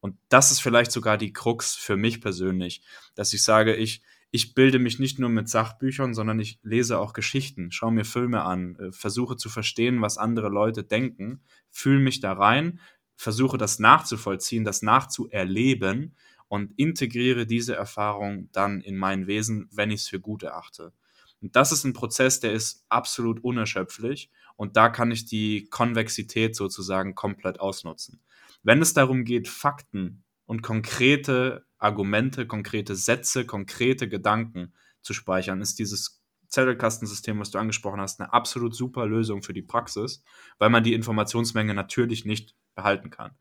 Und 0.00 0.16
das 0.28 0.50
ist 0.50 0.60
vielleicht 0.60 0.92
sogar 0.92 1.16
die 1.16 1.32
Krux 1.32 1.74
für 1.74 1.96
mich 1.96 2.20
persönlich, 2.20 2.82
dass 3.14 3.32
ich 3.32 3.42
sage, 3.42 3.74
ich, 3.76 4.02
ich 4.34 4.54
bilde 4.54 4.78
mich 4.78 4.98
nicht 4.98 5.18
nur 5.18 5.28
mit 5.28 5.50
Sachbüchern, 5.50 6.14
sondern 6.14 6.40
ich 6.40 6.58
lese 6.62 6.98
auch 6.98 7.12
Geschichten, 7.12 7.70
schaue 7.70 7.92
mir 7.92 8.06
Filme 8.06 8.42
an, 8.42 8.76
äh, 8.76 8.90
versuche 8.90 9.36
zu 9.36 9.50
verstehen, 9.50 10.00
was 10.00 10.16
andere 10.16 10.48
Leute 10.48 10.82
denken, 10.82 11.42
fühle 11.70 12.00
mich 12.00 12.20
da 12.20 12.32
rein, 12.32 12.80
versuche 13.14 13.58
das 13.58 13.78
nachzuvollziehen, 13.78 14.64
das 14.64 14.80
nachzuerleben 14.80 16.16
und 16.48 16.72
integriere 16.78 17.46
diese 17.46 17.76
Erfahrung 17.76 18.48
dann 18.52 18.80
in 18.80 18.96
mein 18.96 19.26
Wesen, 19.26 19.68
wenn 19.70 19.90
ich 19.90 20.00
es 20.00 20.08
für 20.08 20.20
gut 20.20 20.42
erachte. 20.42 20.94
Und 21.42 21.54
das 21.54 21.70
ist 21.70 21.84
ein 21.84 21.92
Prozess, 21.92 22.40
der 22.40 22.54
ist 22.54 22.86
absolut 22.88 23.44
unerschöpflich 23.44 24.30
und 24.56 24.78
da 24.78 24.88
kann 24.88 25.10
ich 25.10 25.26
die 25.26 25.68
Konvexität 25.68 26.56
sozusagen 26.56 27.14
komplett 27.14 27.60
ausnutzen. 27.60 28.20
Wenn 28.62 28.80
es 28.80 28.94
darum 28.94 29.24
geht, 29.24 29.48
Fakten 29.48 30.24
und 30.46 30.62
konkrete 30.62 31.66
Argumente, 31.82 32.46
konkrete 32.46 32.94
Sätze, 32.94 33.44
konkrete 33.44 34.08
Gedanken 34.08 34.72
zu 35.00 35.14
speichern, 35.14 35.60
ist 35.60 35.78
dieses 35.78 36.22
Zettelkastensystem, 36.48 37.40
was 37.40 37.50
du 37.50 37.58
angesprochen 37.58 38.00
hast, 38.00 38.20
eine 38.20 38.32
absolut 38.32 38.74
super 38.74 39.06
Lösung 39.06 39.42
für 39.42 39.54
die 39.54 39.62
Praxis, 39.62 40.22
weil 40.58 40.70
man 40.70 40.84
die 40.84 40.92
Informationsmenge 40.92 41.74
natürlich 41.74 42.24
nicht 42.24 42.54
behalten 42.74 43.10
kann. 43.10 43.32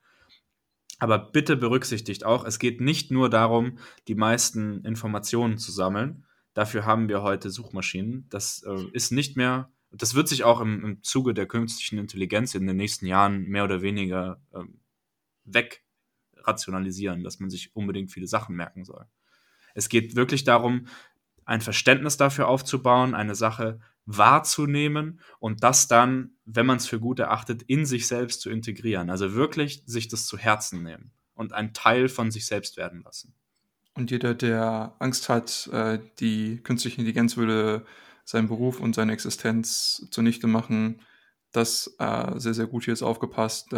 Aber 0.98 1.18
bitte 1.20 1.58
berücksichtigt 1.58 2.26
auch, 2.26 2.46
es 2.46 2.58
geht 2.58 2.80
nicht 2.80 3.12
nur 3.12 3.30
darum, 3.30 3.80
die 4.08 4.16
meisten 4.16 4.86
Informationen 4.86 5.58
zu 5.58 5.72
sammeln. 5.72 6.26
Dafür 6.54 6.86
haben 6.86 7.10
wir 7.10 7.22
heute 7.22 7.50
Suchmaschinen. 7.50 8.28
Das 8.30 8.64
äh, 8.64 8.86
ist 8.94 9.12
nicht 9.12 9.36
mehr, 9.36 9.72
das 9.92 10.16
wird 10.16 10.28
sich 10.28 10.44
auch 10.44 10.62
im, 10.62 10.84
im, 10.84 11.04
Zuge 11.04 11.34
der 11.34 11.48
künstlichen 11.48 11.98
Intelligenz 11.98 12.56
in 12.56 12.68
den 12.68 12.78
nächsten 12.78 13.08
Jahren 13.08 13.44
mehr 13.44 13.64
oder 13.64 13.82
weniger 13.82 14.42
äh, 14.54 14.64
weg 15.44 15.84
rationalisieren, 16.48 17.24
dass 17.24 17.40
man 17.40 17.50
sich 17.50 17.76
unbedingt 17.76 18.12
viele 18.12 18.28
Sachen 18.28 18.56
merken 18.56 18.86
soll. 18.86 19.06
Es 19.74 19.90
geht 19.90 20.16
wirklich 20.16 20.44
darum, 20.44 20.88
ein 21.46 21.62
Verständnis 21.62 22.18
dafür 22.18 22.48
aufzubauen, 22.48 23.16
eine 23.16 23.36
Sache 23.36 23.80
wahrzunehmen 24.06 25.20
und 25.40 25.64
das 25.64 25.88
dann, 25.88 26.32
wenn 26.46 26.66
man 26.66 26.78
es 26.78 26.88
für 26.88 27.00
gut 27.00 27.20
erachtet, 27.20 27.64
in 27.64 27.86
sich 27.86 28.08
selbst 28.08 28.42
zu 28.42 28.50
integrieren. 28.50 29.10
Also 29.10 29.34
wirklich 29.34 29.84
sich 29.86 30.08
das 30.08 30.26
zu 30.26 30.38
Herzen 30.38 30.84
nehmen 30.84 31.12
und 31.34 31.54
ein 31.54 31.74
Teil 31.74 32.10
von 32.10 32.32
sich 32.32 32.46
selbst 32.46 32.78
werden 32.78 33.04
lassen. 33.04 33.34
Und 33.94 34.12
jeder, 34.12 34.34
der 34.34 34.96
Angst 35.00 35.30
hat, 35.30 35.68
äh, 35.72 36.00
die 36.20 36.62
künstliche 36.64 36.98
Intelligenz 36.98 37.38
würde 37.38 37.86
seinen 38.24 38.48
Beruf 38.48 38.80
und 38.80 38.96
seine 38.96 39.12
Existenz 39.12 40.08
zunichte 40.12 40.48
machen, 40.48 41.02
das 41.52 41.96
äh, 42.00 42.40
sehr, 42.40 42.54
sehr 42.54 42.68
gut 42.68 42.86
hier 42.86 42.94
ist 42.94 43.04
aufgepasst. 43.04 43.74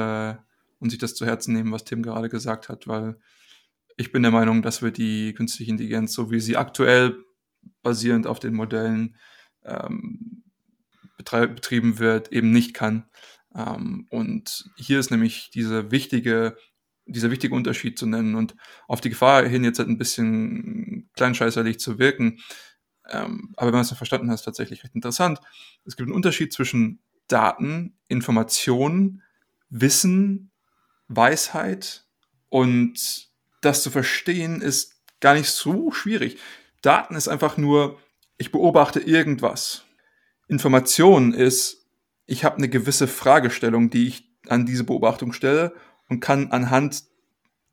Und 0.84 0.90
sich 0.90 1.00
das 1.00 1.16
zu 1.16 1.26
Herzen 1.26 1.54
nehmen, 1.54 1.72
was 1.72 1.86
Tim 1.86 2.04
gerade 2.04 2.28
gesagt 2.28 2.68
hat, 2.68 2.88
weil 2.88 3.18
ich 3.96 4.12
bin 4.12 4.22
der 4.22 4.32
Meinung, 4.32 4.62
dass 4.62 4.82
wir 4.82 4.92
die 4.92 5.34
künstliche 5.34 5.72
Intelligenz, 5.72 6.14
so 6.14 6.30
wie 6.30 6.42
sie 6.42 6.58
aktuell 6.58 7.24
basierend 7.82 8.28
auf 8.28 8.40
den 8.40 8.54
Modellen 8.54 9.16
ähm, 9.64 10.44
betrieben 11.18 12.00
wird, 12.00 12.34
eben 12.34 12.52
nicht 12.52 12.74
kann. 12.74 13.06
Ähm, 13.56 14.08
und 14.10 14.70
hier 14.76 15.00
ist 15.00 15.10
nämlich 15.10 15.52
diese 15.54 15.90
wichtige, 15.90 16.58
dieser 17.06 17.32
wichtige 17.32 17.56
Unterschied 17.56 17.98
zu 17.98 18.06
nennen 18.06 18.36
und 18.36 18.56
auf 18.88 19.00
die 19.00 19.10
Gefahr 19.10 19.48
hin 19.48 19.64
jetzt 19.64 19.80
halt 19.80 19.90
ein 19.90 19.98
bisschen 19.98 21.10
kleinscheißerlich 21.16 21.80
zu 21.80 21.98
wirken. 21.98 22.40
Ähm, 23.10 23.54
aber 23.56 23.68
wenn 23.68 23.76
man 23.76 23.82
es 23.84 23.94
verstanden 23.94 24.30
hat, 24.30 24.36
ist 24.36 24.44
tatsächlich 24.44 24.84
recht 24.84 24.96
interessant. 24.96 25.40
Es 25.86 25.96
gibt 25.96 26.08
einen 26.08 26.16
Unterschied 26.16 26.52
zwischen 26.52 27.00
Daten, 27.28 27.98
Informationen, 28.08 29.22
Wissen, 29.70 30.52
Weisheit 31.08 32.06
und 32.50 33.30
das 33.62 33.84
zu 33.84 33.92
verstehen 33.92 34.62
ist 34.62 34.94
gar 35.20 35.34
nicht 35.34 35.50
so 35.50 35.92
schwierig. 35.92 36.38
Daten 36.82 37.16
ist 37.16 37.28
einfach 37.28 37.58
nur, 37.58 38.00
ich 38.38 38.52
beobachte 38.52 39.00
irgendwas. 39.00 39.86
Information 40.48 41.34
ist, 41.34 41.88
ich 42.26 42.44
habe 42.44 42.58
eine 42.58 42.70
gewisse 42.70 43.08
Fragestellung, 43.08 43.90
die 43.90 44.08
ich 44.08 44.30
an 44.48 44.66
diese 44.66 44.84
Beobachtung 44.84 45.34
stelle 45.34 45.74
und 46.10 46.20
kann 46.20 46.52
anhand 46.52 47.04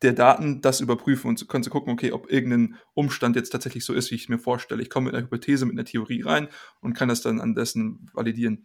der 0.02 0.12
Daten 0.12 0.62
das 0.62 0.80
überprüfen 0.80 1.28
und 1.28 1.48
können 1.48 1.64
zu 1.64 1.70
gucken, 1.70 1.92
okay, 1.92 2.12
ob 2.12 2.30
irgendein 2.30 2.76
Umstand 2.94 3.36
jetzt 3.36 3.50
tatsächlich 3.50 3.84
so 3.84 3.92
ist, 3.92 4.10
wie 4.10 4.14
ich 4.14 4.22
es 4.22 4.28
mir 4.28 4.38
vorstelle. 4.38 4.80
Ich 4.80 4.88
komme 4.88 5.06
mit 5.06 5.14
einer 5.14 5.24
Hypothese, 5.24 5.66
mit 5.66 5.74
einer 5.74 5.84
Theorie 5.84 6.22
rein 6.22 6.48
und 6.80 6.94
kann 6.94 7.08
das 7.08 7.20
dann 7.20 7.40
an 7.40 7.54
dessen 7.54 8.10
validieren. 8.14 8.64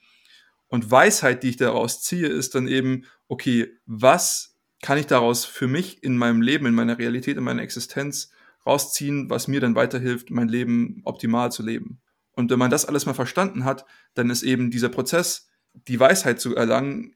Und 0.68 0.90
Weisheit, 0.90 1.44
die 1.44 1.50
ich 1.50 1.58
daraus 1.58 2.02
ziehe, 2.02 2.28
ist 2.28 2.56
dann 2.56 2.68
eben, 2.68 3.06
okay, 3.28 3.68
was 3.86 4.55
kann 4.86 5.00
ich 5.00 5.08
daraus 5.08 5.46
für 5.46 5.66
mich 5.66 6.04
in 6.04 6.16
meinem 6.16 6.44
Leben, 6.44 6.68
in 6.68 6.76
meiner 6.76 7.00
Realität, 7.00 7.38
in 7.38 7.44
meiner 7.44 7.64
Existenz 7.64 8.30
rausziehen, 8.68 9.32
was 9.32 9.48
mir 9.48 9.60
dann 9.60 9.74
weiterhilft, 9.74 10.30
mein 10.30 10.48
Leben 10.48 11.02
optimal 11.06 11.52
zu 11.52 11.64
leben. 11.64 12.04
Und 12.34 12.52
wenn 12.52 12.60
man 12.60 12.70
das 12.70 12.86
alles 12.86 13.08
mal 13.08 13.16
verstanden 13.16 13.66
hat, 13.66 13.88
dann 14.14 14.30
ist 14.30 14.44
eben 14.44 14.70
dieser 14.70 14.90
Prozess, 14.90 15.50
die 15.88 16.00
Weisheit 16.00 16.40
zu 16.40 16.56
erlangen, 16.56 17.16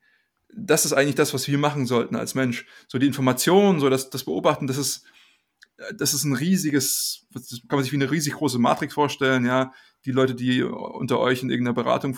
das 0.52 0.84
ist 0.84 0.94
eigentlich 0.94 1.14
das, 1.14 1.32
was 1.36 1.48
wir 1.48 1.60
machen 1.60 1.86
sollten 1.86 2.16
als 2.16 2.34
Mensch. 2.34 2.66
So 2.88 2.98
die 2.98 3.06
Information, 3.06 3.80
so 3.80 3.88
das, 3.88 4.10
das 4.10 4.24
Beobachten, 4.24 4.66
das 4.66 4.80
ist, 4.80 5.06
das 5.96 6.16
ist 6.16 6.24
ein 6.24 6.34
riesiges, 6.34 7.28
das 7.32 7.62
kann 7.68 7.78
man 7.78 7.84
sich 7.84 7.92
wie 7.92 7.98
eine 7.98 8.10
riesig 8.10 8.34
große 8.34 8.58
Matrix 8.58 8.96
vorstellen, 8.96 9.46
ja. 9.46 9.74
Die 10.06 10.12
Leute, 10.12 10.34
die 10.34 10.64
unter 10.64 11.20
euch 11.20 11.44
in 11.44 11.50
irgendeiner 11.50 11.76
Beratung 11.76 12.18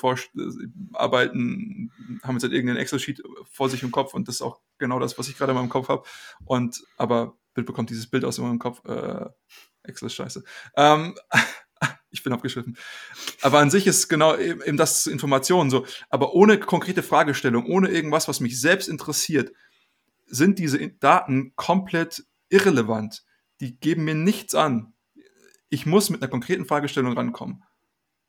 arbeiten, 0.94 1.92
haben 2.24 2.36
jetzt 2.36 2.44
halt 2.44 2.54
irgendeinen 2.54 2.78
Excel-Sheet 2.78 3.24
vor 3.52 3.70
sich 3.70 3.82
im 3.84 3.92
Kopf 3.92 4.14
und 4.14 4.28
das 4.28 4.36
ist 4.36 4.42
auch 4.42 4.60
genau 4.78 5.00
das, 5.00 5.18
was 5.18 5.28
ich 5.30 5.38
gerade 5.38 5.52
in 5.52 5.58
meinem 5.58 5.70
Kopf 5.70 5.90
habe. 5.90 6.04
Und 6.46 6.84
aber 6.98 7.38
Bild 7.54 7.68
bekommt 7.68 7.90
dieses 7.90 8.08
Bild 8.08 8.26
aus 8.26 8.38
meinem 8.38 8.60
Kopf. 8.60 8.84
Äh, 8.86 9.30
Excel 9.84 10.08
ist 10.08 10.16
scheiße. 10.16 10.44
Ähm, 10.76 11.16
ich 12.12 12.24
bin 12.24 12.34
abgeschliffen. 12.34 12.78
Aber 13.42 13.60
an 13.60 13.72
sich 13.72 13.88
ist 13.88 14.08
genau 14.08 14.38
eben, 14.38 14.62
eben 14.62 14.78
das 14.78 15.08
Information 15.08 15.70
so. 15.70 15.86
Aber 16.10 16.34
ohne 16.34 16.60
konkrete 16.60 17.04
Fragestellung, 17.04 17.66
ohne 17.66 17.90
irgendwas, 17.90 18.28
was 18.28 18.40
mich 18.40 18.60
selbst 18.60 18.90
interessiert, 18.90 19.52
sind 20.28 20.60
diese 20.60 20.88
Daten 20.88 21.54
komplett 21.56 22.26
irrelevant. 22.50 23.24
Die 23.60 23.80
geben 23.80 24.06
mir 24.06 24.16
nichts 24.16 24.56
an. 24.56 24.94
Ich 25.70 25.86
muss 25.86 26.10
mit 26.10 26.22
einer 26.22 26.30
konkreten 26.30 26.66
Fragestellung 26.66 27.14
rankommen. 27.14 27.64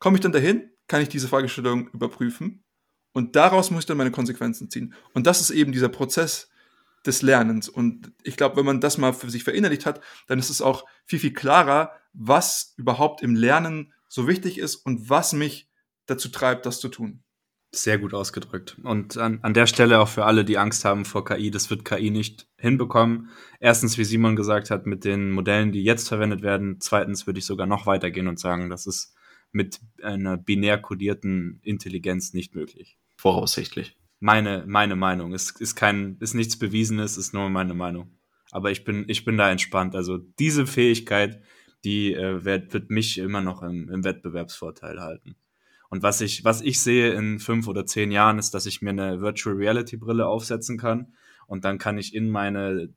Komme 0.02 0.16
ich 0.16 0.20
dann 0.20 0.32
dahin, 0.32 0.68
kann 0.88 1.00
ich 1.00 1.08
diese 1.08 1.28
Fragestellung 1.28 1.86
überprüfen 1.90 2.64
und 3.12 3.36
daraus 3.36 3.70
muss 3.70 3.82
ich 3.82 3.86
dann 3.86 3.98
meine 3.98 4.10
Konsequenzen 4.10 4.68
ziehen. 4.68 4.94
Und 5.14 5.28
das 5.28 5.40
ist 5.40 5.50
eben 5.50 5.70
dieser 5.70 5.88
Prozess 5.88 6.50
des 7.06 7.22
Lernens. 7.22 7.68
Und 7.68 8.10
ich 8.24 8.36
glaube, 8.36 8.56
wenn 8.56 8.66
man 8.66 8.80
das 8.80 8.98
mal 8.98 9.12
für 9.12 9.30
sich 9.30 9.44
verinnerlicht 9.44 9.86
hat, 9.86 10.00
dann 10.26 10.40
ist 10.40 10.50
es 10.50 10.60
auch 10.60 10.86
viel, 11.04 11.20
viel 11.20 11.32
klarer, 11.32 11.92
was 12.14 12.74
überhaupt 12.76 13.22
im 13.22 13.36
Lernen 13.36 13.92
so 14.08 14.26
wichtig 14.26 14.58
ist 14.58 14.74
und 14.74 15.08
was 15.08 15.34
mich 15.34 15.70
dazu 16.06 16.30
treibt, 16.30 16.66
das 16.66 16.80
zu 16.80 16.88
tun. 16.88 17.22
Sehr 17.72 17.98
gut 17.98 18.12
ausgedrückt. 18.12 18.78
Und 18.82 19.16
an, 19.18 19.38
an 19.42 19.54
der 19.54 19.68
Stelle 19.68 20.00
auch 20.00 20.08
für 20.08 20.24
alle, 20.24 20.44
die 20.44 20.58
Angst 20.58 20.84
haben 20.84 21.04
vor 21.04 21.24
KI, 21.24 21.52
das 21.52 21.70
wird 21.70 21.84
KI 21.84 22.10
nicht 22.10 22.48
hinbekommen. 22.58 23.30
Erstens, 23.60 23.98
wie 23.98 24.04
Simon 24.04 24.34
gesagt 24.34 24.68
hat, 24.70 24.84
mit 24.84 25.04
den 25.04 25.30
Modellen, 25.30 25.70
die 25.70 25.84
jetzt 25.84 26.08
verwendet 26.08 26.42
werden. 26.42 26.80
Zweitens 26.80 27.28
würde 27.28 27.38
ich 27.38 27.46
sogar 27.46 27.68
noch 27.68 27.86
weitergehen 27.86 28.26
und 28.26 28.40
sagen, 28.40 28.68
das 28.68 28.88
ist 28.88 29.14
mit 29.52 29.80
einer 30.02 30.36
binär 30.36 30.78
kodierten 30.78 31.60
Intelligenz 31.62 32.32
nicht 32.32 32.54
möglich. 32.54 32.98
Voraussichtlich. 33.16 33.96
Meine, 34.18 34.64
meine 34.66 34.96
Meinung. 34.96 35.32
Es 35.32 35.50
ist 35.50 35.74
kein, 35.74 36.16
ist 36.20 36.34
nichts 36.34 36.58
Bewiesenes, 36.58 37.16
ist 37.16 37.34
nur 37.34 37.48
meine 37.50 37.74
Meinung. 37.74 38.18
Aber 38.50 38.70
ich 38.70 38.84
bin, 38.84 39.04
ich 39.08 39.24
bin 39.24 39.36
da 39.36 39.50
entspannt. 39.50 39.94
Also 39.94 40.18
diese 40.18 40.66
Fähigkeit, 40.66 41.42
die 41.84 42.14
äh, 42.14 42.44
wird, 42.44 42.72
wird 42.72 42.90
mich 42.90 43.18
immer 43.18 43.40
noch 43.40 43.62
im, 43.62 43.88
im 43.88 44.04
Wettbewerbsvorteil 44.04 45.00
halten. 45.00 45.36
Und 45.88 46.02
was 46.02 46.20
ich, 46.20 46.44
was 46.44 46.62
ich 46.62 46.80
sehe 46.80 47.12
in 47.12 47.38
fünf 47.38 47.66
oder 47.68 47.84
zehn 47.84 48.10
Jahren, 48.10 48.38
ist, 48.38 48.54
dass 48.54 48.66
ich 48.66 48.80
mir 48.80 48.90
eine 48.90 49.20
Virtual 49.20 49.54
Reality 49.54 49.96
Brille 49.96 50.26
aufsetzen 50.26 50.78
kann 50.78 51.12
und 51.46 51.64
dann 51.66 51.76
kann 51.76 51.98
ich 51.98 52.14
in 52.14 52.30
meine 52.30 52.88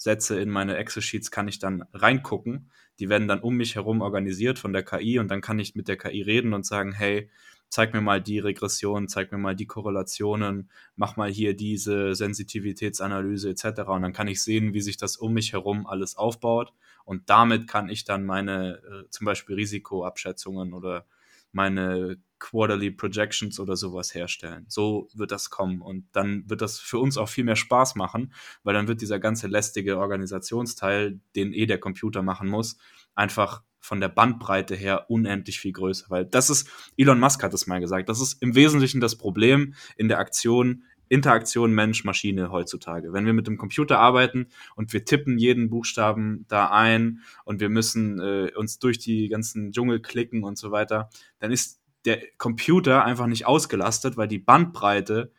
Datensätze, 0.00 0.40
in 0.40 0.48
meine 0.48 0.76
Excel-Sheets 0.76 1.30
kann 1.30 1.48
ich 1.48 1.58
dann 1.58 1.84
reingucken. 1.92 2.70
Die 2.98 3.08
werden 3.08 3.28
dann 3.28 3.40
um 3.40 3.56
mich 3.56 3.74
herum 3.74 4.00
organisiert 4.00 4.58
von 4.58 4.72
der 4.72 4.82
KI 4.82 5.18
und 5.18 5.28
dann 5.30 5.42
kann 5.42 5.58
ich 5.58 5.74
mit 5.74 5.88
der 5.88 5.98
KI 5.98 6.22
reden 6.22 6.54
und 6.54 6.64
sagen, 6.64 6.92
hey, 6.92 7.30
zeig 7.68 7.92
mir 7.92 8.00
mal 8.00 8.20
die 8.20 8.38
Regression, 8.38 9.08
zeig 9.08 9.30
mir 9.30 9.38
mal 9.38 9.54
die 9.54 9.66
Korrelationen, 9.66 10.70
mach 10.96 11.16
mal 11.16 11.30
hier 11.30 11.54
diese 11.54 12.14
Sensitivitätsanalyse 12.14 13.50
etc. 13.50 13.82
Und 13.88 14.02
dann 14.02 14.12
kann 14.12 14.26
ich 14.26 14.42
sehen, 14.42 14.72
wie 14.72 14.80
sich 14.80 14.96
das 14.96 15.16
um 15.18 15.34
mich 15.34 15.52
herum 15.52 15.86
alles 15.86 16.16
aufbaut. 16.16 16.72
Und 17.04 17.28
damit 17.28 17.68
kann 17.68 17.90
ich 17.90 18.04
dann 18.04 18.24
meine 18.24 18.76
äh, 18.78 19.10
zum 19.10 19.26
Beispiel 19.26 19.56
Risikoabschätzungen 19.56 20.72
oder 20.72 21.06
meine 21.52 22.18
Quarterly 22.38 22.90
Projections 22.90 23.60
oder 23.60 23.76
sowas 23.76 24.14
herstellen. 24.14 24.64
So 24.68 25.08
wird 25.14 25.30
das 25.30 25.50
kommen 25.50 25.80
und 25.80 26.08
dann 26.12 26.48
wird 26.48 26.62
das 26.62 26.80
für 26.80 26.98
uns 26.98 27.18
auch 27.18 27.28
viel 27.28 27.44
mehr 27.44 27.56
Spaß 27.56 27.94
machen, 27.94 28.32
weil 28.64 28.74
dann 28.74 28.88
wird 28.88 29.00
dieser 29.00 29.20
ganze 29.20 29.46
lästige 29.46 29.98
Organisationsteil, 29.98 31.20
den 31.36 31.52
eh 31.52 31.66
der 31.66 31.78
Computer 31.78 32.22
machen 32.22 32.48
muss, 32.48 32.78
einfach 33.14 33.62
von 33.80 34.00
der 34.00 34.08
Bandbreite 34.08 34.74
her 34.74 35.06
unendlich 35.08 35.58
viel 35.58 35.72
größer, 35.72 36.06
weil 36.10 36.26
das 36.26 36.50
ist, 36.50 36.68
Elon 36.96 37.18
Musk 37.18 37.42
hat 37.42 37.54
es 37.54 37.66
mal 37.66 37.80
gesagt, 37.80 38.08
das 38.08 38.20
ist 38.20 38.42
im 38.42 38.54
Wesentlichen 38.54 39.00
das 39.00 39.16
Problem 39.16 39.74
in 39.96 40.08
der 40.08 40.18
Aktion 40.18 40.84
Interaktion 41.10 41.72
Mensch-Maschine 41.72 42.52
heutzutage. 42.52 43.12
Wenn 43.12 43.26
wir 43.26 43.32
mit 43.32 43.48
dem 43.48 43.58
Computer 43.58 43.98
arbeiten 43.98 44.46
und 44.76 44.92
wir 44.92 45.04
tippen 45.04 45.38
jeden 45.38 45.68
Buchstaben 45.68 46.46
da 46.48 46.70
ein 46.70 47.22
und 47.44 47.60
wir 47.60 47.68
müssen 47.68 48.20
äh, 48.20 48.52
uns 48.56 48.78
durch 48.78 48.98
die 48.98 49.28
ganzen 49.28 49.72
Dschungel 49.72 50.00
klicken 50.00 50.44
und 50.44 50.56
so 50.56 50.70
weiter, 50.70 51.10
dann 51.40 51.50
ist 51.50 51.80
der 52.04 52.22
Computer 52.38 53.04
einfach 53.04 53.26
nicht 53.26 53.44
ausgelastet, 53.44 54.16
weil 54.16 54.28
die 54.28 54.38
Bandbreite 54.38 55.32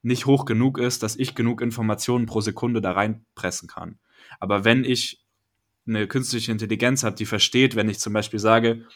nicht 0.00 0.24
hoch 0.24 0.46
genug 0.46 0.78
ist, 0.78 1.02
dass 1.02 1.16
ich 1.16 1.34
genug 1.34 1.60
Informationen 1.60 2.24
pro 2.24 2.40
Sekunde 2.40 2.80
da 2.80 2.92
reinpressen 2.92 3.68
kann. 3.68 3.98
Aber 4.40 4.64
wenn 4.64 4.82
ich 4.82 5.22
eine 5.86 6.08
künstliche 6.08 6.52
Intelligenz 6.52 7.04
habe, 7.04 7.16
die 7.16 7.26
versteht, 7.26 7.76
wenn 7.76 7.90
ich 7.90 7.98
zum 7.98 8.14
Beispiel 8.14 8.38
sage, 8.40 8.86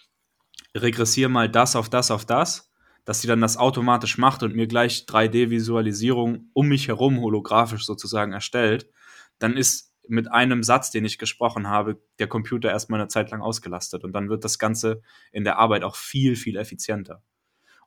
regressiere 0.74 1.28
mal 1.28 1.50
das 1.50 1.76
auf 1.76 1.90
das 1.90 2.10
auf 2.10 2.24
das, 2.24 2.72
dass 3.06 3.22
sie 3.22 3.28
dann 3.28 3.40
das 3.40 3.56
automatisch 3.56 4.18
macht 4.18 4.42
und 4.42 4.54
mir 4.54 4.66
gleich 4.66 5.06
3D-Visualisierung 5.08 6.50
um 6.52 6.68
mich 6.68 6.88
herum 6.88 7.20
holographisch 7.20 7.86
sozusagen 7.86 8.32
erstellt, 8.32 8.90
dann 9.38 9.56
ist 9.56 9.94
mit 10.08 10.30
einem 10.30 10.62
Satz, 10.62 10.90
den 10.90 11.04
ich 11.04 11.16
gesprochen 11.16 11.68
habe, 11.68 12.02
der 12.18 12.26
Computer 12.26 12.68
erstmal 12.70 13.00
eine 13.00 13.08
Zeit 13.08 13.30
lang 13.30 13.40
ausgelastet 13.40 14.04
und 14.04 14.12
dann 14.12 14.28
wird 14.28 14.44
das 14.44 14.58
Ganze 14.58 15.02
in 15.32 15.44
der 15.44 15.58
Arbeit 15.58 15.84
auch 15.84 15.96
viel, 15.96 16.36
viel 16.36 16.56
effizienter. 16.56 17.22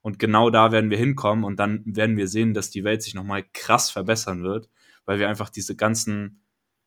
Und 0.01 0.20
genau 0.20 0.49
da 0.49 0.72
werden 0.72 0.89
wir 0.89 0.97
hinkommen 0.97 1.43
und 1.43 1.57
dann 1.57 1.84
werden 1.86 2.15
wir 2.15 2.30
sehen, 2.30 2.53
dass 2.53 2.70
die 2.70 2.86
Welt 2.86 3.03
sich 3.03 3.13
nochmal 3.13 3.43
krass 3.53 3.91
verbessern 3.91 4.43
wird, 4.43 4.70
weil 5.05 5.20
wir 5.20 5.28
einfach 5.28 5.49
diese 5.49 5.76
ganzen, 5.76 6.45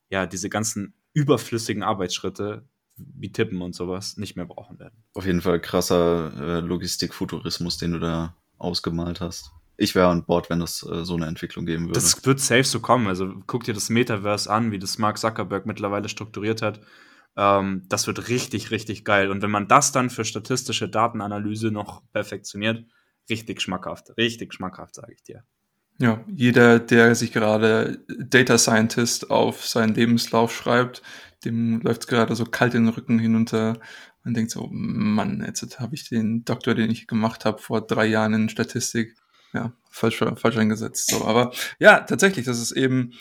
ja, 0.08 0.26
diese 0.26 0.48
ganzen 0.48 0.94
überflüssigen 1.12 1.82
Arbeitsschritte 1.82 2.66
wie 2.97 3.32
Tippen 3.32 3.62
und 3.62 3.74
sowas 3.74 4.16
nicht 4.16 4.36
mehr 4.36 4.47
brauchen 4.47 4.78
werden. 4.78 5.05
Auf 5.14 5.26
jeden 5.26 5.40
Fall 5.40 5.61
krasser 5.61 6.32
äh, 6.36 6.61
Logistikfuturismus, 6.61 7.78
den 7.78 7.93
du 7.93 7.99
da 7.99 8.36
ausgemalt 8.59 9.20
hast. 9.20 9.51
Ich 9.76 9.95
wäre 9.95 10.09
an 10.09 10.24
Bord, 10.24 10.51
wenn 10.51 10.61
das 10.61 10.86
äh, 10.88 11.05
so 11.05 11.14
eine 11.14 11.26
Entwicklung 11.26 11.66
geben 11.66 11.86
würde. 11.86 11.95
Das 11.95 12.24
wird 12.24 12.40
safe 12.40 12.64
so 12.64 12.80
kommen. 12.80 13.07
Also 13.09 13.34
guck 13.47 13.64
dir 13.64 13.74
das 13.74 13.90
Metaverse 13.90 14.51
an, 14.51 14.70
wie 14.70 14.78
das 14.78 14.99
Mark 14.99 15.18
Zuckerberg 15.18 15.66
mittlerweile 15.66 16.09
strukturiert 16.09 16.62
hat. 16.62 16.80
Ähm, 17.36 17.86
das 17.88 18.07
wird 18.07 18.28
richtig, 18.28 18.70
richtig 18.70 19.05
geil. 19.05 19.30
Und 19.30 19.43
wenn 19.43 19.51
man 19.51 19.68
das 19.68 19.93
dann 19.93 20.11
für 20.11 20.24
statistische 20.24 20.88
Datenanalyse 20.88 21.70
noch 21.70 22.03
perfektioniert, 22.12 22.84
richtig 23.30 23.61
schmackhaft. 23.62 24.16
Richtig 24.16 24.53
schmackhaft, 24.53 24.95
sage 24.95 25.14
ich 25.14 25.22
dir. 25.22 25.45
Ja, 25.99 26.24
jeder, 26.26 26.78
der 26.78 27.14
sich 27.14 27.32
gerade 27.32 28.05
Data 28.09 28.59
Scientist 28.59 29.30
auf 29.30 29.66
seinen 29.66 29.95
Lebenslauf 29.95 30.55
schreibt, 30.55 31.03
dem 31.45 31.80
läuft 31.80 32.03
es 32.03 32.07
gerade 32.07 32.34
so 32.36 32.45
kalt 32.45 32.74
den 32.74 32.88
Rücken 32.88 33.18
hinunter. 33.18 33.80
Man 34.24 34.34
denkt 34.34 34.51
so, 34.51 34.68
Mann, 34.70 35.43
jetzt 35.45 35.80
habe 35.80 35.95
ich 35.95 36.09
den 36.09 36.45
Doktor, 36.45 36.74
den 36.74 36.90
ich 36.90 37.07
gemacht 37.07 37.45
habe 37.45 37.59
vor 37.59 37.80
drei 37.86 38.07
Jahren 38.07 38.34
in 38.34 38.49
Statistik, 38.49 39.16
ja, 39.53 39.72
falsch, 39.90 40.18
falsch 40.18 40.57
eingesetzt. 40.57 41.11
So, 41.11 41.24
aber 41.24 41.53
ja, 41.78 42.01
tatsächlich, 42.01 42.47
das 42.47 42.61
ist 42.61 42.72
eben, 42.72 43.12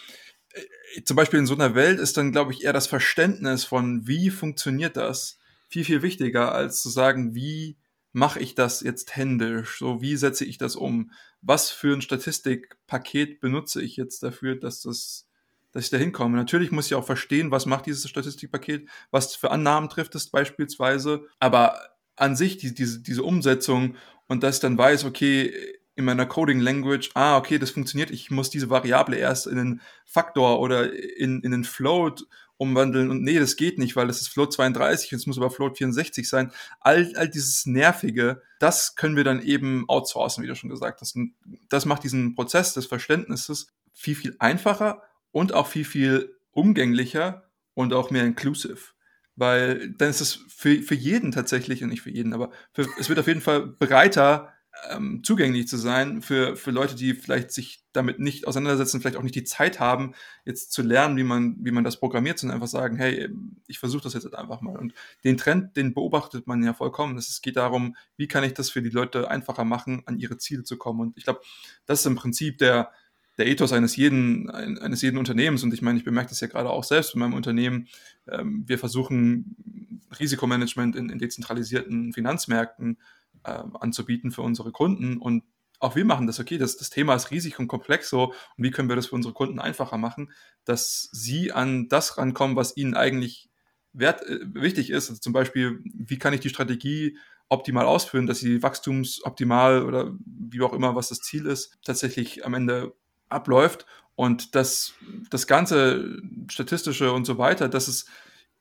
äh, 0.53 1.03
zum 1.03 1.17
Beispiel 1.17 1.39
in 1.39 1.47
so 1.47 1.55
einer 1.55 1.75
Welt 1.75 1.99
ist 1.99 2.17
dann, 2.17 2.31
glaube 2.31 2.53
ich, 2.53 2.63
eher 2.63 2.73
das 2.73 2.87
Verständnis 2.87 3.63
von, 3.63 4.07
wie 4.07 4.29
funktioniert 4.29 4.97
das, 4.97 5.39
viel, 5.67 5.85
viel 5.85 6.01
wichtiger, 6.01 6.53
als 6.53 6.81
zu 6.81 6.89
sagen, 6.89 7.33
wie 7.33 7.77
mache 8.13 8.39
ich 8.39 8.55
das 8.55 8.81
jetzt 8.81 9.15
händisch? 9.15 9.79
So, 9.79 10.01
wie 10.01 10.15
setze 10.17 10.45
ich 10.45 10.57
das 10.57 10.75
um? 10.75 11.11
Was 11.41 11.69
für 11.69 11.93
ein 11.93 12.01
Statistikpaket 12.01 13.39
benutze 13.39 13.81
ich 13.81 13.95
jetzt 13.95 14.21
dafür, 14.21 14.55
dass 14.55 14.81
das 14.81 15.27
dass 15.71 15.85
ich 15.85 15.89
da 15.89 15.97
hinkomme. 15.97 16.37
Natürlich 16.37 16.71
muss 16.71 16.87
ich 16.87 16.95
auch 16.95 17.05
verstehen, 17.05 17.51
was 17.51 17.65
macht 17.65 17.85
dieses 17.85 18.09
Statistikpaket, 18.09 18.87
was 19.09 19.35
für 19.35 19.51
Annahmen 19.51 19.89
trifft 19.89 20.15
es 20.15 20.29
beispielsweise. 20.29 21.25
Aber 21.39 21.79
an 22.15 22.35
sich 22.35 22.57
die, 22.57 22.73
diese, 22.73 23.01
diese 23.01 23.23
Umsetzung 23.23 23.95
und 24.27 24.43
dass 24.43 24.55
ich 24.57 24.61
dann 24.61 24.77
weiß, 24.77 25.05
okay, 25.05 25.53
in 25.95 26.05
meiner 26.05 26.25
Coding 26.25 26.59
Language, 26.59 27.11
ah, 27.15 27.37
okay, 27.37 27.59
das 27.59 27.71
funktioniert, 27.71 28.11
ich 28.11 28.31
muss 28.31 28.49
diese 28.49 28.69
Variable 28.69 29.17
erst 29.17 29.47
in 29.47 29.59
einen 29.59 29.81
Faktor 30.05 30.59
oder 30.59 30.93
in, 30.93 31.41
in 31.41 31.53
einen 31.53 31.63
Float 31.63 32.25
umwandeln 32.57 33.09
und 33.09 33.23
nee, 33.23 33.39
das 33.39 33.55
geht 33.55 33.79
nicht, 33.79 33.95
weil 33.95 34.07
das 34.07 34.21
ist 34.21 34.29
Float 34.29 34.53
32, 34.53 35.11
es 35.13 35.25
muss 35.25 35.37
aber 35.37 35.49
Float 35.49 35.77
64 35.77 36.29
sein. 36.29 36.51
All, 36.79 37.11
all 37.15 37.27
dieses 37.27 37.65
Nervige, 37.65 38.41
das 38.59 38.95
können 38.95 39.15
wir 39.15 39.23
dann 39.23 39.41
eben 39.41 39.85
outsourcen, 39.89 40.43
wie 40.43 40.47
du 40.47 40.55
schon 40.55 40.69
gesagt 40.69 41.01
hast. 41.01 41.15
Und 41.15 41.33
das 41.69 41.85
macht 41.85 42.03
diesen 42.03 42.35
Prozess 42.35 42.73
des 42.73 42.85
Verständnisses 42.85 43.67
viel, 43.93 44.15
viel 44.15 44.35
einfacher 44.39 45.01
und 45.31 45.53
auch 45.53 45.67
viel, 45.67 45.85
viel 45.85 46.35
umgänglicher 46.51 47.49
und 47.73 47.93
auch 47.93 48.11
mehr 48.11 48.25
inclusive. 48.25 48.93
Weil 49.35 49.91
dann 49.93 50.09
ist 50.09 50.21
es 50.21 50.45
für, 50.49 50.81
für 50.81 50.95
jeden 50.95 51.31
tatsächlich, 51.31 51.83
und 51.83 51.89
nicht 51.89 52.01
für 52.01 52.11
jeden, 52.11 52.33
aber 52.33 52.51
für, 52.73 52.87
es 52.99 53.09
wird 53.09 53.19
auf 53.19 53.27
jeden 53.27 53.41
Fall 53.41 53.65
breiter 53.67 54.53
ähm, 54.89 55.21
zugänglich 55.23 55.67
zu 55.67 55.77
sein 55.77 56.21
für, 56.21 56.55
für 56.55 56.71
Leute, 56.71 56.95
die 56.95 57.13
vielleicht 57.13 57.51
sich 57.51 57.83
damit 57.93 58.19
nicht 58.19 58.47
auseinandersetzen, 58.47 59.01
vielleicht 59.01 59.17
auch 59.17 59.23
nicht 59.23 59.35
die 59.35 59.43
Zeit 59.43 59.79
haben, 59.79 60.13
jetzt 60.45 60.71
zu 60.71 60.81
lernen, 60.81 61.17
wie 61.17 61.23
man, 61.23 61.57
wie 61.59 61.71
man 61.71 61.83
das 61.83 61.99
programmiert, 61.99 62.39
sondern 62.39 62.55
einfach 62.55 62.67
sagen, 62.67 62.95
hey, 62.97 63.29
ich 63.67 63.79
versuche 63.79 64.03
das 64.03 64.13
jetzt 64.13 64.33
einfach 64.33 64.61
mal. 64.61 64.77
Und 64.77 64.93
den 65.23 65.37
Trend, 65.37 65.75
den 65.75 65.93
beobachtet 65.93 66.47
man 66.47 66.63
ja 66.63 66.73
vollkommen. 66.73 67.17
Es 67.17 67.41
geht 67.41 67.57
darum, 67.57 67.95
wie 68.17 68.27
kann 68.27 68.43
ich 68.43 68.53
das 68.53 68.69
für 68.69 68.81
die 68.81 68.89
Leute 68.89 69.29
einfacher 69.29 69.65
machen, 69.65 70.03
an 70.05 70.19
ihre 70.19 70.37
Ziele 70.37 70.63
zu 70.63 70.77
kommen. 70.77 71.01
Und 71.01 71.17
ich 71.17 71.25
glaube, 71.25 71.41
das 71.85 71.99
ist 71.99 72.05
im 72.05 72.15
Prinzip 72.15 72.57
der, 72.57 72.91
der 73.37 73.47
Ethos 73.47 73.73
eines 73.73 73.95
jeden, 73.95 74.49
eines 74.49 75.01
jeden 75.01 75.17
Unternehmens. 75.17 75.63
Und 75.63 75.73
ich 75.73 75.81
meine, 75.81 75.97
ich 75.97 76.05
bemerke 76.05 76.29
das 76.29 76.41
ja 76.41 76.47
gerade 76.47 76.69
auch 76.69 76.83
selbst 76.83 77.13
in 77.13 77.19
meinem 77.19 77.33
Unternehmen. 77.33 77.87
Ähm, 78.27 78.63
wir 78.67 78.77
versuchen 78.77 80.01
Risikomanagement 80.19 80.95
in, 80.95 81.09
in 81.09 81.19
dezentralisierten 81.19 82.13
Finanzmärkten 82.13 82.99
äh, 83.43 83.63
anzubieten 83.79 84.31
für 84.31 84.41
unsere 84.41 84.71
Kunden. 84.71 85.17
Und 85.17 85.43
auch 85.79 85.95
wir 85.95 86.05
machen 86.05 86.27
das, 86.27 86.39
okay, 86.39 86.57
das, 86.57 86.77
das 86.77 86.89
Thema 86.89 87.15
ist 87.15 87.31
riesig 87.31 87.57
und 87.57 87.67
komplex 87.67 88.09
so. 88.09 88.33
Und 88.57 88.63
wie 88.63 88.71
können 88.71 88.89
wir 88.89 88.95
das 88.95 89.07
für 89.07 89.15
unsere 89.15 89.33
Kunden 89.33 89.59
einfacher 89.59 89.97
machen, 89.97 90.31
dass 90.65 91.09
sie 91.11 91.51
an 91.51 91.87
das 91.89 92.17
rankommen, 92.17 92.55
was 92.55 92.77
ihnen 92.77 92.93
eigentlich 92.93 93.49
wert, 93.93 94.21
äh, 94.27 94.39
wichtig 94.53 94.89
ist. 94.89 95.09
Also 95.09 95.19
zum 95.19 95.33
Beispiel, 95.33 95.79
wie 95.83 96.19
kann 96.19 96.33
ich 96.33 96.41
die 96.41 96.49
Strategie 96.49 97.17
optimal 97.49 97.85
ausführen, 97.85 98.27
dass 98.27 98.39
sie 98.39 98.63
wachstumsoptimal 98.63 99.83
oder 99.83 100.15
wie 100.25 100.61
auch 100.61 100.73
immer, 100.73 100.95
was 100.95 101.09
das 101.09 101.19
Ziel 101.19 101.45
ist, 101.45 101.77
tatsächlich 101.83 102.45
am 102.45 102.53
Ende 102.53 102.93
abläuft. 103.31 103.85
Und 104.15 104.55
das, 104.55 104.93
das 105.29 105.47
ganze 105.47 106.21
statistische 106.49 107.11
und 107.11 107.25
so 107.25 107.37
weiter, 107.37 107.69
das 107.69 107.87
ist, 107.87 108.07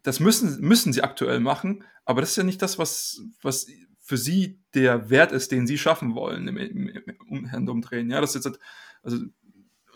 das 0.02 0.20
müssen, 0.20 0.60
müssen 0.60 0.92
sie 0.92 1.02
aktuell 1.02 1.40
machen, 1.40 1.84
aber 2.04 2.20
das 2.20 2.30
ist 2.30 2.36
ja 2.36 2.44
nicht 2.44 2.62
das, 2.62 2.78
was, 2.78 3.22
was 3.42 3.66
für 4.00 4.16
sie 4.16 4.58
der 4.74 5.10
Wert 5.10 5.32
ist, 5.32 5.52
den 5.52 5.66
sie 5.66 5.76
schaffen 5.78 6.14
wollen 6.14 6.48
im, 6.48 6.56
im, 6.56 6.88
im 7.52 7.68
Umdrehen. 7.68 8.10
Ja, 8.10 8.20
das 8.20 8.34
ist 8.34 8.44
jetzt, 8.44 8.58
also, 9.02 9.18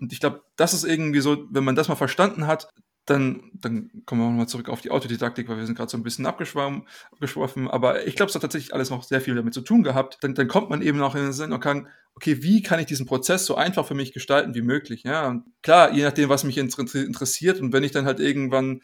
und 0.01 0.13
ich 0.13 0.21
glaube, 0.21 0.43
das 0.57 0.75
ist 0.75 0.85
irgendwie 0.85 1.21
so, 1.21 1.47
wenn 1.51 1.65
man 1.65 1.77
das 1.77 1.89
mal 1.89 1.95
verstanden 1.95 2.47
hat, 2.47 2.69
dann, 3.07 3.51
dann 3.53 3.91
kommen 4.07 4.23
wir 4.23 4.29
nochmal 4.29 4.49
zurück 4.49 4.69
auf 4.69 4.81
die 4.81 4.91
Autodidaktik, 4.91 5.49
weil 5.49 5.59
wir 5.59 5.67
sind 5.67 5.77
gerade 5.77 5.91
so 5.91 5.97
ein 5.97 6.03
bisschen 6.03 6.27
abgeschwommen, 6.27 6.87
abgeschworfen. 7.13 7.69
Aber 7.69 8.07
ich 8.07 8.17
glaube, 8.17 8.31
es 8.31 8.35
hat 8.35 8.43
tatsächlich 8.43 8.73
alles 8.73 8.91
noch 8.91 9.03
sehr 9.03 9.21
viel 9.21 9.35
damit 9.35 9.53
zu 9.53 9.61
tun 9.61 9.83
gehabt. 9.83 10.19
Dann, 10.23 10.35
dann 10.35 10.49
kommt 10.49 10.71
man 10.71 10.81
eben 10.81 11.01
auch 11.03 11.15
in 11.15 11.23
den 11.23 11.33
Sinn 11.33 11.53
und 11.53 11.61
kann, 11.61 11.89
okay, 12.15 12.43
wie 12.43 12.63
kann 12.63 12.81
ich 12.81 12.87
diesen 12.87 13.07
Prozess 13.07 13.45
so 13.45 13.57
einfach 13.57 13.87
für 13.87 13.95
mich 13.95 14.13
gestalten 14.13 14.55
wie 14.55 14.63
möglich? 14.63 15.03
Ja, 15.03 15.29
und 15.29 15.45
klar, 15.63 15.93
je 15.93 16.03
nachdem, 16.03 16.29
was 16.29 16.45
mich 16.45 16.57
interessiert 16.57 17.61
und 17.61 17.73
wenn 17.73 17.85
ich 17.85 17.93
dann 17.93 18.07
halt 18.07 18.21
irgendwann 18.21 18.81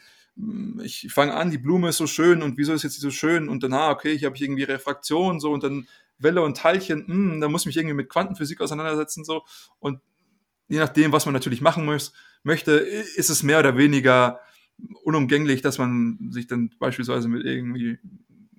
ich 0.81 1.09
fange 1.11 1.33
an, 1.33 1.51
die 1.51 1.57
Blume 1.57 1.89
ist 1.89 1.97
so 1.97 2.07
schön 2.07 2.41
und 2.41 2.57
wieso 2.57 2.73
ist 2.73 2.83
jetzt 2.83 2.97
die 2.97 3.01
so 3.01 3.11
schön 3.11 3.49
und 3.49 3.63
dann, 3.63 3.73
ah, 3.73 3.91
okay, 3.91 4.17
hier 4.17 4.27
habe 4.27 4.35
ich 4.35 4.41
irgendwie 4.41 4.63
Refraktion 4.63 5.39
so 5.39 5.51
und 5.51 5.63
dann 5.63 5.87
Welle 6.19 6.41
und 6.41 6.57
Teilchen, 6.57 7.03
mh, 7.07 7.33
hm, 7.33 7.41
da 7.41 7.49
muss 7.49 7.63
ich 7.63 7.65
mich 7.67 7.77
irgendwie 7.77 7.95
mit 7.95 8.09
Quantenphysik 8.09 8.61
auseinandersetzen 8.61 9.23
so 9.25 9.43
und 9.79 9.99
je 10.71 10.79
nachdem, 10.79 11.11
was 11.11 11.25
man 11.25 11.33
natürlich 11.33 11.59
machen 11.59 11.83
muss, 11.83 12.13
möchte, 12.43 12.71
ist 12.71 13.29
es 13.29 13.43
mehr 13.43 13.59
oder 13.59 13.75
weniger 13.75 14.39
unumgänglich, 15.03 15.61
dass 15.61 15.77
man 15.77 16.17
sich 16.31 16.47
dann 16.47 16.71
beispielsweise 16.79 17.27
mit 17.27 17.45
irgendwie 17.45 17.99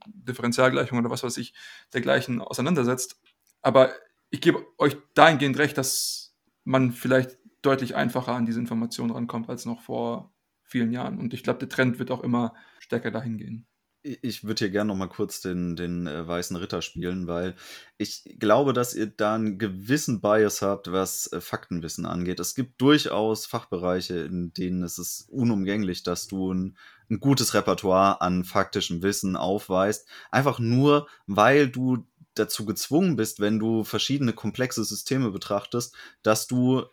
Differentialgleichungen 0.04 1.02
oder 1.02 1.10
was 1.10 1.22
weiß 1.22 1.38
ich 1.38 1.54
dergleichen 1.94 2.42
auseinandersetzt. 2.42 3.18
Aber 3.62 3.92
ich 4.28 4.42
gebe 4.42 4.62
euch 4.76 4.98
dahingehend 5.14 5.58
recht, 5.58 5.78
dass 5.78 6.36
man 6.64 6.92
vielleicht 6.92 7.38
deutlich 7.62 7.96
einfacher 7.96 8.34
an 8.34 8.44
diese 8.44 8.60
Informationen 8.60 9.12
rankommt 9.12 9.48
als 9.48 9.64
noch 9.64 9.80
vor 9.80 10.34
vielen 10.64 10.92
Jahren. 10.92 11.18
Und 11.18 11.32
ich 11.32 11.42
glaube, 11.42 11.60
der 11.60 11.70
Trend 11.70 11.98
wird 11.98 12.10
auch 12.10 12.22
immer 12.22 12.52
stärker 12.78 13.10
dahin 13.10 13.38
gehen. 13.38 13.66
Ich 14.04 14.42
würde 14.42 14.58
hier 14.58 14.70
gerne 14.70 14.88
noch 14.88 14.96
mal 14.96 15.08
kurz 15.08 15.40
den, 15.40 15.76
den 15.76 16.08
äh, 16.08 16.26
weißen 16.26 16.56
Ritter 16.56 16.82
spielen, 16.82 17.28
weil 17.28 17.54
ich 17.98 18.24
glaube, 18.40 18.72
dass 18.72 18.94
ihr 18.94 19.06
da 19.06 19.36
einen 19.36 19.58
gewissen 19.58 20.20
Bias 20.20 20.60
habt, 20.60 20.90
was 20.90 21.32
äh, 21.32 21.40
Faktenwissen 21.40 22.04
angeht. 22.04 22.40
Es 22.40 22.56
gibt 22.56 22.80
durchaus 22.80 23.46
Fachbereiche, 23.46 24.18
in 24.18 24.52
denen 24.52 24.82
es 24.82 24.98
ist 24.98 25.28
unumgänglich, 25.28 26.02
dass 26.02 26.26
du 26.26 26.52
ein, 26.52 26.76
ein 27.10 27.20
gutes 27.20 27.54
Repertoire 27.54 28.20
an 28.20 28.42
faktischem 28.42 29.02
Wissen 29.02 29.36
aufweist. 29.36 30.08
Einfach 30.32 30.58
nur, 30.58 31.06
weil 31.26 31.68
du 31.68 32.04
dazu 32.34 32.64
gezwungen 32.64 33.14
bist, 33.14 33.38
wenn 33.38 33.60
du 33.60 33.84
verschiedene 33.84 34.32
komplexe 34.32 34.82
Systeme 34.84 35.30
betrachtest, 35.30 35.94
dass 36.22 36.48
du 36.48 36.86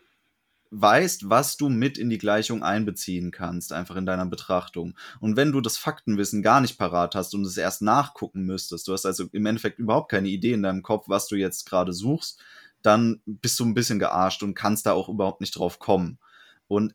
weißt, 0.72 1.30
was 1.30 1.58
du 1.58 1.70
mit 1.70 1.98
in 1.98 2.10
die 2.10 2.18
Gleichung 2.18 2.64
einbeziehen 2.64 3.32
kannst, 3.32 3.74
einfach 3.74 3.96
in 3.96 4.06
deiner 4.06 4.26
Betrachtung. 4.26 4.96
Und 5.20 5.36
wenn 5.36 5.52
du 5.52 5.62
das 5.62 5.78
Faktenwissen 5.78 6.42
gar 6.42 6.62
nicht 6.62 6.78
parat 6.78 7.16
hast 7.16 7.34
und 7.34 7.46
es 7.46 7.58
erst 7.58 7.82
nachgucken 7.82 8.44
müsstest, 8.44 8.88
du 8.88 8.94
hast 8.94 9.06
also 9.06 9.26
im 9.32 9.46
Endeffekt 9.46 9.80
überhaupt 9.80 10.12
keine 10.12 10.30
Idee 10.30 10.54
in 10.54 10.64
deinem 10.64 10.84
Kopf, 10.84 11.10
was 11.10 11.28
du 11.28 11.36
jetzt 11.36 11.66
gerade 11.66 11.94
suchst, 11.94 12.40
dann 12.82 13.22
bist 13.26 13.60
du 13.60 13.66
ein 13.66 13.74
bisschen 13.74 14.00
gearscht 14.00 14.44
und 14.44 14.54
kannst 14.54 14.86
da 14.86 14.94
auch 14.94 15.10
überhaupt 15.10 15.42
nicht 15.42 15.58
drauf 15.58 15.80
kommen. 15.80 16.20
Und 16.68 16.94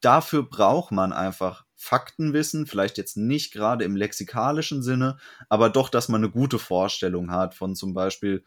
dafür 0.00 0.44
braucht 0.44 0.92
man 0.92 1.12
einfach 1.12 1.64
Faktenwissen, 1.74 2.66
vielleicht 2.66 2.96
jetzt 2.98 3.16
nicht 3.16 3.52
gerade 3.52 3.84
im 3.84 3.96
lexikalischen 3.96 4.84
Sinne, 4.84 5.18
aber 5.48 5.70
doch, 5.70 5.88
dass 5.88 6.08
man 6.08 6.22
eine 6.22 6.30
gute 6.30 6.60
Vorstellung 6.60 7.32
hat 7.32 7.56
von 7.56 7.74
zum 7.74 7.94
Beispiel, 7.94 8.44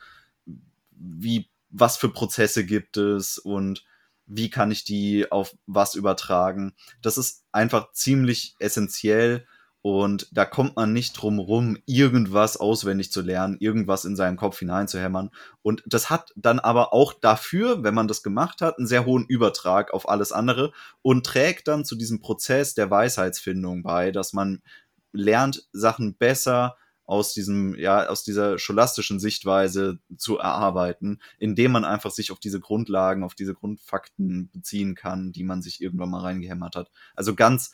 wie, 0.92 1.50
was 1.70 1.98
für 1.98 2.08
Prozesse 2.08 2.66
gibt 2.66 2.96
es 2.96 3.38
und 3.38 3.84
wie 4.28 4.50
kann 4.50 4.72
ich 4.72 4.84
die 4.84 5.32
auf 5.32 5.56
was 5.66 5.96
übertragen. 5.96 6.74
Das 7.02 7.18
ist 7.18 7.44
einfach 7.52 7.92
ziemlich 7.92 8.56
essentiell 8.60 9.46
und 9.82 10.30
da 10.32 10.46
kommt 10.46 10.76
man 10.78 10.94
nicht 10.94 11.14
drum 11.14 11.38
rum, 11.38 11.78
irgendwas 11.86 12.58
auswendig 12.58 13.12
zu 13.12 13.22
lernen, 13.22 13.58
irgendwas 13.60 14.04
in 14.04 14.16
seinen 14.16 14.36
Kopf 14.36 14.58
hineinzuhämmern. 14.58 15.30
Und 15.62 15.84
das 15.86 16.10
hat 16.10 16.34
dann 16.36 16.60
aber 16.60 16.92
auch 16.92 17.14
dafür, 17.14 17.84
wenn 17.84 17.94
man 17.94 18.08
das 18.08 18.24
gemacht 18.24 18.62
hat, 18.62 18.80
einen 18.80 18.88
sehr 18.88 19.06
hohen 19.06 19.28
Übertrag 19.28 19.94
auf 19.94 20.10
alles 20.10 20.32
andere 20.32 20.72
und 21.04 21.24
trägt 21.24 21.68
dann 21.68 21.86
zu 21.86 21.96
diesem 21.96 22.20
Prozess 22.20 22.74
der 22.74 22.90
Weisheitsfindung 22.90 23.84
bei, 23.84 24.10
dass 24.10 24.34
man 24.34 24.64
lernt, 25.12 25.68
Sachen 25.72 26.16
besser 26.18 26.78
aus 27.06 27.34
diesem, 27.34 27.76
ja, 27.76 28.08
aus 28.08 28.24
dieser 28.24 28.58
scholastischen 28.58 29.20
Sichtweise 29.20 30.00
zu 30.18 30.38
erarbeiten, 30.38 31.22
indem 31.38 31.72
man 31.72 31.86
einfach 31.86 32.12
sich 32.12 32.32
auf 32.32 32.40
diese 32.40 32.60
Grundlagen, 32.60 33.24
auf 33.24 33.36
diese 33.36 33.54
Grundfakten 33.54 34.50
beziehen 34.52 34.96
kann, 34.96 35.32
die 35.32 35.44
man 35.44 35.62
sich 35.62 35.82
irgendwann 35.82 36.10
mal 36.10 36.22
reingehämmert 36.22 36.76
hat. 36.76 36.92
Also 37.16 37.36
ganz 37.36 37.72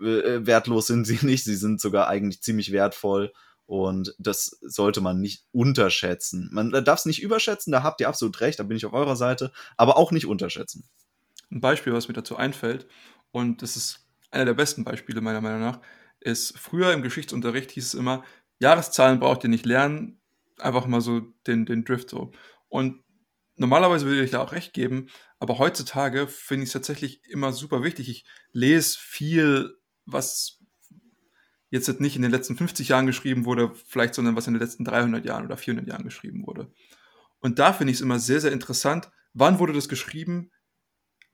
äh, 0.00 0.46
wertlos 0.46 0.86
sind 0.86 1.06
sie 1.06 1.18
nicht, 1.26 1.44
sie 1.44 1.56
sind 1.56 1.80
sogar 1.80 2.08
eigentlich 2.08 2.42
ziemlich 2.42 2.72
wertvoll 2.72 3.32
und 3.66 4.14
das 4.18 4.58
sollte 4.60 5.00
man 5.00 5.20
nicht 5.20 5.44
unterschätzen. 5.52 6.50
Man 6.52 6.70
darf 6.70 7.00
es 7.00 7.06
nicht 7.06 7.22
überschätzen, 7.22 7.72
da 7.72 7.82
habt 7.82 8.00
ihr 8.00 8.08
absolut 8.08 8.40
recht, 8.40 8.58
da 8.58 8.64
bin 8.64 8.76
ich 8.76 8.86
auf 8.86 8.92
eurer 8.92 9.16
Seite, 9.16 9.52
aber 9.76 9.96
auch 9.96 10.12
nicht 10.12 10.26
unterschätzen. 10.26 10.88
Ein 11.50 11.60
Beispiel, 11.60 11.92
was 11.92 12.08
mir 12.08 12.14
dazu 12.14 12.36
einfällt, 12.36 12.88
und 13.30 13.62
das 13.62 13.76
ist 13.76 14.06
einer 14.30 14.44
der 14.44 14.54
besten 14.54 14.84
Beispiele 14.84 15.20
meiner 15.20 15.40
Meinung 15.40 15.60
nach, 15.60 15.80
ist 16.20 16.58
früher 16.58 16.92
im 16.92 17.02
Geschichtsunterricht 17.02 17.70
hieß 17.70 17.86
es 17.86 17.94
immer, 17.94 18.24
Jahreszahlen 18.58 19.20
braucht 19.20 19.44
ihr 19.44 19.50
nicht 19.50 19.66
lernen, 19.66 20.20
einfach 20.58 20.86
mal 20.86 21.00
so 21.00 21.20
den, 21.46 21.66
den 21.66 21.84
Drift 21.84 22.10
so. 22.10 22.32
Und 22.68 23.02
normalerweise 23.56 24.06
würde 24.06 24.24
ich 24.24 24.30
da 24.30 24.40
auch 24.40 24.52
recht 24.52 24.72
geben, 24.72 25.08
aber 25.38 25.58
heutzutage 25.58 26.26
finde 26.26 26.64
ich 26.64 26.68
es 26.68 26.72
tatsächlich 26.72 27.24
immer 27.28 27.52
super 27.52 27.82
wichtig. 27.82 28.08
Ich 28.08 28.24
lese 28.52 28.96
viel, 28.98 29.76
was 30.06 30.60
jetzt 31.70 32.00
nicht 32.00 32.16
in 32.16 32.22
den 32.22 32.30
letzten 32.30 32.56
50 32.56 32.88
Jahren 32.88 33.06
geschrieben 33.06 33.44
wurde, 33.44 33.72
vielleicht, 33.86 34.14
sondern 34.14 34.36
was 34.36 34.46
in 34.46 34.54
den 34.54 34.62
letzten 34.62 34.84
300 34.84 35.24
Jahren 35.24 35.44
oder 35.44 35.56
400 35.56 35.88
Jahren 35.88 36.04
geschrieben 36.04 36.46
wurde. 36.46 36.72
Und 37.40 37.58
da 37.58 37.72
finde 37.72 37.90
ich 37.90 37.98
es 37.98 38.00
immer 38.00 38.18
sehr, 38.18 38.40
sehr 38.40 38.52
interessant, 38.52 39.10
wann 39.34 39.58
wurde 39.58 39.72
das 39.72 39.88
geschrieben, 39.88 40.50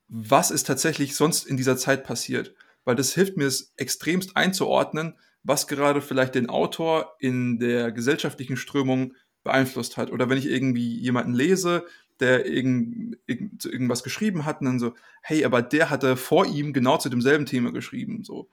was 0.09 0.51
ist 0.51 0.67
tatsächlich 0.67 1.15
sonst 1.15 1.47
in 1.47 1.57
dieser 1.57 1.77
Zeit 1.77 2.05
passiert. 2.05 2.55
Weil 2.85 2.97
das 2.97 3.15
hilft 3.15 3.37
mir, 3.37 3.45
es 3.45 3.73
extremst 3.77 4.37
einzuordnen, 4.37 5.19
was 5.43 5.67
gerade 5.67 6.03
vielleicht 6.03 6.35
den 6.35 6.49
Autor 6.49 7.17
in 7.19 7.59
der 7.59 7.93
gesellschaftlichen 7.93 8.57
Strömung 8.57 9.15
beeinflusst 9.43 9.97
hat. 9.97 10.11
Oder 10.11 10.29
wenn 10.29 10.39
ich 10.39 10.47
irgendwie 10.47 10.99
jemanden 10.99 11.33
lese, 11.33 11.87
der 12.21 12.47
irgend, 12.47 13.17
irgend, 13.27 13.65
irgendwas 13.65 14.03
geschrieben 14.03 14.45
hat 14.45 14.61
und 14.61 14.67
dann 14.67 14.79
so, 14.79 14.95
hey, 15.23 15.45
aber 15.45 15.63
der 15.63 15.89
hatte 15.89 16.17
vor 16.17 16.47
ihm 16.47 16.73
genau 16.73 16.99
zu 16.99 17.09
demselben 17.09 17.47
Thema 17.47 17.73
geschrieben. 17.73 18.25
So. 18.25 18.51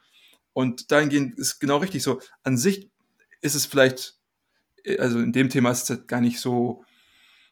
Und 0.53 0.91
dahingehend 0.91 1.37
ist 1.37 1.59
genau 1.59 1.77
richtig 1.77 2.03
so. 2.03 2.21
An 2.43 2.57
sich 2.57 2.89
ist 3.41 3.55
es 3.55 3.65
vielleicht 3.65 4.17
also 4.97 5.19
in 5.19 5.33
dem 5.33 5.49
Thema 5.49 5.71
ist 5.71 5.83
es 5.83 5.89
halt 5.89 6.07
gar 6.07 6.21
nicht 6.21 6.39
so, 6.39 6.83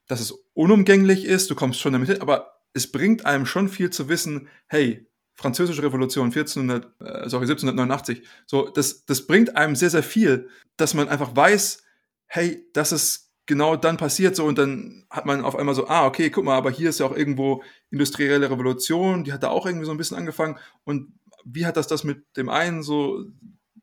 dass 0.07 0.21
es 0.21 0.31
unumgänglich 0.53 1.25
ist, 1.25 1.49
du 1.49 1.55
kommst 1.55 1.79
schon 1.79 1.93
damit 1.93 2.09
hin, 2.09 2.21
aber 2.21 2.61
es 2.73 2.91
bringt 2.91 3.25
einem 3.25 3.45
schon 3.45 3.69
viel 3.69 3.89
zu 3.89 4.09
wissen, 4.09 4.47
hey, 4.67 5.07
Französische 5.35 5.83
Revolution 5.83 6.27
1400, 6.27 6.85
äh, 7.01 7.29
sorry, 7.29 7.43
1789, 7.43 8.23
so, 8.45 8.69
das, 8.69 9.05
das 9.05 9.27
bringt 9.27 9.55
einem 9.57 9.75
sehr, 9.75 9.89
sehr 9.89 10.03
viel, 10.03 10.49
dass 10.77 10.93
man 10.93 11.09
einfach 11.09 11.35
weiß, 11.35 11.83
hey, 12.27 12.65
das 12.73 12.91
ist 12.91 13.25
genau 13.45 13.75
dann 13.75 13.97
passiert 13.97 14.35
so 14.35 14.45
und 14.45 14.57
dann 14.57 15.05
hat 15.09 15.25
man 15.25 15.43
auf 15.43 15.55
einmal 15.55 15.75
so, 15.75 15.87
ah, 15.87 16.05
okay, 16.05 16.29
guck 16.29 16.45
mal, 16.45 16.55
aber 16.55 16.71
hier 16.71 16.89
ist 16.89 16.99
ja 16.99 17.05
auch 17.05 17.15
irgendwo 17.15 17.63
industrielle 17.91 18.49
Revolution, 18.49 19.23
die 19.23 19.33
hat 19.33 19.43
da 19.43 19.49
auch 19.49 19.65
irgendwie 19.65 19.85
so 19.85 19.91
ein 19.91 19.97
bisschen 19.97 20.17
angefangen. 20.17 20.57
Und 20.83 21.13
wie 21.43 21.65
hat 21.65 21.77
das 21.77 21.87
das 21.87 22.03
mit 22.03 22.25
dem 22.37 22.49
einen 22.49 22.81
so 22.81 23.25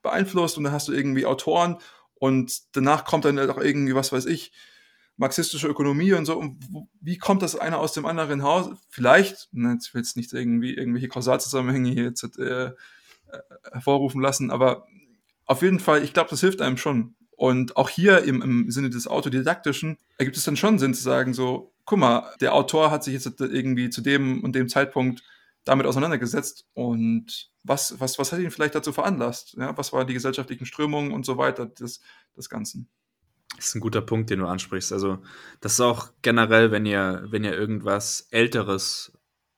beeinflusst? 0.03 0.59
Und 0.59 0.65
dann 0.65 0.73
hast 0.73 0.89
du 0.89 0.93
irgendwie 0.93 1.27
Autoren 1.27 1.79
und 2.15 2.77
danach 2.77 3.05
kommt 3.05 3.25
dann 3.25 3.39
halt 3.39 3.51
auch 3.51 3.59
irgendwie, 3.59 3.95
was 3.95 4.13
weiß 4.13 4.27
ich, 4.27 4.53
marxistische 5.17 5.69
Ökonomie 5.69 6.13
und 6.13 6.25
so. 6.25 6.39
Und 6.39 6.59
wie 7.01 7.19
kommt 7.19 7.43
das 7.43 7.57
eine 7.57 7.79
aus 7.79 7.93
dem 7.93 8.07
anderen 8.07 8.43
Haus? 8.43 8.71
Vielleicht, 8.89 9.49
ne, 9.53 9.79
ich 9.81 9.93
will 9.95 10.01
jetzt 10.01 10.17
nicht 10.17 10.33
irgendwie 10.33 10.75
irgendwelche 10.75 11.09
Kausalzusammenhänge 11.09 11.91
hier 11.91 12.05
jetzt 12.05 12.39
äh, 12.39 12.67
äh, 12.67 12.73
hervorrufen 13.73 14.21
lassen, 14.21 14.51
aber 14.51 14.87
auf 15.47 15.63
jeden 15.63 15.81
Fall, 15.81 16.03
ich 16.03 16.13
glaube, 16.13 16.31
das 16.31 16.41
hilft 16.41 16.61
einem 16.61 16.77
schon. 16.77 17.15
Und 17.37 17.77
auch 17.77 17.89
hier 17.89 18.23
im, 18.25 18.41
im 18.41 18.71
Sinne 18.71 18.91
des 18.91 19.09
Autodidaktischen 19.09 19.99
ergibt 20.19 20.37
es 20.37 20.45
dann 20.45 20.57
schon 20.57 20.79
Sinn 20.79 20.95
zu 20.95 21.03
sagen, 21.03 21.35
so, 21.35 21.73
guck 21.85 21.99
mal, 21.99 22.33
der 22.41 22.55
Autor 22.55 22.91
hat 22.91 23.03
sich 23.03 23.15
jetzt 23.15 23.41
irgendwie 23.41 23.91
zu 23.91 24.01
dem 24.01 24.45
und 24.45 24.55
dem 24.55 24.69
Zeitpunkt 24.69 25.23
damit 25.65 25.87
auseinandergesetzt 25.87 26.67
und 26.75 27.51
was, 27.65 27.99
was, 28.01 28.19
was 28.19 28.33
hat 28.33 28.41
ihn 28.41 28.51
vielleicht 28.51 28.75
dazu 28.75 28.93
veranlasst? 28.93 29.55
Ja, 29.59 29.77
was 29.77 29.93
waren 29.93 30.07
die 30.07 30.15
gesellschaftlichen 30.15 30.67
Strömungen 30.67 31.13
und 31.13 31.25
so 31.25 31.39
weiter 31.39 31.67
des, 31.67 32.01
des 32.37 32.49
Ganzen? 32.49 32.89
Das 33.57 33.69
ist 33.69 33.75
ein 33.75 33.81
guter 33.81 34.03
Punkt, 34.03 34.31
den 34.31 34.41
du 34.41 34.47
ansprichst. 34.47 34.93
Also, 34.93 35.19
das 35.61 35.75
ist 35.75 35.81
auch 35.81 36.11
generell, 36.23 36.71
wenn 36.71 36.87
ihr, 36.87 37.27
wenn 37.31 37.45
ihr 37.45 37.57
irgendwas 37.57 38.27
Älteres 38.31 39.13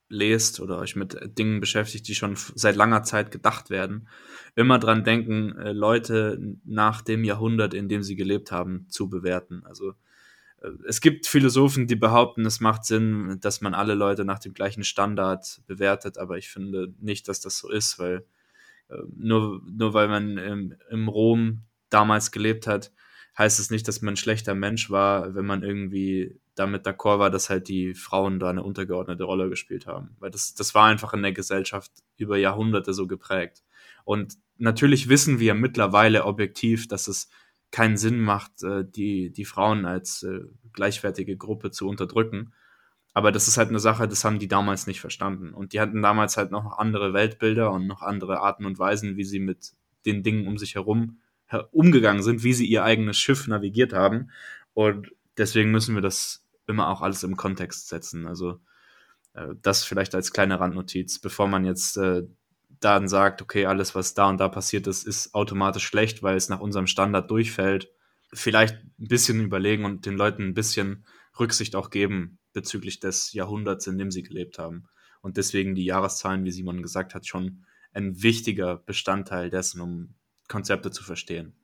lest 0.09 0.61
oder 0.61 0.78
euch 0.78 0.97
mit 0.97 1.18
Dingen 1.38 1.61
beschäftigt, 1.61 2.07
die 2.09 2.14
schon 2.14 2.36
seit 2.36 2.76
langer 2.76 3.03
Zeit 3.03 3.30
gedacht 3.30 3.70
werden, 3.70 4.09
immer 4.55 4.78
dran 4.78 5.05
denken, 5.05 5.57
äh, 5.59 5.72
Leute 5.72 6.38
nach 6.64 7.03
dem 7.03 7.24
Jahrhundert, 7.24 7.74
in 7.74 7.88
dem 7.88 8.03
sie 8.03 8.16
gelebt 8.16 8.53
haben, 8.53 8.86
zu 8.88 9.09
bewerten. 9.09 9.62
Also 9.64 9.95
äh, 10.62 10.70
es 10.86 11.01
gibt 11.01 11.26
Philosophen, 11.26 11.86
die 11.86 11.97
behaupten, 11.97 12.47
es 12.47 12.61
macht 12.61 12.84
Sinn, 12.84 13.38
dass 13.40 13.61
man 13.61 13.74
alle 13.74 13.95
Leute 13.95 14.24
nach 14.24 14.38
dem 14.38 14.55
gleichen 14.55 14.84
Standard 14.84 15.62
bewertet, 15.66 16.18
aber 16.18 16.38
ich 16.38 16.49
finde 16.49 16.95
nicht, 17.01 17.28
dass 17.28 17.40
das 17.40 17.59
so 17.59 17.70
ist, 17.70 17.99
weil 17.99 18.24
äh, 18.88 18.97
nur, 19.16 19.62
nur 19.66 19.95
weil 19.95 20.09
man 20.09 20.38
im, 20.38 20.74
im 20.90 21.09
Rom 21.09 21.62
damals 21.90 22.30
gelebt 22.30 22.66
hat, 22.66 22.92
heißt 23.37 23.59
es 23.59 23.70
nicht, 23.70 23.87
dass 23.89 24.01
man 24.01 24.14
ein 24.14 24.18
schlechter 24.18 24.55
Mensch 24.55 24.91
war, 24.91 25.35
wenn 25.35 25.47
man 25.47 25.62
irgendwie 25.62 26.39
damit 26.55 26.87
d'accord 26.87 27.18
war, 27.18 27.30
dass 27.30 27.51
halt 27.51 27.68
die 27.68 27.95
Frauen 27.95 28.39
da 28.39 28.51
eine 28.51 28.62
untergeordnete 28.62 29.24
Rolle 29.24 29.49
gespielt 29.49 29.87
haben. 29.87 30.16
Weil 30.20 30.30
das, 30.30 30.55
das 30.55 30.74
war 30.74 30.87
einfach 30.87 31.12
in 31.14 31.22
der 31.22 31.32
Gesellschaft 31.32 31.91
über 32.16 32.37
Jahrhunderte 32.37 32.95
so 32.95 33.07
geprägt. 33.07 33.64
Und 34.05 34.35
natürlich 34.57 35.09
wissen 35.09 35.41
wir 35.41 35.55
mittlerweile 35.55 36.24
objektiv, 36.24 36.87
dass 36.87 37.09
es 37.09 37.28
keinen 37.72 37.97
Sinn 37.97 38.20
macht, 38.20 38.62
äh, 38.62 38.85
die, 38.89 39.32
die 39.32 39.45
Frauen 39.45 39.85
als 39.85 40.22
äh, 40.22 40.43
gleichwertige 40.72 41.37
Gruppe 41.37 41.72
zu 41.72 41.89
unterdrücken. 41.89 42.53
Aber 43.14 43.32
das 43.32 43.49
ist 43.49 43.57
halt 43.57 43.68
eine 43.68 43.80
Sache, 43.80 44.07
das 44.07 44.24
haben 44.24 44.39
die 44.39 44.49
damals 44.49 44.87
nicht 44.87 45.01
verstanden. 45.01 45.53
Und 45.53 45.72
die 45.72 45.80
hatten 45.80 46.03
damals 46.03 46.37
halt 46.37 46.53
noch 46.53 46.78
andere 46.78 47.12
Weltbilder 47.14 47.72
und 47.72 47.89
noch 47.89 48.03
andere 48.03 48.41
Arten 48.41 48.64
und 48.64 48.78
Weisen, 48.78 49.16
wie 49.16 49.24
sie 49.24 49.41
mit 49.41 49.72
den 50.07 50.22
Dingen 50.22 50.47
um 50.47 50.57
sich 50.57 50.76
herum 50.76 51.18
umgegangen 51.73 52.23
sind, 52.23 52.43
wie 52.43 52.53
sie 52.53 52.67
ihr 52.67 52.85
eigenes 52.85 53.19
Schiff 53.19 53.47
navigiert 53.47 53.93
haben. 53.93 54.31
Und 54.73 55.11
deswegen 55.37 55.71
müssen 55.71 55.95
wir 55.95 56.03
das 56.03 56.45
immer 56.67 56.89
auch 56.89 57.03
alles 57.03 57.23
im 57.23 57.37
Kontext 57.37 57.89
setzen. 57.89 58.27
Also 58.27 58.61
äh, 59.35 59.55
das 59.63 59.85
vielleicht 59.85 60.15
als 60.15 60.33
kleine 60.33 60.61
Randnotiz, 60.61 61.19
bevor 61.19 61.49
man 61.49 61.65
jetzt 61.65 61.97
äh, 61.97 62.23
dann 62.81 63.09
sagt, 63.09 63.41
okay, 63.41 63.67
alles, 63.67 63.95
was 63.95 64.15
da 64.15 64.29
und 64.29 64.39
da 64.39 64.49
passiert 64.49 64.87
ist, 64.87 65.07
ist 65.07 65.35
automatisch 65.35 65.87
schlecht, 65.87 66.23
weil 66.23 66.37
es 66.37 66.49
nach 66.49 66.61
unserem 66.61 66.87
Standard 66.87 67.31
durchfällt. 67.31 67.91
Vielleicht 68.33 68.77
ein 68.99 69.09
bisschen 69.09 69.41
überlegen 69.41 69.85
und 69.85 70.07
den 70.07 70.17
Leuten 70.17 70.43
ein 70.49 70.55
bisschen 70.55 71.05
Rücksicht 71.39 71.77
auch 71.77 71.91
geben 71.91 72.39
bezüglich 72.53 73.01
des 73.01 73.33
Jahrhunderts, 73.33 73.87
in 73.87 73.99
dem 73.99 74.11
sie 74.11 74.23
gelebt 74.23 74.59
haben. 74.59 74.85
Und 75.21 75.37
deswegen 75.37 75.75
die 75.75 75.85
Jahreszahlen, 75.85 76.45
wie 76.45 76.51
Simon 76.51 76.83
gesagt 76.83 77.15
hat, 77.15 77.27
schon 77.27 77.65
ein 77.93 78.23
wichtiger 78.23 78.77
Bestandteil 78.77 79.51
dessen, 79.51 79.81
um 79.81 80.15
Konzepte 80.49 80.90
zu 80.90 81.03
verstehen. 81.05 81.55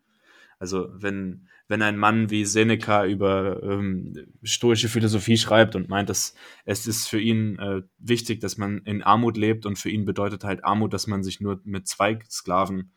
Also 0.60 0.90
wenn, 0.92 1.48
wenn 1.68 1.80
ein 1.80 1.96
Mann 1.96 2.28
wie 2.28 2.44
Seneca 2.44 3.06
über 3.06 3.62
ähm, 3.62 4.12
stoische 4.42 4.90
Philosophie 4.90 5.38
schreibt 5.38 5.74
und 5.74 5.88
meint, 5.88 6.10
dass 6.10 6.34
es 6.66 6.86
ist 6.86 7.08
für 7.08 7.18
ihn 7.18 7.58
äh, 7.58 7.80
wichtig, 7.98 8.40
dass 8.40 8.58
man 8.58 8.82
in 8.84 9.02
Armut 9.02 9.38
lebt 9.38 9.64
und 9.64 9.78
für 9.78 9.88
ihn 9.88 10.04
bedeutet 10.04 10.44
halt 10.44 10.62
Armut, 10.62 10.92
dass 10.92 11.06
man 11.06 11.22
sich 11.22 11.40
nur 11.40 11.60
mit 11.64 11.88
zwei 11.88 12.18
Sklaven 12.28 12.92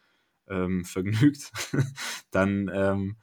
ähm, 0.49 0.84
vergnügt, 0.86 1.53
dann 2.31 2.69
ähm, 2.73 3.15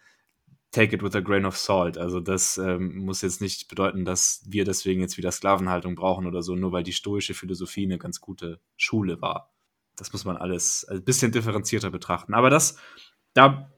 take 0.70 0.96
it 0.96 1.02
with 1.02 1.14
a 1.14 1.20
grain 1.20 1.44
of 1.44 1.58
salt. 1.58 1.98
Also 1.98 2.18
das 2.18 2.56
ähm, 2.56 2.96
muss 2.96 3.20
jetzt 3.20 3.42
nicht 3.42 3.68
bedeuten, 3.68 4.06
dass 4.06 4.42
wir 4.48 4.64
deswegen 4.64 5.02
jetzt 5.02 5.18
wieder 5.18 5.32
Sklavenhaltung 5.32 5.96
brauchen 5.96 6.26
oder 6.26 6.42
so, 6.42 6.56
nur 6.56 6.72
weil 6.72 6.82
die 6.82 6.94
stoische 6.94 7.34
Philosophie 7.34 7.84
eine 7.84 7.98
ganz 7.98 8.22
gute 8.22 8.58
Schule 8.78 9.20
war 9.20 9.52
das 10.01 10.12
muss 10.12 10.24
man 10.24 10.36
alles 10.36 10.86
ein 10.88 11.05
bisschen 11.05 11.30
differenzierter 11.30 11.90
betrachten. 11.90 12.34
Aber 12.34 12.51
das, 12.51 12.76
da 13.34 13.70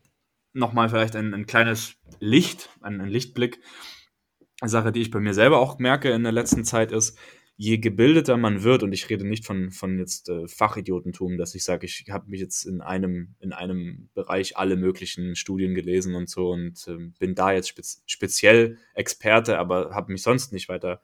nochmal 0.52 0.88
vielleicht 0.88 1.16
ein, 1.16 1.34
ein 1.34 1.46
kleines 1.46 1.96
Licht, 2.20 2.70
ein, 2.80 3.00
ein 3.00 3.08
Lichtblick. 3.08 3.60
Eine 4.60 4.70
Sache, 4.70 4.92
die 4.92 5.00
ich 5.00 5.10
bei 5.10 5.20
mir 5.20 5.34
selber 5.34 5.58
auch 5.58 5.78
merke 5.78 6.10
in 6.10 6.22
der 6.22 6.32
letzten 6.32 6.64
Zeit 6.64 6.92
ist, 6.92 7.18
je 7.56 7.78
gebildeter 7.78 8.36
man 8.36 8.62
wird, 8.62 8.82
und 8.82 8.92
ich 8.92 9.10
rede 9.10 9.26
nicht 9.26 9.44
von, 9.44 9.72
von 9.72 9.98
jetzt 9.98 10.28
äh, 10.28 10.46
Fachidiotentum, 10.46 11.36
dass 11.36 11.54
ich 11.54 11.64
sage, 11.64 11.86
ich 11.86 12.06
habe 12.10 12.30
mich 12.30 12.40
jetzt 12.40 12.64
in 12.64 12.80
einem, 12.80 13.34
in 13.40 13.52
einem 13.52 14.08
Bereich 14.14 14.56
alle 14.56 14.76
möglichen 14.76 15.34
Studien 15.34 15.74
gelesen 15.74 16.14
und 16.14 16.30
so 16.30 16.50
und 16.50 16.86
äh, 16.86 16.96
bin 17.18 17.34
da 17.34 17.52
jetzt 17.52 17.68
spez 17.68 18.02
speziell 18.06 18.78
Experte, 18.94 19.58
aber 19.58 19.94
habe 19.94 20.12
mich 20.12 20.22
sonst 20.22 20.52
nicht 20.52 20.68
weiter 20.68 21.02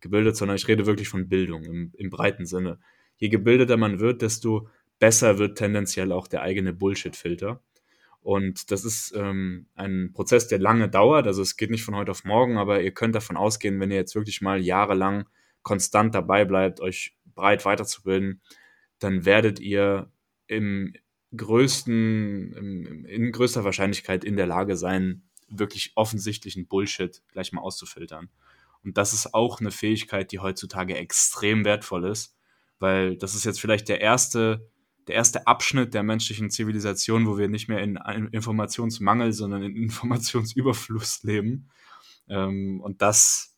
gebildet, 0.00 0.36
sondern 0.36 0.56
ich 0.56 0.68
rede 0.68 0.86
wirklich 0.86 1.08
von 1.08 1.28
Bildung 1.28 1.64
im, 1.64 1.92
im 1.96 2.10
breiten 2.10 2.46
Sinne 2.46 2.78
je 3.16 3.28
gebildeter 3.28 3.76
man 3.76 4.00
wird, 4.00 4.22
desto 4.22 4.68
besser 4.98 5.38
wird 5.38 5.58
tendenziell 5.58 6.12
auch 6.12 6.28
der 6.28 6.42
eigene 6.42 6.72
Bullshit-Filter. 6.72 7.60
Und 8.20 8.70
das 8.72 8.84
ist 8.84 9.14
ähm, 9.14 9.66
ein 9.74 10.12
Prozess, 10.12 10.48
der 10.48 10.58
lange 10.58 10.88
dauert. 10.88 11.26
Also 11.26 11.42
es 11.42 11.56
geht 11.56 11.70
nicht 11.70 11.84
von 11.84 11.94
heute 11.94 12.10
auf 12.10 12.24
morgen, 12.24 12.58
aber 12.58 12.82
ihr 12.82 12.92
könnt 12.92 13.14
davon 13.14 13.36
ausgehen, 13.36 13.78
wenn 13.78 13.90
ihr 13.90 13.96
jetzt 13.98 14.14
wirklich 14.14 14.40
mal 14.40 14.60
jahrelang 14.60 15.28
konstant 15.62 16.14
dabei 16.14 16.44
bleibt, 16.44 16.80
euch 16.80 17.16
breit 17.34 17.64
weiterzubilden, 17.64 18.40
dann 18.98 19.24
werdet 19.24 19.60
ihr 19.60 20.10
im 20.46 20.94
größten, 21.36 23.04
in 23.04 23.32
größter 23.32 23.64
Wahrscheinlichkeit 23.64 24.24
in 24.24 24.36
der 24.36 24.46
Lage 24.46 24.76
sein, 24.76 25.22
wirklich 25.48 25.92
offensichtlichen 25.94 26.66
Bullshit 26.66 27.22
gleich 27.32 27.52
mal 27.52 27.60
auszufiltern. 27.60 28.30
Und 28.82 28.96
das 28.96 29.12
ist 29.12 29.34
auch 29.34 29.60
eine 29.60 29.70
Fähigkeit, 29.70 30.32
die 30.32 30.38
heutzutage 30.38 30.96
extrem 30.96 31.64
wertvoll 31.64 32.04
ist, 32.04 32.35
weil 32.78 33.16
das 33.16 33.34
ist 33.34 33.44
jetzt 33.44 33.60
vielleicht 33.60 33.88
der 33.88 34.00
erste, 34.00 34.70
der 35.06 35.14
erste 35.14 35.46
Abschnitt 35.46 35.94
der 35.94 36.02
menschlichen 36.02 36.50
Zivilisation, 36.50 37.26
wo 37.26 37.38
wir 37.38 37.48
nicht 37.48 37.68
mehr 37.68 37.82
in 37.82 37.96
Informationsmangel, 38.32 39.32
sondern 39.32 39.62
in 39.62 39.76
Informationsüberfluss 39.82 41.22
leben. 41.22 41.68
Ähm, 42.28 42.80
und 42.80 43.02
das 43.02 43.56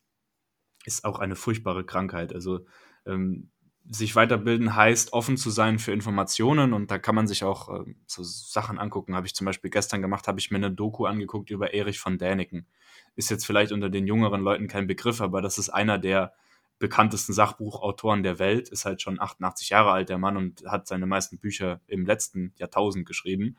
ist 0.85 1.05
auch 1.05 1.19
eine 1.19 1.37
furchtbare 1.37 1.85
Krankheit. 1.85 2.35
Also 2.35 2.67
ähm, 3.07 3.51
sich 3.91 4.15
weiterbilden 4.15 4.77
heißt, 4.77 5.13
offen 5.13 5.37
zu 5.37 5.51
sein 5.51 5.79
für 5.79 5.93
Informationen 5.93 6.75
und 6.75 6.91
da 6.91 6.99
kann 6.99 7.15
man 7.15 7.27
sich 7.27 7.45
auch 7.45 7.69
äh, 7.69 7.95
so 8.07 8.23
Sachen 8.23 8.79
angucken. 8.79 9.15
Habe 9.15 9.27
ich 9.27 9.35
zum 9.35 9.47
Beispiel 9.47 9.71
gestern 9.71 10.03
gemacht, 10.03 10.29
habe 10.29 10.39
ich 10.39 10.51
mir 10.51 10.59
eine 10.59 10.71
Doku 10.71 11.07
angeguckt 11.07 11.51
über 11.51 11.73
Erich 11.73 11.99
von 11.99 12.19
Däniken. 12.19 12.67
Ist 13.17 13.31
jetzt 13.31 13.47
vielleicht 13.47 13.73
unter 13.73 13.89
den 13.89 14.07
jüngeren 14.07 14.43
Leuten 14.43 14.69
kein 14.69 14.87
Begriff, 14.87 15.21
aber 15.21 15.41
das 15.41 15.57
ist 15.59 15.71
einer 15.71 15.99
der 15.99 16.35
bekanntesten 16.79 17.33
Sachbuchautoren 17.33 18.23
der 18.23 18.39
Welt, 18.39 18.69
ist 18.69 18.85
halt 18.85 19.03
schon 19.03 19.21
88 19.21 19.71
Jahre 19.71 19.91
alt, 19.91 20.09
der 20.09 20.19
Mann, 20.19 20.37
und 20.37 20.65
hat 20.67 20.87
seine 20.87 21.07
meisten 21.07 21.39
Bücher 21.39 21.81
im 21.87 22.07
letzten 22.07 22.53
Jahrtausend 22.57 23.07
geschrieben. 23.07 23.57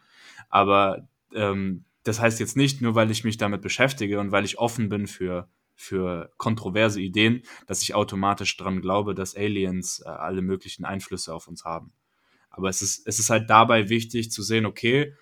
Aber 0.49 1.07
ähm, 1.33 1.85
das 2.03 2.19
heißt 2.19 2.39
jetzt 2.39 2.55
nicht, 2.55 2.81
nur 2.81 2.95
weil 2.95 3.11
ich 3.11 3.23
mich 3.23 3.37
damit 3.37 3.61
beschäftige 3.61 4.19
und 4.19 4.31
weil 4.31 4.45
ich 4.45 4.57
offen 4.57 4.89
bin 4.89 5.07
für, 5.07 5.49
für 5.75 6.31
kontroverse 6.37 7.01
Ideen, 7.01 7.43
dass 7.67 7.81
ich 7.81 7.93
automatisch 7.93 8.55
daran 8.57 8.81
glaube, 8.81 9.15
dass 9.15 9.35
Aliens 9.35 10.01
äh, 10.05 10.09
alle 10.09 10.41
möglichen 10.41 10.85
Einflüsse 10.85 11.33
auf 11.33 11.47
uns 11.47 11.65
haben. 11.65 11.91
Aber 12.49 12.69
es 12.69 12.81
ist, 12.81 13.05
es 13.05 13.19
ist 13.19 13.29
halt 13.29 13.49
dabei 13.49 13.89
wichtig 13.89 14.31
zu 14.31 14.41
sehen, 14.43 14.65
okay, 14.65 15.13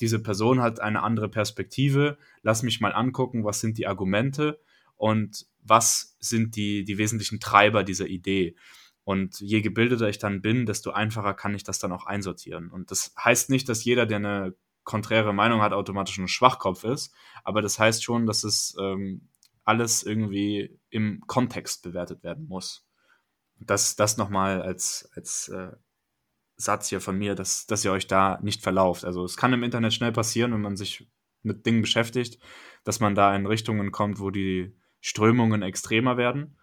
diese 0.00 0.20
Person 0.20 0.60
hat 0.60 0.80
eine 0.80 1.02
andere 1.02 1.28
Perspektive, 1.28 2.18
lass 2.42 2.62
mich 2.62 2.80
mal 2.80 2.92
angucken, 2.92 3.44
was 3.44 3.60
sind 3.60 3.78
die 3.78 3.86
Argumente 3.86 4.60
und 4.96 5.46
was 5.64 6.16
sind 6.20 6.56
die, 6.56 6.84
die 6.84 6.98
wesentlichen 6.98 7.40
Treiber 7.40 7.82
dieser 7.82 8.06
Idee. 8.06 8.56
Und 9.02 9.40
je 9.40 9.60
gebildeter 9.60 10.08
ich 10.08 10.18
dann 10.18 10.40
bin, 10.40 10.66
desto 10.66 10.90
einfacher 10.90 11.34
kann 11.34 11.54
ich 11.54 11.64
das 11.64 11.78
dann 11.78 11.92
auch 11.92 12.06
einsortieren. 12.06 12.70
Und 12.70 12.90
das 12.90 13.14
heißt 13.22 13.50
nicht, 13.50 13.68
dass 13.68 13.84
jeder, 13.84 14.06
der 14.06 14.18
eine 14.18 14.56
konträre 14.84 15.32
Meinung 15.32 15.62
hat, 15.62 15.72
automatisch 15.72 16.18
ein 16.18 16.28
Schwachkopf 16.28 16.84
ist. 16.84 17.12
Aber 17.42 17.60
das 17.62 17.78
heißt 17.78 18.04
schon, 18.04 18.26
dass 18.26 18.44
es 18.44 18.76
ähm, 18.78 19.28
alles 19.64 20.02
irgendwie 20.02 20.78
im 20.90 21.22
Kontext 21.26 21.82
bewertet 21.82 22.22
werden 22.22 22.46
muss. 22.46 22.86
Das, 23.58 23.96
das 23.96 24.16
nochmal 24.16 24.62
als, 24.62 25.10
als 25.14 25.48
äh, 25.48 25.72
Satz 26.56 26.88
hier 26.88 27.00
von 27.00 27.18
mir, 27.18 27.34
dass, 27.34 27.66
dass 27.66 27.84
ihr 27.84 27.92
euch 27.92 28.06
da 28.06 28.38
nicht 28.42 28.62
verlauft. 28.62 29.04
Also 29.04 29.24
es 29.24 29.36
kann 29.36 29.52
im 29.52 29.62
Internet 29.62 29.94
schnell 29.94 30.12
passieren, 30.12 30.52
wenn 30.52 30.60
man 30.60 30.76
sich 30.76 31.08
mit 31.42 31.66
Dingen 31.66 31.82
beschäftigt, 31.82 32.38
dass 32.84 33.00
man 33.00 33.14
da 33.14 33.34
in 33.34 33.46
Richtungen 33.46 33.90
kommt, 33.90 34.20
wo 34.20 34.30
die 34.30 34.76
Strömungen 35.04 35.60
extremer 35.60 36.16
werden. 36.16 36.56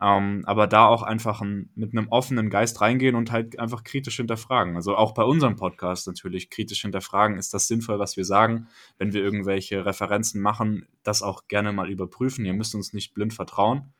Ähm, 0.00 0.44
aber 0.46 0.66
da 0.66 0.86
auch 0.86 1.02
einfach 1.02 1.42
ein, 1.42 1.68
mit 1.74 1.92
einem 1.92 2.08
offenen 2.08 2.48
Geist 2.48 2.80
reingehen 2.80 3.14
und 3.14 3.32
halt 3.32 3.58
einfach 3.58 3.84
kritisch 3.84 4.16
hinterfragen. 4.16 4.76
Also 4.76 4.96
auch 4.96 5.12
bei 5.12 5.24
unserem 5.24 5.56
Podcast 5.56 6.06
natürlich 6.06 6.48
kritisch 6.48 6.80
hinterfragen, 6.82 7.36
ist 7.36 7.52
das 7.52 7.66
sinnvoll, 7.66 7.98
was 7.98 8.16
wir 8.16 8.24
sagen? 8.24 8.66
Wenn 8.96 9.12
wir 9.12 9.22
irgendwelche 9.22 9.84
Referenzen 9.84 10.40
machen, 10.40 10.88
das 11.02 11.22
auch 11.22 11.48
gerne 11.48 11.72
mal 11.72 11.90
überprüfen. 11.90 12.46
Ihr 12.46 12.54
müsst 12.54 12.74
uns 12.74 12.94
nicht 12.94 13.12
blind 13.12 13.34
vertrauen. 13.34 13.92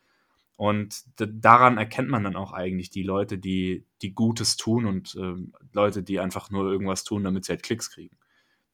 Und 0.56 1.04
daran 1.18 1.76
erkennt 1.76 2.08
man 2.08 2.24
dann 2.24 2.34
auch 2.34 2.52
eigentlich 2.52 2.88
die 2.88 3.02
Leute, 3.02 3.36
die, 3.36 3.84
die 4.00 4.14
Gutes 4.14 4.56
tun 4.56 4.86
und 4.86 5.14
äh, 5.16 5.34
Leute, 5.74 6.02
die 6.02 6.18
einfach 6.18 6.50
nur 6.50 6.70
irgendwas 6.70 7.04
tun, 7.04 7.24
damit 7.24 7.44
sie 7.44 7.52
halt 7.52 7.62
Klicks 7.62 7.90
kriegen. 7.90 8.16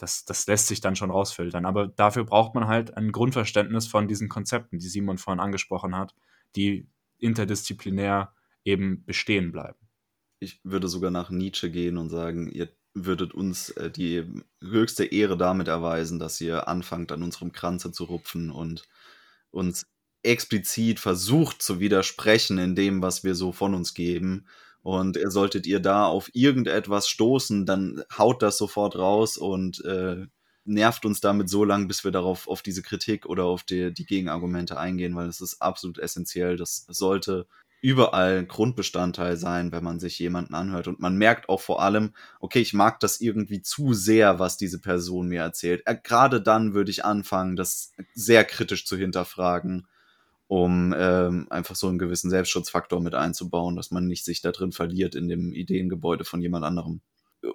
Das, 0.02 0.24
das 0.24 0.48
lässt 0.48 0.66
sich 0.66 0.80
dann 0.80 0.96
schon 0.96 1.12
rausfiltern. 1.12 1.64
Aber 1.64 1.86
dafür 1.86 2.24
braucht 2.24 2.56
man 2.56 2.66
halt 2.66 2.96
ein 2.96 3.12
Grundverständnis 3.12 3.86
von 3.86 4.08
diesen 4.08 4.28
Konzepten, 4.28 4.80
die 4.80 4.88
Simon 4.88 5.16
vorhin 5.16 5.38
angesprochen 5.38 5.94
hat, 5.94 6.12
die 6.56 6.88
interdisziplinär 7.18 8.34
eben 8.64 9.04
bestehen 9.04 9.52
bleiben. 9.52 9.78
Ich 10.40 10.60
würde 10.64 10.88
sogar 10.88 11.12
nach 11.12 11.30
Nietzsche 11.30 11.70
gehen 11.70 11.98
und 11.98 12.08
sagen, 12.08 12.50
ihr 12.50 12.68
würdet 12.94 13.32
uns 13.32 13.70
äh, 13.70 13.92
die 13.92 14.24
höchste 14.60 15.04
Ehre 15.04 15.36
damit 15.36 15.68
erweisen, 15.68 16.18
dass 16.18 16.40
ihr 16.40 16.66
anfangt, 16.66 17.12
an 17.12 17.22
unserem 17.22 17.52
Kranze 17.52 17.92
zu 17.92 18.02
rupfen 18.02 18.50
und 18.50 18.88
uns 19.52 19.86
explizit 20.24 20.98
versucht 20.98 21.62
zu 21.62 21.78
widersprechen 21.78 22.58
in 22.58 22.74
dem, 22.74 23.02
was 23.02 23.22
wir 23.22 23.36
so 23.36 23.52
von 23.52 23.72
uns 23.72 23.94
geben. 23.94 24.48
Und 24.82 25.18
solltet 25.26 25.66
ihr 25.66 25.80
da 25.80 26.06
auf 26.06 26.30
irgendetwas 26.32 27.08
stoßen, 27.08 27.66
dann 27.66 28.02
haut 28.16 28.42
das 28.42 28.58
sofort 28.58 28.96
raus 28.96 29.36
und 29.36 29.84
äh, 29.84 30.26
nervt 30.64 31.04
uns 31.04 31.20
damit 31.20 31.48
so 31.48 31.64
lang, 31.64 31.88
bis 31.88 32.04
wir 32.04 32.10
darauf 32.10 32.48
auf 32.48 32.62
diese 32.62 32.82
Kritik 32.82 33.26
oder 33.26 33.44
auf 33.44 33.62
die, 33.62 33.92
die 33.92 34.06
Gegenargumente 34.06 34.78
eingehen, 34.78 35.14
weil 35.14 35.28
es 35.28 35.40
ist 35.40 35.60
absolut 35.60 35.98
essentiell. 35.98 36.56
Das 36.56 36.86
sollte 36.88 37.46
überall 37.80 38.46
Grundbestandteil 38.46 39.36
sein, 39.36 39.72
wenn 39.72 39.82
man 39.82 39.98
sich 39.98 40.18
jemanden 40.18 40.54
anhört. 40.54 40.86
Und 40.86 41.00
man 41.00 41.16
merkt 41.16 41.48
auch 41.48 41.60
vor 41.60 41.82
allem, 41.82 42.14
okay, 42.38 42.60
ich 42.60 42.74
mag 42.74 43.00
das 43.00 43.20
irgendwie 43.20 43.60
zu 43.60 43.92
sehr, 43.92 44.38
was 44.38 44.56
diese 44.56 44.80
Person 44.80 45.28
mir 45.28 45.42
erzählt. 45.42 45.82
Äh, 45.86 45.96
gerade 46.02 46.40
dann 46.40 46.74
würde 46.74 46.92
ich 46.92 47.04
anfangen, 47.04 47.56
das 47.56 47.92
sehr 48.14 48.44
kritisch 48.44 48.86
zu 48.86 48.96
hinterfragen 48.96 49.86
um 50.52 50.94
ähm, 50.94 51.46
einfach 51.48 51.74
so 51.74 51.88
einen 51.88 51.98
gewissen 51.98 52.28
Selbstschutzfaktor 52.28 53.00
mit 53.00 53.14
einzubauen, 53.14 53.74
dass 53.74 53.90
man 53.90 54.06
nicht 54.06 54.22
sich 54.22 54.42
da 54.42 54.52
drin 54.52 54.70
verliert 54.70 55.14
in 55.14 55.26
dem 55.26 55.54
Ideengebäude 55.54 56.24
von 56.24 56.42
jemand 56.42 56.66
anderem. 56.66 57.00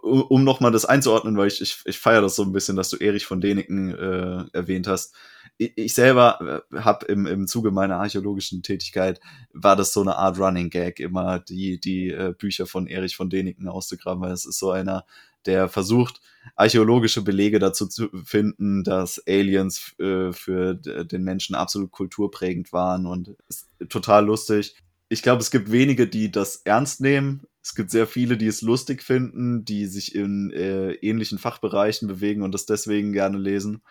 Um 0.01 0.43
nochmal 0.43 0.71
das 0.71 0.85
einzuordnen, 0.85 1.37
weil 1.37 1.47
ich, 1.47 1.61
ich, 1.61 1.77
ich 1.85 1.99
feiere 1.99 2.23
das 2.23 2.35
so 2.35 2.41
ein 2.41 2.53
bisschen, 2.53 2.75
dass 2.75 2.89
du 2.89 2.97
Erich 2.97 3.27
von 3.27 3.39
Däniken 3.39 3.93
äh, 3.93 4.45
erwähnt 4.51 4.87
hast. 4.87 5.13
Ich, 5.59 5.73
ich 5.75 5.93
selber 5.93 6.63
äh, 6.73 6.79
habe 6.79 7.05
im, 7.05 7.27
im 7.27 7.45
Zuge 7.45 7.69
meiner 7.69 7.97
archäologischen 7.97 8.63
Tätigkeit, 8.63 9.19
war 9.53 9.75
das 9.75 9.93
so 9.93 10.01
eine 10.01 10.15
Art 10.15 10.39
Running 10.39 10.71
Gag, 10.71 10.99
immer 10.99 11.37
die, 11.37 11.79
die 11.79 12.09
äh, 12.09 12.33
Bücher 12.35 12.65
von 12.65 12.87
Erich 12.87 13.15
von 13.15 13.29
Däniken 13.29 13.67
auszugraben, 13.67 14.23
weil 14.23 14.31
es 14.31 14.47
ist 14.47 14.57
so 14.57 14.71
einer, 14.71 15.05
der 15.47 15.69
versucht, 15.69 16.21
archäologische 16.55 17.21
Belege 17.21 17.59
dazu 17.59 17.87
zu 17.87 18.09
finden, 18.23 18.83
dass 18.83 19.21
Aliens 19.27 19.95
äh, 19.99 20.31
für 20.31 20.75
den 20.75 21.23
Menschen 21.23 21.55
absolut 21.55 21.91
kulturprägend 21.91 22.71
waren 22.73 23.05
und 23.05 23.35
ist 23.47 23.69
total 23.89 24.25
lustig. 24.25 24.75
Ich 25.09 25.21
glaube, 25.21 25.41
es 25.41 25.51
gibt 25.51 25.71
wenige, 25.71 26.07
die 26.07 26.31
das 26.31 26.57
ernst 26.65 27.01
nehmen. 27.01 27.47
Es 27.61 27.75
gibt 27.75 27.91
sehr 27.91 28.07
viele, 28.07 28.37
die 28.37 28.47
es 28.47 28.61
lustig 28.61 29.03
finden, 29.03 29.65
die 29.65 29.85
sich 29.87 30.15
in 30.15 30.51
äh, 30.51 30.93
ähnlichen 30.93 31.37
Fachbereichen 31.37 32.07
bewegen 32.07 32.41
und 32.41 32.53
das 32.53 32.65
deswegen 32.65 33.13
gerne 33.13 33.37
lesen. 33.37 33.81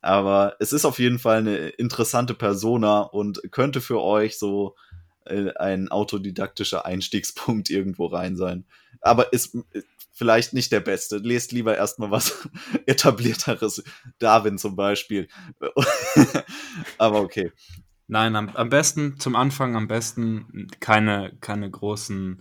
Aber 0.00 0.56
es 0.60 0.74
ist 0.74 0.84
auf 0.84 0.98
jeden 0.98 1.18
Fall 1.18 1.38
eine 1.38 1.68
interessante 1.68 2.34
Persona 2.34 3.00
und 3.00 3.40
könnte 3.50 3.80
für 3.80 4.02
euch 4.02 4.38
so 4.38 4.76
äh, 5.24 5.54
ein 5.54 5.88
autodidaktischer 5.90 6.84
Einstiegspunkt 6.84 7.70
irgendwo 7.70 8.06
rein 8.06 8.36
sein. 8.36 8.66
Aber 9.00 9.32
ist 9.32 9.56
vielleicht 10.14 10.54
nicht 10.54 10.72
der 10.72 10.80
Beste. 10.80 11.18
Lest 11.18 11.52
lieber 11.52 11.76
erstmal 11.76 12.10
was 12.10 12.48
etablierteres. 12.86 13.84
Darwin 14.18 14.56
zum 14.56 14.76
Beispiel. 14.76 15.28
Aber 16.98 17.20
okay. 17.20 17.52
Nein, 18.06 18.36
am, 18.36 18.48
am, 18.50 18.68
besten, 18.68 19.18
zum 19.18 19.34
Anfang 19.34 19.76
am 19.76 19.88
besten 19.88 20.68
keine, 20.80 21.36
keine 21.40 21.70
großen 21.70 22.38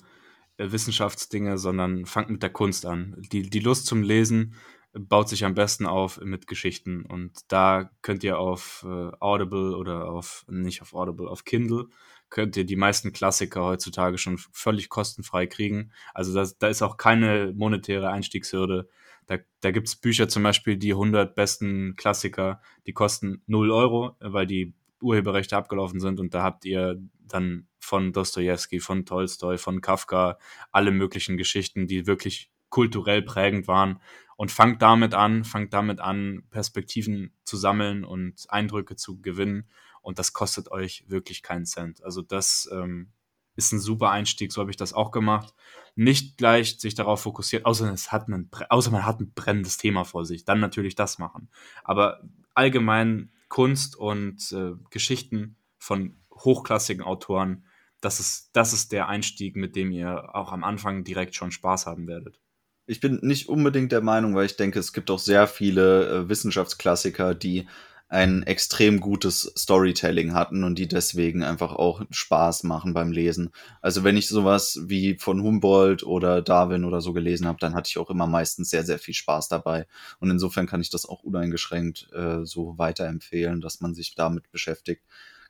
äh, 0.57 0.71
Wissenschaftsdinge, 0.71 1.57
sondern 1.57 2.05
fangt 2.05 2.29
mit 2.29 2.43
der 2.43 2.51
Kunst 2.51 2.85
an. 2.85 3.15
Die, 3.31 3.49
die 3.49 3.59
Lust 3.59 3.87
zum 3.87 4.03
Lesen 4.03 4.55
baut 4.93 5.27
sich 5.29 5.43
am 5.43 5.55
besten 5.55 5.87
auf 5.87 6.21
mit 6.21 6.47
Geschichten. 6.47 7.05
Und 7.05 7.31
da 7.47 7.89
könnt 8.01 8.23
ihr 8.23 8.37
auf 8.37 8.85
äh, 8.87 9.11
Audible 9.19 9.75
oder 9.75 10.09
auf, 10.09 10.45
nicht 10.47 10.81
auf 10.81 10.93
Audible, 10.93 11.27
auf 11.27 11.45
Kindle 11.45 11.87
könnt 12.33 12.57
ihr 12.57 12.65
die 12.65 12.75
meisten 12.75 13.13
Klassiker 13.13 13.63
heutzutage 13.63 14.17
schon 14.17 14.39
völlig 14.51 14.89
kostenfrei 14.89 15.45
kriegen. 15.45 15.91
Also 16.15 16.33
das, 16.33 16.57
da 16.57 16.67
ist 16.67 16.81
auch 16.81 16.97
keine 16.97 17.53
monetäre 17.55 18.09
Einstiegshürde. 18.09 18.89
Da, 19.27 19.37
da 19.61 19.69
gibt 19.69 19.87
es 19.87 19.95
Bücher 19.95 20.27
zum 20.27 20.41
Beispiel, 20.41 20.75
die 20.75 20.93
100 20.93 21.35
besten 21.35 21.95
Klassiker, 21.95 22.59
die 22.87 22.93
kosten 22.93 23.43
0 23.45 23.69
Euro, 23.69 24.15
weil 24.19 24.47
die 24.47 24.73
Urheberrechte 24.99 25.55
abgelaufen 25.55 25.99
sind 25.99 26.19
und 26.19 26.33
da 26.33 26.41
habt 26.41 26.65
ihr 26.65 26.99
dann 27.19 27.67
von 27.77 28.13
Dostoevsky, 28.13 28.79
von 28.79 29.05
Tolstoi, 29.05 29.59
von 29.59 29.81
Kafka 29.81 30.39
alle 30.71 30.89
möglichen 30.89 31.37
Geschichten, 31.37 31.85
die 31.85 32.07
wirklich 32.07 32.51
kulturell 32.69 33.21
prägend 33.21 33.67
waren 33.67 33.99
und 34.37 34.51
fangt 34.51 34.81
damit 34.81 35.13
an, 35.13 35.43
fangt 35.43 35.71
damit 35.73 35.99
an, 35.99 36.43
Perspektiven 36.49 37.31
zu 37.43 37.57
sammeln 37.57 38.03
und 38.03 38.47
Eindrücke 38.49 38.95
zu 38.95 39.21
gewinnen 39.21 39.69
und 40.03 40.19
das 40.19 40.33
kostet 40.33 40.69
euch 40.69 41.05
wirklich 41.07 41.41
keinen 41.41 41.65
Cent. 41.65 42.03
Also 42.03 42.21
das 42.21 42.69
ähm, 42.71 43.11
ist 43.55 43.71
ein 43.71 43.79
super 43.79 44.11
Einstieg, 44.11 44.51
so 44.51 44.61
habe 44.61 44.69
ich 44.69 44.77
das 44.77 44.93
auch 44.93 45.11
gemacht. 45.11 45.53
Nicht 45.95 46.37
gleich 46.37 46.79
sich 46.79 46.93
darauf 46.93 47.21
fokussiert, 47.21 47.65
außer, 47.65 47.91
es 47.91 48.11
hat 48.11 48.27
einen, 48.27 48.49
außer 48.69 48.91
man 48.91 49.05
hat 49.05 49.19
ein 49.19 49.31
brennendes 49.33 49.77
Thema 49.77 50.03
vor 50.03 50.25
sich, 50.25 50.45
dann 50.45 50.59
natürlich 50.59 50.95
das 50.95 51.17
machen. 51.17 51.49
Aber 51.83 52.21
allgemein 52.53 53.31
Kunst 53.47 53.95
und 53.95 54.51
äh, 54.51 54.73
Geschichten 54.89 55.55
von 55.77 56.17
hochklassigen 56.31 57.03
Autoren, 57.03 57.65
das 58.01 58.19
ist, 58.19 58.49
das 58.53 58.73
ist 58.73 58.91
der 58.91 59.07
Einstieg, 59.07 59.55
mit 59.55 59.75
dem 59.75 59.91
ihr 59.91 60.35
auch 60.35 60.51
am 60.51 60.63
Anfang 60.63 61.03
direkt 61.03 61.35
schon 61.35 61.51
Spaß 61.51 61.85
haben 61.85 62.07
werdet. 62.07 62.39
Ich 62.85 62.99
bin 62.99 63.19
nicht 63.21 63.47
unbedingt 63.47 63.93
der 63.93 64.01
Meinung, 64.01 64.35
weil 64.35 64.45
ich 64.45 64.57
denke, 64.57 64.79
es 64.79 64.91
gibt 64.91 65.09
auch 65.09 65.19
sehr 65.19 65.47
viele 65.47 66.09
äh, 66.09 66.29
Wissenschaftsklassiker, 66.29 67.33
die 67.33 67.67
ein 68.13 68.43
extrem 68.43 68.99
gutes 68.99 69.51
Storytelling 69.57 70.35
hatten 70.35 70.63
und 70.63 70.77
die 70.77 70.87
deswegen 70.87 71.41
einfach 71.41 71.73
auch 71.73 72.03
Spaß 72.11 72.61
machen 72.61 72.93
beim 72.93 73.11
Lesen. 73.11 73.49
Also 73.81 74.03
wenn 74.03 74.17
ich 74.17 74.27
sowas 74.27 74.81
wie 74.83 75.17
von 75.17 75.41
Humboldt 75.41 76.03
oder 76.03 76.43
Darwin 76.43 76.85
oder 76.85 77.01
so 77.01 77.13
gelesen 77.13 77.47
habe, 77.47 77.57
dann 77.59 77.73
hatte 77.73 77.89
ich 77.89 77.97
auch 77.97 78.11
immer 78.11 78.27
meistens 78.27 78.69
sehr, 78.69 78.83
sehr 78.83 78.99
viel 78.99 79.15
Spaß 79.15 79.47
dabei. 79.47 79.87
Und 80.19 80.29
insofern 80.29 80.67
kann 80.67 80.79
ich 80.79 80.91
das 80.91 81.07
auch 81.07 81.23
uneingeschränkt 81.23 82.07
äh, 82.13 82.45
so 82.45 82.77
weiterempfehlen, 82.77 83.61
dass 83.61 83.81
man 83.81 83.95
sich 83.95 84.13
damit 84.13 84.51
beschäftigt. 84.51 85.01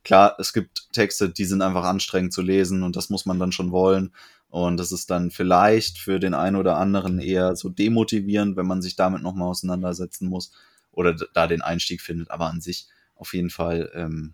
Klar, 0.06 0.38
es 0.40 0.54
gibt 0.54 0.88
Texte, 0.94 1.30
die 1.30 1.46
sind 1.46 1.62
einfach 1.62 1.84
anstrengend 1.84 2.32
zu 2.32 2.42
lesen 2.42 2.84
und 2.84 2.96
das 2.96 3.10
muss 3.10 3.26
man 3.26 3.40
dann 3.40 3.52
schon 3.52 3.72
wollen. 3.72 4.14
Und 4.50 4.78
das 4.78 4.94
ist 4.94 5.10
dann 5.12 5.32
vielleicht 5.32 5.98
für 5.98 6.18
den 6.18 6.34
einen 6.34 6.56
oder 6.56 6.78
anderen 6.78 7.20
eher 7.20 7.58
so 7.58 7.68
demotivierend, 7.68 8.56
wenn 8.56 8.68
man 8.68 8.82
sich 8.82 8.96
damit 8.96 9.22
nochmal 9.22 9.50
auseinandersetzen 9.50 10.30
muss 10.30 10.54
oder 10.94 11.14
da 11.14 11.48
den 11.48 11.62
Einstieg 11.62 12.02
findet. 12.02 12.32
Aber 12.32 12.48
an 12.48 12.62
sich 12.62 12.88
auf 13.16 13.34
jeden 13.34 13.50
Fall 13.50 13.92
ähm, 13.94 14.34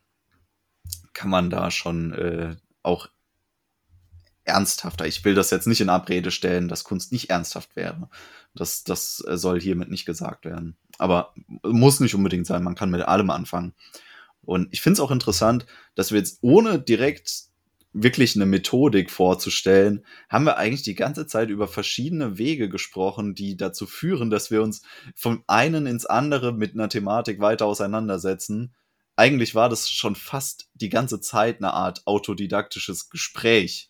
kann 1.14 1.30
man 1.30 1.50
da 1.50 1.72
schon 1.72 2.14
äh, 2.14 2.56
auch 2.84 3.10
ernsthafter. 4.44 5.06
Ich 5.06 5.24
will 5.26 5.36
das 5.36 5.52
jetzt 5.52 5.68
nicht 5.68 5.82
in 5.82 5.90
Abrede 5.90 6.32
stellen, 6.32 6.68
dass 6.68 6.84
Kunst 6.84 7.12
nicht 7.12 7.30
ernsthaft 7.30 7.76
wäre. 7.76 8.10
Das, 8.56 8.84
das 8.84 9.24
äh, 9.28 9.38
soll 9.38 9.62
hiermit 9.62 9.90
nicht 9.90 10.06
gesagt 10.06 10.46
werden. 10.46 10.76
Aber 10.98 11.34
muss 11.64 12.00
nicht 12.00 12.16
unbedingt 12.16 12.48
sein. 12.48 12.64
Man 12.64 12.76
kann 12.76 12.90
mit 12.90 13.02
allem 13.02 13.30
anfangen. 13.30 13.74
Und 14.42 14.70
ich 14.72 14.82
finde 14.82 14.94
es 14.94 15.00
auch 15.00 15.12
interessant, 15.12 15.66
dass 15.96 16.12
wir 16.12 16.18
jetzt 16.18 16.40
ohne 16.42 16.80
direkt 16.80 17.49
wirklich 17.92 18.36
eine 18.36 18.46
Methodik 18.46 19.10
vorzustellen, 19.10 20.06
haben 20.30 20.46
wir 20.46 20.58
eigentlich 20.58 20.84
die 20.84 20.96
ganze 20.96 21.26
Zeit 21.26 21.50
über 21.50 21.68
verschiedene 21.68 22.38
Wege 22.38 22.70
gesprochen, 22.70 23.34
die 23.34 23.58
dazu 23.58 23.88
führen, 23.88 24.30
dass 24.30 24.52
wir 24.52 24.62
uns 24.62 24.84
vom 25.16 25.44
einen 25.48 25.88
ins 25.88 26.06
andere 26.06 26.54
mit 26.54 26.74
einer 26.74 26.90
Thematik 26.90 27.40
weiter 27.40 27.66
auseinandersetzen. 27.66 28.76
Eigentlich 29.16 29.56
war 29.56 29.70
das 29.70 29.90
schon 29.90 30.16
fast 30.16 30.70
die 30.74 30.90
ganze 30.90 31.20
Zeit 31.20 31.58
eine 31.58 31.74
Art 31.74 32.06
autodidaktisches 32.06 33.10
Gespräch. 33.10 33.90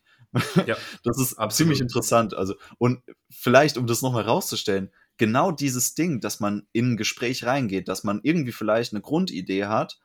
Ja, 0.65 0.77
das 1.03 1.19
ist 1.19 1.33
absolut. 1.33 1.53
ziemlich 1.53 1.81
interessant. 1.81 2.33
Also, 2.33 2.55
und 2.77 3.01
vielleicht, 3.29 3.77
um 3.77 3.85
das 3.85 4.01
nochmal 4.01 4.23
rauszustellen, 4.23 4.91
genau 5.17 5.51
dieses 5.51 5.93
Ding, 5.93 6.21
dass 6.21 6.39
man 6.39 6.67
in 6.71 6.93
ein 6.93 6.97
Gespräch 6.97 7.43
reingeht, 7.43 7.89
dass 7.89 8.03
man 8.03 8.21
irgendwie 8.23 8.53
vielleicht 8.53 8.93
eine 8.93 9.01
Grundidee 9.01 9.65
hat 9.65 9.99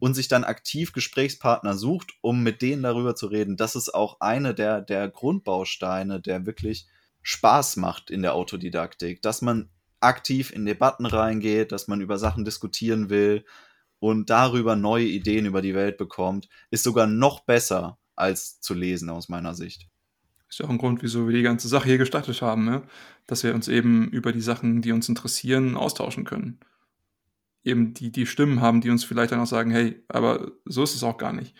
und 0.00 0.14
sich 0.14 0.26
dann 0.26 0.42
aktiv 0.42 0.92
Gesprächspartner 0.92 1.74
sucht, 1.74 2.14
um 2.22 2.42
mit 2.42 2.62
denen 2.62 2.82
darüber 2.82 3.14
zu 3.14 3.28
reden. 3.28 3.56
Das 3.56 3.76
ist 3.76 3.94
auch 3.94 4.20
eine 4.20 4.54
der, 4.54 4.80
der 4.80 5.08
Grundbausteine, 5.08 6.20
der 6.20 6.46
wirklich 6.46 6.88
Spaß 7.22 7.76
macht 7.76 8.10
in 8.10 8.22
der 8.22 8.34
Autodidaktik, 8.34 9.22
dass 9.22 9.42
man 9.42 9.68
aktiv 10.00 10.50
in 10.50 10.64
Debatten 10.64 11.06
reingeht, 11.06 11.70
dass 11.70 11.86
man 11.86 12.00
über 12.00 12.18
Sachen 12.18 12.44
diskutieren 12.46 13.10
will 13.10 13.44
und 13.98 14.30
darüber 14.30 14.74
neue 14.74 15.04
Ideen 15.04 15.44
über 15.44 15.60
die 15.60 15.74
Welt 15.74 15.98
bekommt, 15.98 16.48
ist 16.70 16.82
sogar 16.82 17.06
noch 17.06 17.40
besser 17.40 17.98
als 18.16 18.60
zu 18.60 18.72
lesen 18.72 19.10
aus 19.10 19.28
meiner 19.28 19.54
Sicht. 19.54 19.88
Ist 20.48 20.58
ja 20.58 20.66
auch 20.66 20.70
ein 20.70 20.78
Grund, 20.78 21.02
wieso 21.02 21.28
wir 21.28 21.36
die 21.36 21.42
ganze 21.42 21.68
Sache 21.68 21.88
hier 21.88 21.98
gestartet 21.98 22.40
haben, 22.40 22.64
ne? 22.64 22.82
dass 23.26 23.44
wir 23.44 23.54
uns 23.54 23.68
eben 23.68 24.08
über 24.08 24.32
die 24.32 24.40
Sachen, 24.40 24.80
die 24.80 24.92
uns 24.92 25.08
interessieren, 25.08 25.76
austauschen 25.76 26.24
können. 26.24 26.58
Eben 27.62 27.94
die, 27.94 28.10
die 28.10 28.26
Stimmen 28.26 28.60
haben, 28.60 28.80
die 28.80 28.90
uns 28.90 29.04
vielleicht 29.04 29.32
dann 29.32 29.40
auch 29.40 29.46
sagen, 29.46 29.70
hey, 29.70 30.02
aber 30.08 30.52
so 30.64 30.82
ist 30.82 30.94
es 30.94 31.02
auch 31.02 31.18
gar 31.18 31.32
nicht. 31.32 31.54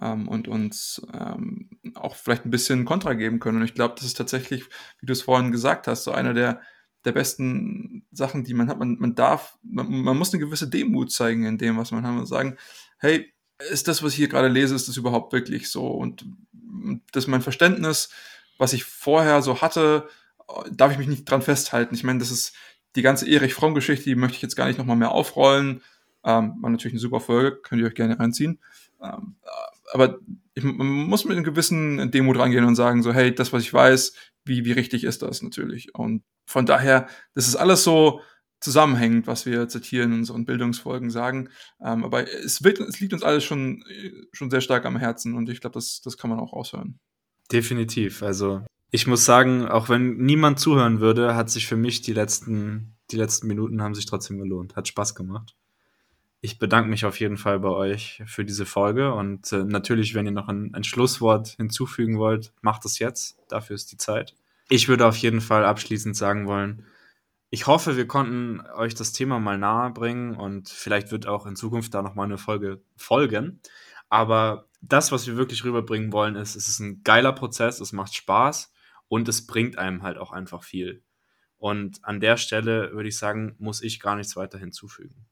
Ähm, 0.00 0.28
und 0.28 0.48
uns 0.48 1.00
ähm, 1.12 1.70
auch 1.94 2.16
vielleicht 2.16 2.44
ein 2.44 2.50
bisschen 2.50 2.84
Kontra 2.84 3.14
geben 3.14 3.38
können. 3.38 3.58
Und 3.58 3.64
ich 3.64 3.74
glaube, 3.74 3.94
das 3.96 4.04
ist 4.06 4.16
tatsächlich, 4.16 4.64
wie 5.00 5.06
du 5.06 5.12
es 5.12 5.22
vorhin 5.22 5.52
gesagt 5.52 5.86
hast, 5.86 6.04
so 6.04 6.12
einer 6.12 6.34
der, 6.34 6.60
der 7.04 7.12
besten 7.12 8.04
Sachen, 8.10 8.44
die 8.44 8.54
man 8.54 8.68
hat. 8.68 8.78
Man, 8.78 8.96
man 8.98 9.14
darf, 9.14 9.56
man, 9.62 9.88
man 9.88 10.18
muss 10.18 10.32
eine 10.32 10.40
gewisse 10.44 10.68
Demut 10.68 11.12
zeigen 11.12 11.44
in 11.44 11.58
dem, 11.58 11.76
was 11.78 11.92
man 11.92 12.06
hat 12.06 12.18
und 12.18 12.26
sagen, 12.26 12.56
hey, 12.98 13.32
ist 13.70 13.88
das, 13.88 14.02
was 14.02 14.12
ich 14.12 14.16
hier 14.16 14.28
gerade 14.28 14.48
lese, 14.48 14.74
ist 14.74 14.88
das 14.88 14.96
überhaupt 14.96 15.32
wirklich 15.32 15.70
so? 15.70 15.86
Und 15.86 16.26
das 17.12 17.26
mein 17.26 17.42
Verständnis, 17.42 18.10
was 18.58 18.72
ich 18.72 18.84
vorher 18.84 19.40
so 19.42 19.62
hatte, 19.62 20.08
darf 20.70 20.92
ich 20.92 20.98
mich 20.98 21.08
nicht 21.08 21.24
dran 21.24 21.42
festhalten. 21.42 21.94
Ich 21.94 22.04
meine, 22.04 22.18
das 22.18 22.30
ist 22.30 22.54
die 22.96 23.02
ganze 23.02 23.28
Erich 23.28 23.54
Fromm-Geschichte, 23.54 24.04
die 24.04 24.14
möchte 24.14 24.36
ich 24.36 24.42
jetzt 24.42 24.56
gar 24.56 24.66
nicht 24.66 24.78
nochmal 24.78 24.96
mehr 24.96 25.12
aufrollen. 25.12 25.82
Ähm, 26.24 26.54
war 26.60 26.70
natürlich 26.70 26.94
eine 26.94 27.00
super 27.00 27.20
Folge, 27.20 27.56
könnt 27.62 27.80
ihr 27.80 27.86
euch 27.86 27.94
gerne 27.94 28.18
reinziehen. 28.18 28.58
Ähm, 29.02 29.36
aber 29.92 30.18
ich, 30.54 30.64
man 30.64 30.86
muss 30.86 31.24
mit 31.24 31.36
einem 31.36 31.44
gewissen 31.44 32.10
Demut 32.10 32.38
rangehen 32.38 32.64
und 32.64 32.74
sagen 32.74 33.02
so, 33.02 33.12
hey, 33.12 33.34
das, 33.34 33.52
was 33.52 33.62
ich 33.62 33.72
weiß, 33.72 34.14
wie, 34.44 34.64
wie 34.64 34.72
richtig 34.72 35.04
ist 35.04 35.22
das 35.22 35.42
natürlich? 35.42 35.94
Und 35.94 36.24
von 36.46 36.66
daher, 36.66 37.06
das 37.34 37.46
ist 37.46 37.56
alles 37.56 37.84
so, 37.84 38.20
zusammenhängend, 38.60 39.26
was 39.26 39.46
wir 39.46 39.68
zitieren 39.68 40.12
in 40.12 40.18
unseren 40.20 40.44
Bildungsfolgen 40.44 41.10
sagen. 41.10 41.50
Ähm, 41.80 42.04
aber 42.04 42.28
es, 42.28 42.64
wird, 42.64 42.80
es 42.80 43.00
liegt 43.00 43.12
uns 43.12 43.22
alles 43.22 43.44
schon, 43.44 43.84
schon 44.32 44.50
sehr 44.50 44.60
stark 44.60 44.84
am 44.86 44.96
Herzen 44.96 45.34
und 45.34 45.48
ich 45.48 45.60
glaube, 45.60 45.74
das, 45.74 46.00
das 46.02 46.16
kann 46.16 46.30
man 46.30 46.40
auch 46.40 46.52
aushören. 46.52 46.98
Definitiv. 47.52 48.22
Also 48.22 48.64
ich 48.90 49.06
muss 49.06 49.24
sagen, 49.24 49.66
auch 49.66 49.88
wenn 49.88 50.16
niemand 50.16 50.60
zuhören 50.60 51.00
würde, 51.00 51.34
hat 51.34 51.50
sich 51.50 51.66
für 51.66 51.76
mich 51.76 52.02
die 52.02 52.12
letzten, 52.12 52.96
die 53.10 53.16
letzten 53.16 53.46
Minuten 53.46 53.82
haben 53.82 53.94
sich 53.94 54.06
trotzdem 54.06 54.38
gelohnt. 54.38 54.76
Hat 54.76 54.88
Spaß 54.88 55.14
gemacht. 55.14 55.56
Ich 56.40 56.58
bedanke 56.58 56.88
mich 56.88 57.04
auf 57.04 57.18
jeden 57.18 57.38
Fall 57.38 57.58
bei 57.58 57.70
euch 57.70 58.22
für 58.26 58.44
diese 58.44 58.66
Folge 58.66 59.12
und 59.12 59.50
äh, 59.52 59.64
natürlich, 59.64 60.14
wenn 60.14 60.26
ihr 60.26 60.32
noch 60.32 60.48
ein, 60.48 60.74
ein 60.74 60.84
Schlusswort 60.84 61.48
hinzufügen 61.56 62.18
wollt, 62.18 62.52
macht 62.60 62.84
es 62.84 62.98
jetzt. 62.98 63.38
Dafür 63.48 63.74
ist 63.74 63.90
die 63.90 63.96
Zeit. 63.96 64.36
Ich 64.68 64.88
würde 64.88 65.06
auf 65.06 65.16
jeden 65.16 65.40
Fall 65.40 65.64
abschließend 65.64 66.16
sagen 66.16 66.46
wollen, 66.46 66.84
ich 67.50 67.66
hoffe, 67.66 67.96
wir 67.96 68.06
konnten 68.06 68.60
euch 68.76 68.94
das 68.94 69.12
Thema 69.12 69.38
mal 69.38 69.56
nahe 69.56 69.90
bringen 69.90 70.36
und 70.36 70.68
vielleicht 70.68 71.10
wird 71.10 71.26
auch 71.26 71.46
in 71.46 71.56
Zukunft 71.56 71.94
da 71.94 72.02
nochmal 72.02 72.26
eine 72.26 72.38
Folge 72.38 72.82
folgen. 72.96 73.60
Aber 74.08 74.66
das, 74.82 75.10
was 75.12 75.26
wir 75.26 75.36
wirklich 75.36 75.64
rüberbringen 75.64 76.12
wollen, 76.12 76.36
ist, 76.36 76.54
es 76.54 76.68
ist 76.68 76.80
ein 76.80 77.02
geiler 77.02 77.32
Prozess, 77.32 77.80
es 77.80 77.92
macht 77.92 78.14
Spaß 78.14 78.72
und 79.08 79.28
es 79.28 79.46
bringt 79.46 79.78
einem 79.78 80.02
halt 80.02 80.18
auch 80.18 80.32
einfach 80.32 80.62
viel. 80.62 81.02
Und 81.58 82.04
an 82.04 82.20
der 82.20 82.36
Stelle 82.36 82.92
würde 82.92 83.08
ich 83.08 83.16
sagen, 83.16 83.54
muss 83.58 83.82
ich 83.82 84.00
gar 84.00 84.16
nichts 84.16 84.36
weiter 84.36 84.58
hinzufügen. 84.58 85.26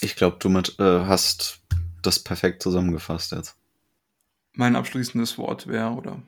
Ich 0.00 0.16
glaube, 0.16 0.36
du 0.38 0.48
mit, 0.48 0.78
äh, 0.78 1.04
hast 1.06 1.62
das 2.02 2.18
perfekt 2.18 2.62
zusammengefasst 2.62 3.32
jetzt. 3.32 3.56
Mein 4.52 4.76
abschließendes 4.76 5.36
Wort 5.38 5.66
wäre, 5.66 5.90
oder 5.90 6.22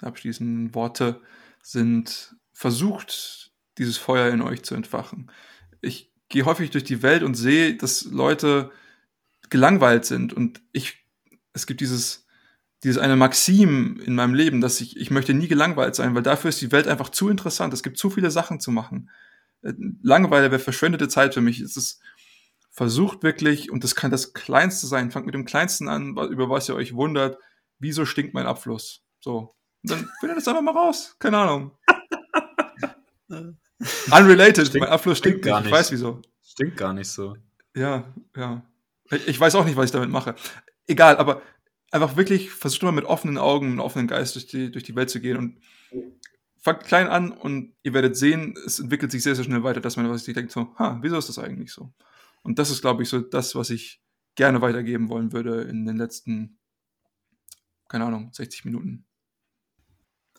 abschließenden 0.00 0.74
Worte 0.74 1.20
sind 1.62 2.36
versucht, 2.52 3.52
dieses 3.78 3.96
Feuer 3.96 4.32
in 4.32 4.42
euch 4.42 4.62
zu 4.62 4.74
entfachen. 4.74 5.30
Ich 5.80 6.12
gehe 6.28 6.44
häufig 6.44 6.70
durch 6.70 6.84
die 6.84 7.02
Welt 7.02 7.22
und 7.22 7.34
sehe, 7.34 7.76
dass 7.76 8.04
Leute 8.04 8.70
gelangweilt 9.50 10.04
sind 10.04 10.32
und 10.32 10.62
ich, 10.72 11.04
es 11.52 11.66
gibt 11.66 11.80
dieses, 11.80 12.21
dieses 12.82 12.98
eine 12.98 13.16
Maxim 13.16 14.00
in 14.04 14.14
meinem 14.14 14.34
Leben, 14.34 14.60
dass 14.60 14.80
ich, 14.80 14.96
ich 14.96 15.10
möchte 15.10 15.34
nie 15.34 15.48
gelangweilt 15.48 15.94
sein, 15.94 16.14
weil 16.14 16.22
dafür 16.22 16.48
ist 16.48 16.60
die 16.60 16.72
Welt 16.72 16.88
einfach 16.88 17.10
zu 17.10 17.28
interessant. 17.28 17.72
Es 17.72 17.82
gibt 17.82 17.98
zu 17.98 18.10
viele 18.10 18.30
Sachen 18.30 18.60
zu 18.60 18.70
machen. 18.70 19.10
Äh, 19.62 19.72
Langeweile 20.02 20.50
wäre 20.50 20.60
verschwendete 20.60 21.08
Zeit 21.08 21.34
für 21.34 21.40
mich. 21.40 21.60
Es 21.60 21.76
ist 21.76 22.00
versucht 22.72 23.22
wirklich, 23.22 23.70
und 23.70 23.84
das 23.84 23.94
kann 23.94 24.10
das 24.10 24.32
Kleinste 24.32 24.86
sein, 24.86 25.10
fangt 25.10 25.26
mit 25.26 25.34
dem 25.34 25.44
Kleinsten 25.44 25.88
an, 25.88 26.16
über 26.30 26.48
was 26.48 26.68
ihr 26.68 26.74
euch 26.74 26.94
wundert, 26.94 27.38
wieso 27.78 28.06
stinkt 28.06 28.34
mein 28.34 28.46
Abfluss? 28.46 29.04
So. 29.20 29.54
Und 29.82 29.90
dann 29.90 30.08
findet 30.20 30.38
das 30.38 30.48
einfach 30.48 30.62
mal 30.62 30.72
raus. 30.72 31.14
Keine 31.18 31.38
Ahnung. 31.38 31.72
Unrelated, 34.10 34.66
stinkt, 34.68 34.86
mein 34.86 34.94
Abfluss 34.94 35.18
stinkt, 35.18 35.40
stinkt 35.40 35.58
nicht. 35.58 35.66
Ich 35.66 35.72
weiß 35.72 35.92
wieso. 35.92 36.22
Stinkt 36.42 36.76
gar 36.76 36.92
nicht 36.92 37.08
so. 37.08 37.36
Ja, 37.74 38.12
ja. 38.36 38.62
Ich, 39.10 39.28
ich, 39.28 39.40
weiß 39.40 39.54
auch 39.54 39.64
nicht, 39.64 39.76
was 39.76 39.86
ich 39.86 39.90
damit 39.90 40.10
mache. 40.10 40.34
Egal, 40.86 41.16
aber 41.16 41.42
einfach 41.92 42.16
wirklich 42.16 42.50
versucht 42.50 42.82
mal 42.82 42.92
mit 42.92 43.04
offenen 43.04 43.38
Augen 43.38 43.72
und 43.72 43.80
offenen 43.80 44.08
Geist 44.08 44.34
durch 44.34 44.46
die, 44.46 44.70
durch 44.72 44.82
die 44.84 44.96
Welt 44.96 45.10
zu 45.10 45.20
gehen 45.20 45.36
und 45.36 45.60
fangt 46.58 46.84
klein 46.84 47.06
an 47.06 47.32
und 47.32 47.74
ihr 47.82 47.92
werdet 47.92 48.16
sehen, 48.16 48.54
es 48.66 48.80
entwickelt 48.80 49.12
sich 49.12 49.22
sehr, 49.22 49.34
sehr 49.34 49.44
schnell 49.44 49.62
weiter, 49.62 49.80
dass 49.80 49.96
man 49.96 50.16
sich 50.16 50.34
denkt, 50.34 50.52
so, 50.52 50.74
ha, 50.78 50.98
wieso 51.02 51.18
ist 51.18 51.28
das 51.28 51.38
eigentlich 51.38 51.72
so? 51.72 51.92
Und 52.42 52.58
das 52.58 52.70
ist, 52.70 52.80
glaube 52.80 53.02
ich, 53.02 53.08
so 53.08 53.20
das, 53.20 53.54
was 53.54 53.70
ich 53.70 54.02
gerne 54.34 54.62
weitergeben 54.62 55.08
wollen 55.08 55.32
würde 55.32 55.62
in 55.62 55.84
den 55.84 55.96
letzten, 55.96 56.58
keine 57.88 58.06
Ahnung, 58.06 58.30
60 58.32 58.64
Minuten. 58.64 59.04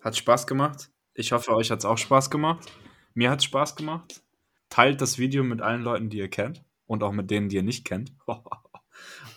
Hat 0.02 0.18
Spaß 0.18 0.48
gemacht. 0.48 0.90
Ich 1.14 1.32
hoffe, 1.32 1.54
euch 1.54 1.72
hat 1.72 1.80
es 1.80 1.86
auch 1.86 1.98
Spaß 1.98 2.30
gemacht. 2.32 2.72
Mir 3.14 3.30
hat 3.30 3.40
es 3.40 3.46
Spaß 3.46 3.76
gemacht. 3.76 4.24
Teilt 4.70 5.02
das 5.02 5.20
Video 5.20 5.44
mit 5.44 5.62
allen 5.62 5.84
Leuten, 5.84 6.10
die 6.10 6.18
ihr 6.18 6.30
kennt 6.30 6.64
und 6.88 7.04
auch 7.04 7.12
mit 7.12 7.30
denen, 7.30 7.50
die 7.50 7.58
ihr 7.58 7.64
nicht 7.64 7.86
kennt. 7.86 8.12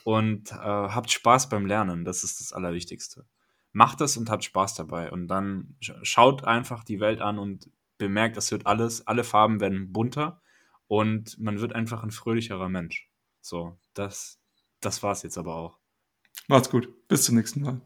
und 0.07 0.53
äh, 0.53 0.55
habt 0.55 1.11
Spaß 1.11 1.49
beim 1.49 1.67
Lernen. 1.67 2.05
Das 2.05 2.23
ist 2.23 2.39
das 2.39 2.53
Allerwichtigste. 2.53 3.27
Macht 3.73 4.01
es 4.01 4.17
und 4.17 4.31
habt 4.31 4.45
Spaß 4.45 4.75
dabei. 4.75 5.11
Und 5.11 5.27
dann 5.27 5.75
schaut 5.81 6.45
einfach 6.45 6.85
die 6.85 7.01
Welt 7.01 7.21
an 7.21 7.41
und 7.41 7.69
bemerkt, 7.99 8.37
es 8.37 8.53
wird 8.53 8.67
alles, 8.67 9.05
alle 9.09 9.25
Farben 9.25 9.59
werden 9.59 9.93
bunter 9.93 10.41
und 10.87 11.37
man 11.41 11.61
wird 11.61 11.75
einfach 11.75 12.05
ein 12.05 12.13
fröhlicherer 12.13 12.69
Mensch. 12.69 13.11
So, 13.41 13.81
das, 13.95 14.41
das 14.79 15.03
es 15.03 15.23
jetzt 15.25 15.39
aber 15.39 15.57
auch. 15.57 15.81
Macht's 16.47 16.71
gut. 16.71 16.89
Bis 17.09 17.25
zum 17.25 17.35
nächsten 17.35 17.63
Mal. 17.63 17.81